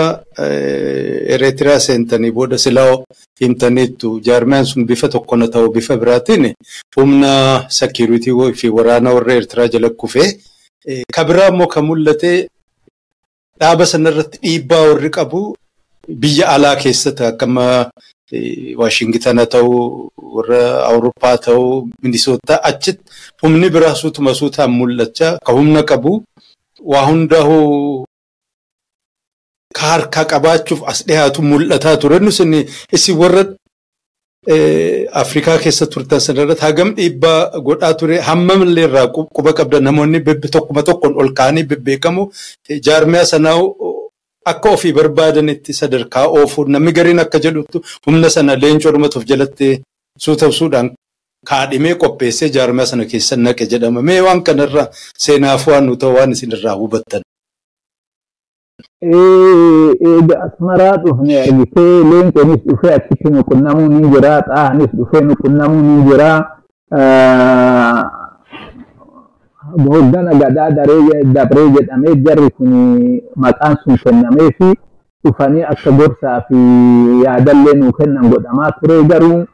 Ereetiraa 1.34 1.78
seentanii 1.80 2.30
booda 2.34 2.58
silaa 2.58 2.98
himtaniittu 3.40 4.20
jaarmiyaan 4.20 4.66
sun 4.66 4.84
bifa 4.86 5.08
tokkona 5.08 5.46
ta'u 5.48 5.70
bifa 5.72 5.96
biraatiin 5.96 6.54
humna 6.96 7.64
sekiiritii 7.78 8.52
fi 8.60 8.68
waraana 8.68 9.14
warra 9.14 9.34
Eertiraa 9.34 9.68
jala 9.68 9.90
kufee 9.90 10.28
kabiraa 11.14 11.48
immoo 11.54 11.66
kan 11.66 11.84
mul'ate 11.86 12.48
dhaaba 13.60 13.86
sanarratti 13.86 14.38
dhiibbaa 14.42 14.82
warri 14.90 15.10
qabu 15.10 15.54
biyya 16.08 16.48
alaa 16.54 16.76
keessatti 16.82 17.24
akkama 17.30 17.90
Waashingitana 18.80 19.46
ta'uu 19.46 20.10
warra 20.34 20.60
Awurooppaa 20.90 21.36
ta'uu 21.46 21.88
Minisootaa 22.02 22.60
achitti 22.70 23.02
humni 23.42 23.70
biraa 23.74 23.94
suutuma 23.94 24.34
suutaan 24.40 24.70
mul'achaa 24.80 25.38
ka 25.46 25.52
humna 25.52 25.82
qabu 25.90 26.12
waa 26.92 27.04
hundaa'uu 27.10 28.04
ka 29.76 29.82
harkaa 29.92 30.24
qabaachuuf 30.32 30.80
as 30.92 31.02
dhiyaatu 31.06 31.42
mul'ataa 31.42 31.96
ture. 32.02 32.18
Nus 32.20 32.40
isin 32.96 33.16
warra 33.22 33.42
Afrikaa 35.22 35.58
keessa 35.62 35.86
turtan 35.92 36.20
sanarratti 36.26 36.62
hagam 36.66 36.94
dhiibbaa 36.96 37.60
godhaa 37.66 37.94
ture 38.00 38.16
hammam 38.28 38.62
illee 38.66 38.86
irraa 38.88 39.06
quba 39.36 39.52
qabda 39.58 39.80
namoonni 39.86 40.18
tokkuma 40.54 40.82
tokkoon 40.88 41.14
ol 41.20 41.30
ka'anii 41.38 41.64
bebbeekamu 41.70 42.22
jaarmiyaa 42.86 43.24
sanaa 43.32 43.56
akka 44.46 44.70
ofii 44.76 44.92
barbaadanitti 44.92 45.72
sadarkaa 45.80 46.26
oofuu 46.38 46.64
namni 46.68 46.92
gariin 46.92 47.18
akka 47.24 47.38
jedhutti 47.46 47.78
humna 48.06 48.30
sana 48.30 48.56
leencoo 48.62 48.92
dhumatuuf 48.92 49.24
jalatti 49.30 49.68
suutabsuudhaan 50.24 50.90
kaadhimee 51.50 51.94
qopheessee 52.02 52.48
jaarmiyaa 52.56 52.86
sana 52.92 53.04
keessa 53.10 53.36
naqe 53.36 53.66
jedhama. 53.72 54.02
Mee 54.02 54.20
waan 54.20 54.42
kanarraa 54.44 54.86
seenaaf 55.24 55.66
waan 55.68 55.86
nu 55.86 55.96
ta'u 55.96 56.14
waan 56.16 56.32
isinirraa 56.36 56.74
hubattan. 56.80 57.22
Asmaraa 60.46 60.96
dhufne 61.04 61.34
argitee 61.42 61.94
leencoonis 62.10 62.60
dhufee 62.68 62.94
achitti 62.98 63.30
nu 63.32 63.44
qunnamuun 63.50 63.92
ni 64.00 64.08
jira 64.14 64.32
xaahanis 64.48 64.90
dhufee 64.98 65.20
nu 65.28 65.36
qunnamuun 65.42 65.84
ni 65.88 66.02
jira. 69.68 69.84
Hoggana 69.94 70.32
gadaa 70.34 70.70
dabree 71.34 71.68
jedhamee 71.76 72.14
jarri 72.24 72.50
kun 72.50 72.72
maqaan 73.36 73.76
sun 73.84 73.96
kennamee 74.04 74.50
fi 74.58 74.74
dhufanii 75.24 75.62
akka 75.64 75.90
gorsaa 75.90 76.40
fi 76.48 76.54
yaadallee 77.24 77.74
nuu 77.76 77.92
kennan 77.92 78.30
godhamaa 78.30 78.70
ture 78.80 79.02
garuu 79.04 79.44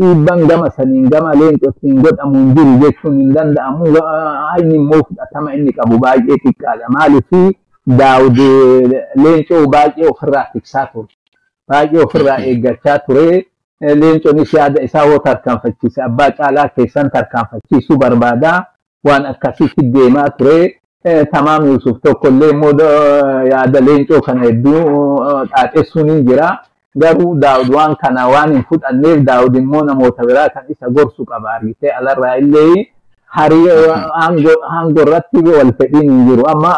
dhiibban 0.00 0.46
gama 0.48 0.70
saniin 0.70 1.08
gama 1.10 1.34
leencootiin 1.34 2.02
godhamu 2.02 2.34
hin 2.38 2.54
jiru 2.54 2.78
jechuun 2.82 3.20
hin 3.20 3.32
danda'amu. 3.34 3.84
Inni 4.60 4.74
immoo 4.74 5.02
fudhatama 5.08 5.54
inni 5.54 5.72
qabu 5.72 5.98
baay'ee 5.98 6.36
xiqqaadha. 6.44 6.88
Maaliif 6.88 7.54
daawud 7.86 8.38
leencoo 9.16 9.66
baay'ee 9.66 10.08
ofirraa 10.10 10.44
tiksaa 10.52 10.86
ture. 10.92 11.08
Baay'ee 11.68 12.02
ofirraa 12.04 12.38
eeggachaa 12.38 12.98
ture. 13.06 13.46
Leencoonis 13.80 14.52
yaada 14.54 14.82
isaa 14.82 15.06
hoo 15.08 15.18
tarkaanfachiise 15.18 16.02
abbaa 16.02 16.30
caalaa 16.30 16.68
keessan 16.68 17.10
tarkaanfachiisuu 17.10 17.96
barbaada. 17.98 18.66
Waan 19.04 19.26
akkasitti 19.26 19.82
deemaa 19.92 20.28
ture. 20.38 20.80
Tamaam 21.32 21.66
Yusuf 21.66 21.98
tokko 22.02 22.28
illee 22.28 22.50
immoo 22.50 22.72
yaada 23.50 23.80
leencoo 23.80 24.20
kana 24.20 24.40
hedduu 24.46 24.80
xaaxessuun 25.50 26.08
hin 26.10 26.24
jira. 26.28 26.58
Garuu 26.96 27.34
daawud 27.42 27.74
waan 27.74 27.96
kana 27.96 28.28
waan 28.28 28.52
hin 28.52 28.64
fudhanneef 28.68 29.20
daawud 29.26 29.56
immoo 29.56 29.82
namoota 29.84 30.22
biraa 30.26 30.48
kan 30.48 30.62
isa 30.68 30.88
gorsu 30.90 31.24
qaba 31.26 31.50
argitee 31.58 31.90
alarraa 31.90 32.36
illee 32.38 32.86
harii 33.36 33.68
aangoo 34.22 35.02
irratti 35.02 35.36
wal 35.44 35.72
fedhiin 35.78 36.10
hin 36.10 36.26
jiru. 36.28 36.46
Amma 36.48 36.72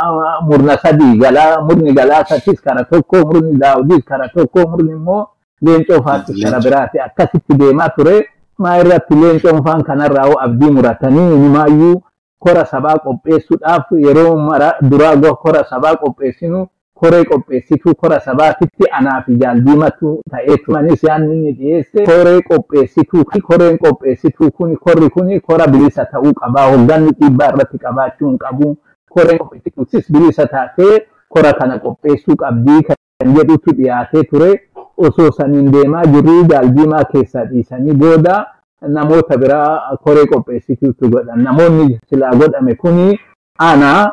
murna 0.49 0.77
sadii 0.83 1.19
galaa 1.19 1.61
murni 1.63 1.93
galaasatis 1.93 2.61
kara 2.65 2.85
tokko 2.85 3.17
murni 3.27 3.59
daawudis 3.59 4.05
kara 4.05 4.29
tokko 4.29 4.67
murni 4.69 4.91
immoo 4.93 5.27
leencoo 5.63 6.03
faatis 6.03 6.43
kara 6.45 6.61
biraati 6.61 6.99
akkasitti 7.01 7.55
deemaa 7.59 7.89
ture. 7.89 8.27
Maa 8.59 8.79
irratti 8.81 9.15
leencoon 9.15 9.63
faan 9.65 9.83
kanarraa 9.85 10.33
abdii 10.41 10.71
muratanii 10.71 11.35
inumaayyuu 11.37 12.03
kora 12.39 12.65
sabaa 12.67 12.99
qopheessuudhaaf 13.05 13.93
yeroo 14.07 14.37
mara 14.37 14.75
duraa 14.91 15.35
kora 15.35 15.65
sabaa 15.65 15.97
qopheessinu 15.97 16.67
koree 17.01 17.25
qopheessituu 17.25 17.95
kora 17.95 18.21
sabaatitti 18.21 18.85
anaa 18.99 19.23
fi 19.27 19.35
jaaldiimatu 19.41 20.21
ta'ee 20.31 20.57
turanis 20.67 21.03
yaadni 21.05 21.35
inni 21.37 21.53
dhiyeesse 21.59 22.05
koree 22.07 22.41
qopheessituu 22.51 23.25
koreen 23.49 23.79
qopheessituu 23.79 24.51
kun 24.51 24.77
korri 24.77 25.11
kun 25.11 25.41
kora 25.41 25.67
bilisa 25.67 26.05
ta'uu 26.05 26.33
qabaa. 26.35 26.71
Hogganni 26.71 27.11
dhiibbaa 27.21 27.49
irratti 27.53 27.79
qabaachuu 27.79 28.29
hin 28.29 28.39
qabu 28.39 28.77
koreen 29.11 29.39
qopheessituutis 29.39 30.13
bilisa 30.13 30.47
taatee 30.47 31.07
kora 31.29 31.53
kana 31.53 31.79
qopheessuu 31.79 32.37
qabdii. 32.37 32.83
Kan 32.83 33.35
jedhutu 33.37 33.73
dhiyaatee 33.77 34.23
ture 34.31 34.51
osoo 34.97 35.31
saniin 35.33 35.71
deemaa 35.73 36.05
jirru 36.07 36.43
jaaldiimaa 36.51 37.05
keessaa 37.13 37.45
dhiisanii 37.45 37.93
booda 38.03 38.35
namoota 38.83 39.37
biraa 39.39 39.97
koree 40.05 40.27
qopheessituutu 40.27 41.09
godhan 41.11 41.43
namoonni 41.43 42.01
silaa 42.11 42.31
godhame 42.35 42.75
kuni 42.75 43.19
ana 43.59 44.13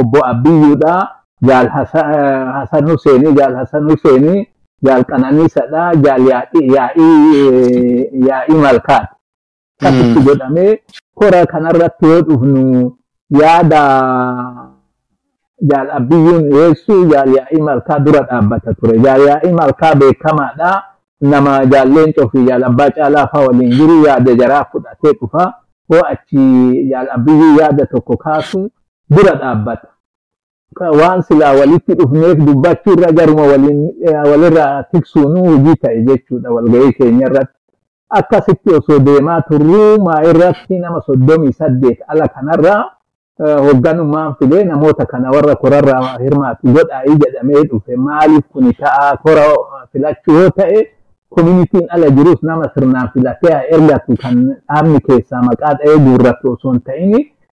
obbo 0.00 0.20
Abbiyyuudha. 0.26 1.08
jaal 1.44 1.68
Hasan 1.68 2.84
Husseeni, 2.88 3.28
jaal 3.36 3.54
Hasan 3.54 3.84
Husseeni, 3.90 4.48
jaal 4.82 5.04
Qananiisadha, 5.04 5.92
jaal 6.04 6.22
Yaa'ii 8.26 8.54
Malkaati. 8.64 9.14
Akkasitti 9.82 10.20
godhamee 10.24 10.78
kora 11.14 11.44
kanarratti 11.46 12.06
yoo 12.06 12.22
dhufnu 12.28 12.92
yaada 13.40 13.82
jaal 15.70 15.90
Abbiyyuun 15.98 16.48
dhiyeessu 16.50 17.04
jaal 17.12 17.28
Yaa'ii 17.36 17.60
Malkaa 17.68 17.98
dura 18.00 18.22
dhaabbata 18.30 18.74
ture. 18.74 18.98
Jaal 19.04 19.20
Yaa'ii 19.28 19.52
Malkaa 19.52 19.94
beekamaadha. 20.00 20.70
Nama 21.20 21.64
jaal 21.66 21.88
Leencoo 21.94 22.28
fi 22.28 22.44
jaal 22.46 22.64
Abbaa 22.64 22.90
Caalaa 22.90 23.26
fa'aa 23.32 23.46
waliin 23.46 23.70
jiru 23.70 24.04
yaada 24.06 24.34
jaraa 24.34 24.64
fudhatee 24.72 25.12
dhufa. 25.20 25.52
Hoo 25.88 26.00
achi 26.10 26.88
jaal 26.90 27.08
Abbiyyuu 27.16 27.58
yaada 27.60 27.86
tokko 27.86 28.16
kaasu 28.16 28.70
dura 29.10 29.34
dhaabbata. 29.34 29.88
waan 30.80 31.22
silaa 31.22 31.52
walitti 31.54 31.94
dhufneef 31.94 32.38
dubbachuurra 32.46 33.12
garuma 33.12 33.42
walirraa 34.30 34.82
tiksuun 34.92 35.36
hojii 35.38 35.74
ta'e 35.82 36.00
jechuudha 36.02 36.50
walgahii 36.50 36.92
keenya 36.92 37.26
irratti. 37.26 37.54
Akkasitti 38.10 38.74
osoo 38.74 38.98
deemaa 38.98 39.40
turruu 39.48 40.00
maa 40.04 40.22
irratti 40.30 40.78
nama 40.78 41.00
soddomii 41.06 41.52
saddeet 41.52 41.98
ala 42.08 42.26
kanarraa 42.28 42.90
hoogganummaan 43.38 44.34
filee 44.38 44.64
namoota 44.64 45.06
kana 45.06 45.30
warra 45.30 45.54
korarraa 45.62 46.18
hirmaatu 46.18 46.66
godhaa'ii 46.74 47.16
jedhamee 47.22 47.62
dhufe 47.70 47.96
maaliif 47.96 48.44
kuni 48.52 48.72
ta'a 48.74 49.16
kora 49.16 49.42
filachuu 49.92 50.34
yoo 50.40 50.50
ta'e 50.50 50.86
koominitiin 51.36 51.86
ala 51.96 52.10
jirus 52.16 52.42
nama 52.42 52.68
sirnaan 52.74 53.08
filatee 53.14 53.52
haa 53.54 53.62
ergatu 53.76 54.16
kan 54.22 54.36
dhaabni 54.48 55.00
keessaa 55.06 55.42
maqaa 55.48 55.74
dha'ee 55.78 55.98
guurratu 56.08 56.52
osoo 56.52 56.72
hin 56.72 56.80
ta'in 56.90 57.14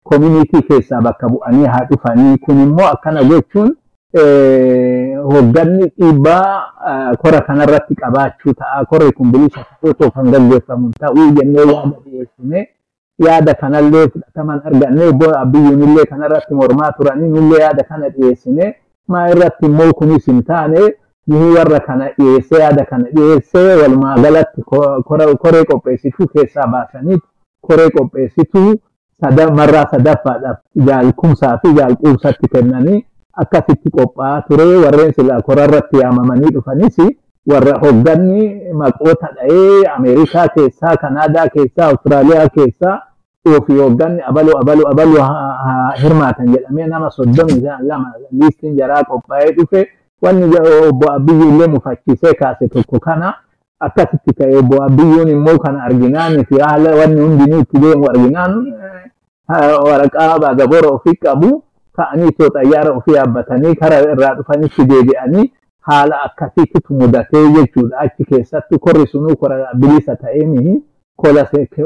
koominitii 0.10 0.62
keessaa 0.70 1.02
bakka 1.02 1.30
bu'anii 1.30 1.66
haa 1.74 1.86
dhufanii. 1.90 2.38
Kun 2.38 2.60
immoo 2.68 2.86
akkana 2.88 3.24
gochuun 3.24 3.72
hoogganni 5.32 5.88
dhiibbaa 6.00 7.16
kora 7.24 7.42
kanarratti 7.48 7.96
qabaachuu 7.96 8.54
ta'a. 8.54 8.86
Korri 8.86 9.12
kun 9.12 9.32
bilisa 9.32 9.66
otoo 9.84 10.12
kan 10.12 10.32
gaggeeffamu 10.32 10.92
ta'uu 11.00 11.32
jennee 11.40 11.66
yaada 11.66 11.98
dhiyeessine 12.06 12.68
yaada 13.28 13.54
kanallee 13.54 14.08
fudhataman 14.14 14.62
arganne 14.66 15.12
biyyuun 15.52 15.84
illee 15.88 16.06
kanarratti 16.06 16.54
mormaa 16.54 16.92
turanii 16.98 17.30
nullee 17.36 17.60
yaada 17.62 17.84
kana 17.84 18.10
dhiyeessine 18.10 18.76
maa 19.08 19.28
irratti 19.34 19.66
immoo 19.66 19.94
kunis 20.00 20.26
hin 20.28 20.44
taane 20.44 20.82
nuyi 21.28 21.56
warra 21.58 21.80
kana 21.88 22.10
dhiyeessee 22.18 22.60
yaada 22.60 22.86
kana 22.86 23.08
dhiyeessee 23.16 23.76
walumaa 23.82 24.16
galatti 24.24 24.62
koree 25.44 25.64
qopheessituu 25.72 26.28
keessaa 26.34 26.68
baasanii 26.68 27.18
koree 27.68 27.90
qopheessituu 27.98 28.74
marraa 29.60 29.86
sadaffaadhaaf 29.92 30.58
jaalkumsaa 30.88 31.58
fi 31.62 31.74
jaalquubsatti 31.78 32.48
kennanii 32.54 33.06
akkasitti 33.44 33.90
qophaa'aa 33.98 34.42
ture 34.48 34.66
warreen 34.86 35.14
silaa 35.14 35.42
korarratti 35.42 35.98
yaamamanii 36.04 36.52
dhufanis 36.58 36.98
warra 37.52 37.74
hoogganni 37.82 38.44
maqoota 38.74 39.28
dha'ee 39.36 39.88
Ameerikaa 39.96 40.48
keessaa, 40.56 40.96
Kanaadaa 40.98 41.48
keessaa, 41.50 41.88
Awustiraaliyaa 41.88 42.48
keessaa 42.50 42.96
ofii 43.58 43.78
hoogganni 43.80 44.22
abaluu 44.30 44.58
abaluu 44.62 44.88
abaluu 44.92 45.26
hirmaatan 46.04 46.48
jedhamee 46.54 46.88
nama 46.88 47.10
soddomii 47.18 47.62
lama 47.90 48.14
liistiin 48.32 48.76
jaraa 48.78 49.04
qophaa'ee 49.04 49.52
dhufe 49.58 49.88
wanni 50.22 50.46
obbo 50.90 51.12
Abiyyuu 51.12 51.50
illee 51.50 51.68
mufachiisee 51.68 52.34
kaase 52.34 52.68
tokko 52.68 53.00
kana? 53.00 53.34
Akkasitti 53.80 54.34
ta'e 54.34 54.58
obbo 54.58 54.84
Abiyyuun 54.84 55.28
immoo 55.30 55.58
kana 55.60 55.84
arginaan 55.84 56.46
fi 56.46 56.60
haala 56.60 56.96
wanni 56.96 57.22
hundinuu 57.22 57.60
itti 57.60 57.78
deemu 57.80 58.10
arginaan 58.10 58.54
waraqaa 59.88 60.40
baagabora 60.40 60.90
ofii 60.90 61.16
qabu 61.16 61.64
ka'anii 61.98 62.28
itoo 62.28 62.50
xayyaara 62.56 62.92
ofii 62.98 63.14
yaabbatanii 63.16 63.76
karaa 63.76 64.00
irraa 64.14 64.34
dhufanitti 64.36 64.86
deebi'anii 64.92 65.52
haala 65.82 66.22
akkasiitti 66.28 66.94
mudatee 66.94 67.44
jechuudha 67.56 67.98
achi 68.00 68.26
keessatti 68.26 68.80
korri 68.80 69.08
sunuu 69.08 69.36
kora 69.36 69.74
bilisa 69.76 70.16
ta'ee 70.16 70.46
mihi 70.46 70.84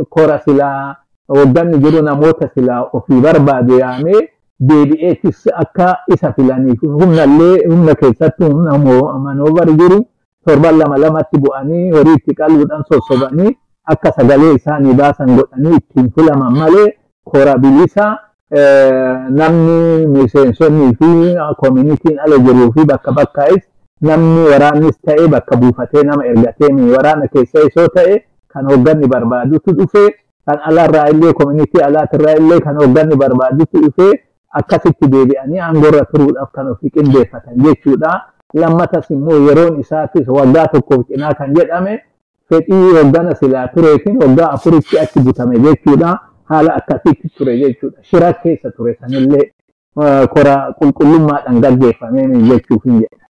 kora 0.09 0.39
silaa 0.45 0.95
hoogganni 1.27 1.77
jiru 1.77 2.01
namoota 2.03 2.49
silaa 2.55 2.81
ofii 2.93 3.21
barbaade 3.21 3.77
yaamee 3.77 4.21
deebi'eetis 4.59 5.47
akka 5.63 5.97
isa 6.13 6.33
filaniif 6.33 6.81
humnallee 6.81 7.65
humna 7.69 7.95
keessatti 7.95 8.43
humna 8.43 8.77
manoobar 9.25 9.67
jiru 9.79 9.99
torban 10.47 10.77
lama 10.77 10.97
lamatti 10.97 11.37
bu'anii 11.43 11.91
horii 11.95 12.15
itti 12.19 12.35
qaluudhaan 12.35 12.83
sossobanii 12.91 13.55
akka 13.93 14.11
sagalee 14.17 14.53
isaanii 14.59 14.93
baasan 15.01 15.35
godhanii 15.37 15.75
ittiin 15.79 16.11
filaman 16.15 16.53
malee 16.59 16.87
kora 17.23 17.57
bilisa 17.57 18.05
namni 19.39 20.05
miseensonnii 20.07 20.93
fi 20.99 21.09
koominitiin 21.57 22.19
ala 22.19 22.37
jiruu 22.45 22.71
fi 22.75 22.85
bakka 22.85 23.11
bakkaa'is 23.11 23.63
namni 24.01 24.43
waraannis 24.51 24.97
ta'e 25.05 25.27
bakka 25.27 25.55
buufatee 25.57 26.03
nama 26.03 26.25
ergatee 26.31 26.71
waraana 26.95 27.27
keessa 27.27 27.59
isoo 27.67 27.87
ta'e 27.95 28.23
kan 28.53 28.65
hoogganni 28.71 29.07
barbaadutu 29.07 29.71
dhufe 29.79 30.03
kan 30.45 30.59
alaarraa 30.69 31.07
illee 31.13 31.33
koominitii 31.33 31.81
alaatirraa 31.87 32.35
illee 32.41 32.59
kan 32.65 32.75
hoogganni 32.81 33.15
barbaadutu 33.15 33.81
dhufe 33.85 34.07
akkasitti 34.59 35.07
deebi'anii 35.13 35.59
aangoorra 35.59 36.05
turuudhaaf 36.11 36.51
kan 36.51 36.67
ofii 36.71 36.89
qindeeffatan 36.95 37.57
jechuudha. 37.65 38.11
Lammatas 38.53 39.09
immoo 39.11 39.37
yeroon 39.47 39.79
isaatis 39.81 40.27
waggaa 40.27 40.67
tokkoof 40.73 41.07
cinaa 41.07 41.33
kan 41.33 41.53
jedhame 41.57 41.93
fedhii 42.49 42.91
hoggana 42.97 43.35
silaa 43.35 43.67
tureetiin 43.67 44.17
waggaa 44.23 44.49
afuritti 44.55 44.99
achi 44.99 45.19
butame 45.19 45.59
jechuudha. 45.59 46.17
Haala 46.49 46.73
akkasitti 46.75 47.29
ture 47.37 47.57
jechuudha. 47.59 48.03
Shira 48.03 48.33
keessa 48.33 48.71
ture 48.71 48.95
sanillee 49.01 49.51
kora 50.33 50.55
qulqullummaadhaan 50.79 51.61
gaggeeffamee 51.61 52.27
jechuuf 52.49 52.83
hin 52.85 52.99
jedha. 53.01 53.25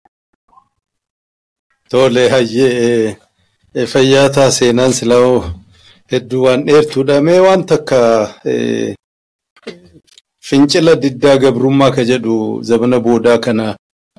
Tole 1.90 2.28
hayyee 2.28 3.16
fayyaataa 3.92 4.50
seenaan 4.50 4.92
silaa 4.92 5.42
hedduu 6.12 6.42
waan 6.44 6.64
dheertuudha. 6.66 7.20
Mee 7.22 7.40
waan 7.40 7.64
takka 7.66 7.96
fincila 10.48 10.94
diddaa 11.04 11.36
gabrummaa 11.44 11.90
ka 11.96 12.04
jedhu 12.10 12.34
zabana 12.68 12.98
boodaa 13.06 13.38
kana 13.46 13.66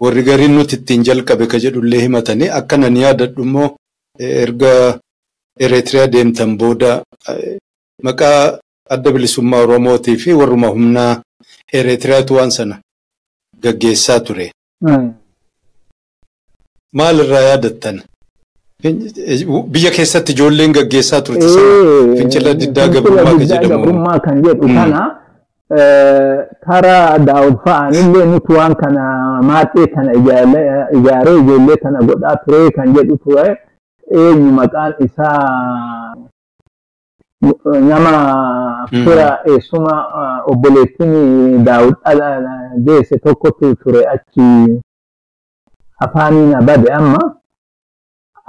warri 0.04 0.24
gariin 0.30 0.54
nuti 0.58 0.76
ittiin 0.80 1.04
jalqabe 1.08 1.46
ka 1.52 1.58
jedhu 1.64 1.80
illee 1.86 2.02
himatanii 2.06 2.50
akkana 2.60 2.90
ni 2.90 3.02
yaadadhu 3.06 3.42
immoo 3.48 3.70
erga 4.44 4.74
Ereetiriyaa 5.66 6.08
deemtan 6.14 6.52
booda 6.60 6.92
maqaa 8.08 8.60
adda 8.96 9.12
bilisummaa 9.16 9.62
Oromootii 9.66 10.18
fi 10.24 10.34
warruma 10.42 10.68
humnaa 10.76 11.22
Ereetiriyaatu 11.80 12.36
waan 12.38 12.52
sana 12.58 12.76
gaggeessaa 13.64 14.20
ture. 14.28 14.46
Maal 16.98 17.20
irraa 17.24 17.42
yaadattan? 17.50 17.98
Biyya 19.74 19.92
keessatti 19.98 20.32
ijoolleen 20.38 20.72
gaggeessaa 20.78 21.22
turte 21.22 21.48
sana 21.56 22.16
fincila 22.20 22.54
diddaa 22.62 22.88
gabrummaa 22.96 23.34
ka 23.40 23.46
jedhamu. 23.52 23.86
Karaa 26.66 27.18
daawud 27.20 27.58
fa'aanillee 27.66 28.26
nuti 28.26 28.54
waan 28.54 28.76
kana 28.76 29.04
maaxee 29.50 29.88
kana 29.96 30.14
ijaaree 30.18 31.38
ijoollee 31.42 31.78
kana 31.84 32.00
godhaa 32.02 32.36
ture 32.46 32.72
kan 32.78 32.94
jedhu 32.96 33.18
ture 33.18 33.58
eenyu 34.22 34.52
maqaan 34.60 34.94
isaa 35.06 36.16
nama 37.90 38.14
fira 38.90 39.28
eessuma 39.46 39.96
obboleettiin 40.54 41.64
daawud 41.66 41.96
deesse 42.88 43.18
tokkotu 43.20 43.76
ture 43.84 44.02
achi 44.16 44.82
afaaniin 46.06 46.56
abade 46.62 46.90
amma 46.94 47.22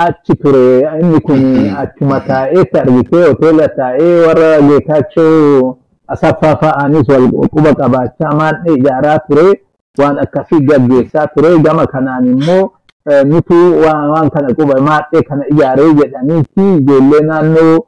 achi 0.06 0.34
ture 0.42 0.64
inni 1.00 1.20
kun 1.20 1.44
achuma 1.84 2.20
taa'eetti 2.30 2.78
argitee 2.84 3.26
hoteela 3.28 3.68
taa'ee 3.68 4.26
warra 4.26 4.50
geetaachoo 4.68 5.76
asaffaa 6.14 6.56
fa'aanis 6.62 7.08
wal 7.12 7.28
quba 7.54 7.74
qabaachaa 7.80 8.32
maadhee 8.40 8.74
ijaaraa 8.80 9.18
ture 9.28 9.46
waan 9.98 10.18
akkasii 10.24 10.60
gaggeessaa 10.70 11.26
ture 11.34 11.58
gama 11.66 11.86
kanaan 11.94 12.26
immoo 12.34 12.70
nutu 13.32 13.58
waan 13.84 14.30
kana 14.34 14.54
quba 14.58 14.80
maadhee 14.88 15.22
kana 15.28 15.44
ijaaree 15.52 15.92
jedhaniiti 16.00 16.66
ijoollee 16.78 17.20
naannoo 17.30 17.78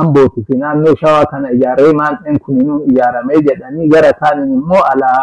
ambootii 0.00 0.44
fi 0.48 0.56
naannoo 0.62 0.94
shawaa 1.02 1.24
kana 1.32 1.50
ijaaree 1.56 1.92
maadheen 2.02 2.38
kuninuu 2.44 2.80
ijaaramee 2.90 3.40
jedhanii 3.48 3.88
gara 3.94 4.12
kaaniin 4.20 4.52
immoo 4.58 4.82
alaa 4.92 5.20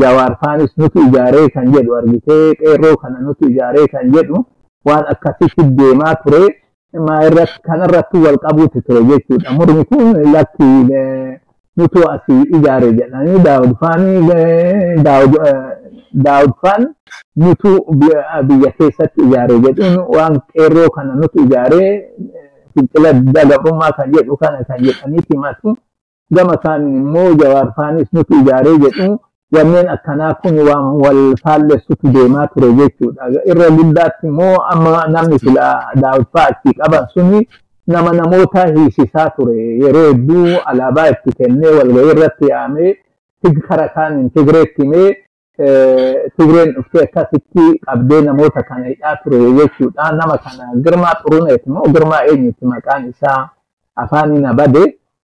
jawaar 0.00 0.36
faanis 0.44 0.72
nutu 0.78 0.98
ijaaree 1.08 1.48
kan 1.54 1.72
jedhu 1.72 1.96
argitee 1.96 2.54
qeerroo 2.60 2.96
kana 2.96 3.18
nutu 3.20 3.48
ijaaree 3.50 3.86
kan 3.94 4.10
jedhu 4.12 4.44
waan 4.84 5.04
akkasitti 5.12 5.62
deemaa 5.78 6.14
ture. 6.14 6.44
Kanarratti 7.66 8.16
wal 8.18 8.38
qabuuti 8.38 8.80
ture 8.86 9.02
jechuudha. 9.04 9.50
Murni 9.52 9.84
kun 9.84 10.14
lakki 10.32 10.64
nutu 11.76 12.00
asii 12.10 12.42
ijaare 12.56 12.92
jedhanii 12.92 13.38
daawud 16.14 16.52
faan 16.62 16.94
nutu 17.36 17.70
biyya 18.48 18.70
keessatti 18.78 19.20
ijaare 19.26 19.58
jedhuun 19.60 19.98
waan 20.16 20.40
qeerroo 20.52 20.88
kana 20.90 21.14
nutu 21.14 21.42
ijaaree 21.44 22.08
fincila 22.74 23.12
diddaa 23.12 23.44
gabrummaa 23.44 23.92
kan 23.92 24.12
jedhu 24.12 24.36
kana 24.36 24.64
kan 24.64 24.78
jedhaniiti 24.84 25.32
himatu. 25.34 25.76
Gama 26.30 26.54
isaaniin 26.60 26.96
immoo 26.96 27.34
jawaar 27.34 27.72
faanis 27.76 28.08
nutu 28.12 28.34
ijaaree 28.40 28.78
jedhu 28.78 29.18
wanneen 29.54 29.88
akkanaa 29.88 30.34
kun 30.34 30.58
waan 30.68 30.86
wal 31.04 31.36
faallessutu 31.42 32.08
deemaa 32.14 32.46
ture 32.46 32.72
jechuudha. 32.72 33.22
Irra 33.46 33.70
guddaatti 33.70 34.26
immoo 34.26 34.56
amma 34.72 35.06
namni 35.08 35.38
sila 35.38 35.66
daawwatfaa 36.02 36.46
achii 36.52 36.72
qaban 36.78 37.06
suni 37.14 37.48
nama 37.86 38.12
namoota 38.12 38.66
hiisisaa 38.66 39.30
ture. 39.30 39.56
Yeroo 39.82 40.06
hedduu 40.08 40.46
alaabaa 40.66 41.08
itti 41.08 41.32
kennee 41.38 41.70
walgahii 41.78 42.10
irratti 42.10 42.46
yaamee 42.50 42.96
kara 43.68 43.88
kaaniin 43.88 44.30
Tigreetti 44.30 44.82
himee 44.82 45.16
Tigreen 46.36 46.72
dhuftee 46.74 47.02
akkasitti 47.04 47.78
qabdee 47.86 48.20
namoota 48.22 48.62
kana 48.62 48.86
hidhaa 48.86 49.16
ture 49.24 49.52
jechuudha. 49.52 50.12
Nama 50.12 50.38
kana 50.38 50.64
Girmaa 50.84 51.14
Xuruneet 51.22 51.66
immoo 51.66 51.86
Girmaa 51.94 52.22
eenyuti 52.30 52.64
maqaan 52.66 53.08
isaa 53.10 53.48
afaaniin 53.96 54.46
abade. 54.46 54.84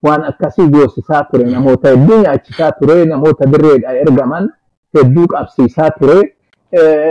Waan 0.03 0.25
akkasii 0.25 0.67
goosisaa 0.75 1.23
ture 1.31 1.45
namoota 1.45 1.89
hedduu 1.89 2.19
nyaachisaa 2.23 2.73
ture 2.73 3.05
namoota 3.05 3.47
dirreedha 3.47 3.93
ergaman 4.03 4.49
hedduu 4.97 5.27
qabsiisaa 5.33 5.91
ture 5.99 6.21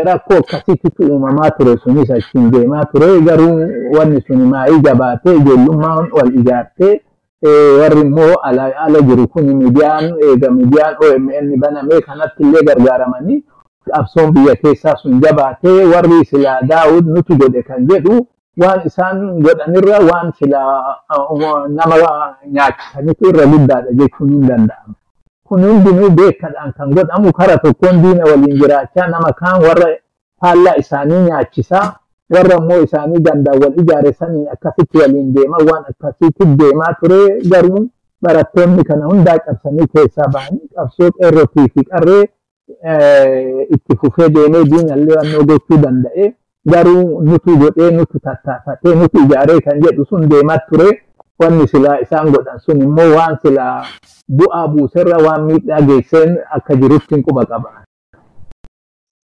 rakkoo 0.07 0.37
akkasiitti 0.37 1.03
uumamaa 1.09 1.51
ture 1.57 1.77
sunis 1.83 2.11
achiin 2.11 2.51
deemaa 2.51 2.85
ture 2.93 3.21
garuu 3.27 3.59
wanni 3.97 4.21
suni 4.27 4.45
maayii 4.53 4.79
jabaatee 4.87 5.35
ijoollummaan 5.41 6.09
wal 6.17 6.33
ijaartee 6.39 6.93
warri 7.81 8.01
immoo 8.01 8.33
ala 8.43 9.01
jiru 9.07 9.27
kun 9.27 9.43
miidiyaan 9.55 10.05
eega 10.29 10.51
miidiyaan 10.51 10.95
OMN 11.05 11.53
banamee 11.59 12.01
kanatti 12.01 12.43
illee 12.43 12.63
gargaaramanii 12.69 13.43
qabsoon 13.91 14.31
biyya 14.33 14.55
keessaa 14.55 14.95
sun 15.01 15.21
jabaatee 15.21 15.85
warri 15.93 16.25
silaa 16.25 16.61
daawud 16.61 17.05
nutu 17.15 17.35
godhe 17.37 17.63
kan 17.63 17.87
jedhu 17.91 18.27
waan 18.61 18.81
isaan 18.85 19.41
godhanirra 19.45 19.99
waan 20.09 20.31
silaa 20.39 20.95
nama 21.77 21.95
nyaachisanitu 22.55 23.29
irra 23.29 23.45
guddaadha 23.53 23.91
jechuun 23.99 24.29
hin 24.33 24.47
danda'amu. 24.49 24.93
Kun 25.47 25.63
hundinuu 25.63 26.09
beekadhaan 26.19 26.73
kan. 26.77 26.89
Godhamu 26.97 27.31
kara 27.33 27.57
tokkoon 27.57 28.01
diina 28.03 28.23
waliin 28.31 28.57
jiraachaa 28.61 29.07
nama 29.07 29.31
kaan 29.41 29.61
warra 29.67 29.87
faallaa 30.41 30.75
isaanii 30.81 31.21
nyaachisaa 31.27 31.85
warra 32.33 32.55
immoo 32.61 32.81
isaanii 32.87 33.19
gandaan 33.27 33.61
wal 33.63 33.79
ijaare 33.83 34.11
sanii 34.13 34.47
akkasitti 34.53 34.97
waliin 35.01 35.33
deemaa 35.35 35.63
waan 35.71 35.83
akkasitti 35.91 36.45
deemaa 36.59 36.91
ture 36.99 37.21
garuu 37.51 37.81
barattoonni 38.21 38.83
kana 38.89 39.05
hundaa 39.11 39.37
cabsanii 39.45 39.87
keessaa 39.93 40.27
bahanii 40.35 40.67
qabsoo 40.75 41.09
qeerrotii 41.17 41.67
fi 41.73 41.83
qarree 41.89 42.23
itti 43.75 43.97
fufee 44.01 44.29
deemee 44.35 44.63
diinallee 44.71 45.15
wannoo 45.19 45.43
gochuu 45.49 45.77
danda'e 45.83 46.25
garuu 46.71 47.21
nutu 47.29 47.57
godhee 47.57 47.91
nutu 47.97 48.19
tattaafatee 48.19 48.95
nutu 49.01 49.17
ijaaree 49.25 49.59
kan 49.67 49.81
jedhu 49.85 50.05
sun 50.09 50.29
deemaa 50.31 50.57
ture 50.69 50.89
wanni 51.39 51.67
silaa 51.67 51.97
isaan 52.05 52.31
godhan 52.35 52.59
sun 52.65 52.81
immoo 52.87 53.09
waan 53.15 53.37
silaa 53.43 53.85
bu'aa 54.39 54.67
buuserra 54.73 55.17
waan 55.25 55.43
miidhaa 55.49 55.81
geesseen 55.89 56.37
akka 56.57 56.75
jirutti 56.81 57.15
hin 57.15 57.23
quba 57.23 57.45
qaba. 57.51 57.69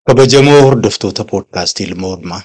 Kabajamoo 0.09 0.61
hordoftoota 0.63 1.25
poodkaastii 1.31 1.87
Ilma 1.87 2.07
Oolmaa. 2.07 2.41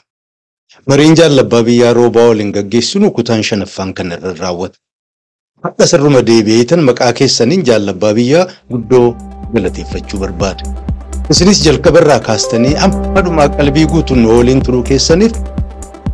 Mariin 0.89 1.15
jaalabbaa 1.19 1.63
biyyaa 1.69 1.93
roobaa 1.93 2.27
waliin 2.27 2.51
gaggeessinu 2.57 3.11
kutaan 3.11 3.43
shanaffaan 3.43 3.93
kan 3.93 4.11
irra 4.17 4.33
raawwata. 4.41 4.77
Akka 5.69 5.87
sirruma 5.91 6.21
deebi'eetan 6.27 6.83
maqaa 6.89 7.13
keessaniin 7.19 7.63
jaalabbaa 7.69 8.13
biyyaa 8.19 8.45
guddoo 8.71 9.07
galateeffachuu 9.53 10.19
barbaada. 10.19 10.63
Isinis 11.33 11.59
jalqabarraa 11.65 12.19
kaastanii 12.27 12.75
amma 12.85 13.21
dhumaa 13.25 13.47
qalbii 13.57 13.85
guutuun 13.93 14.25
waliin 14.31 14.61
turuu 14.67 14.81
keessaniif 14.89 15.33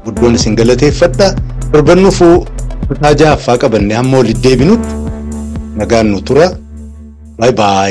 guddoon 0.05 0.36
isin 0.39 0.55
galateeffadha. 0.59 1.28
Torban 1.72 1.99
nufuu 2.05 2.36
kutaa 2.89 3.13
ja'affaa 3.22 3.57
qabannee 3.63 3.97
hamma 3.99 4.18
walitti 4.22 4.43
deebinutti 4.49 4.93
nagaan 5.82 6.07
nu 6.11 6.22
tura. 6.30 6.47
Baay 7.39 7.51
baay. 7.61 7.84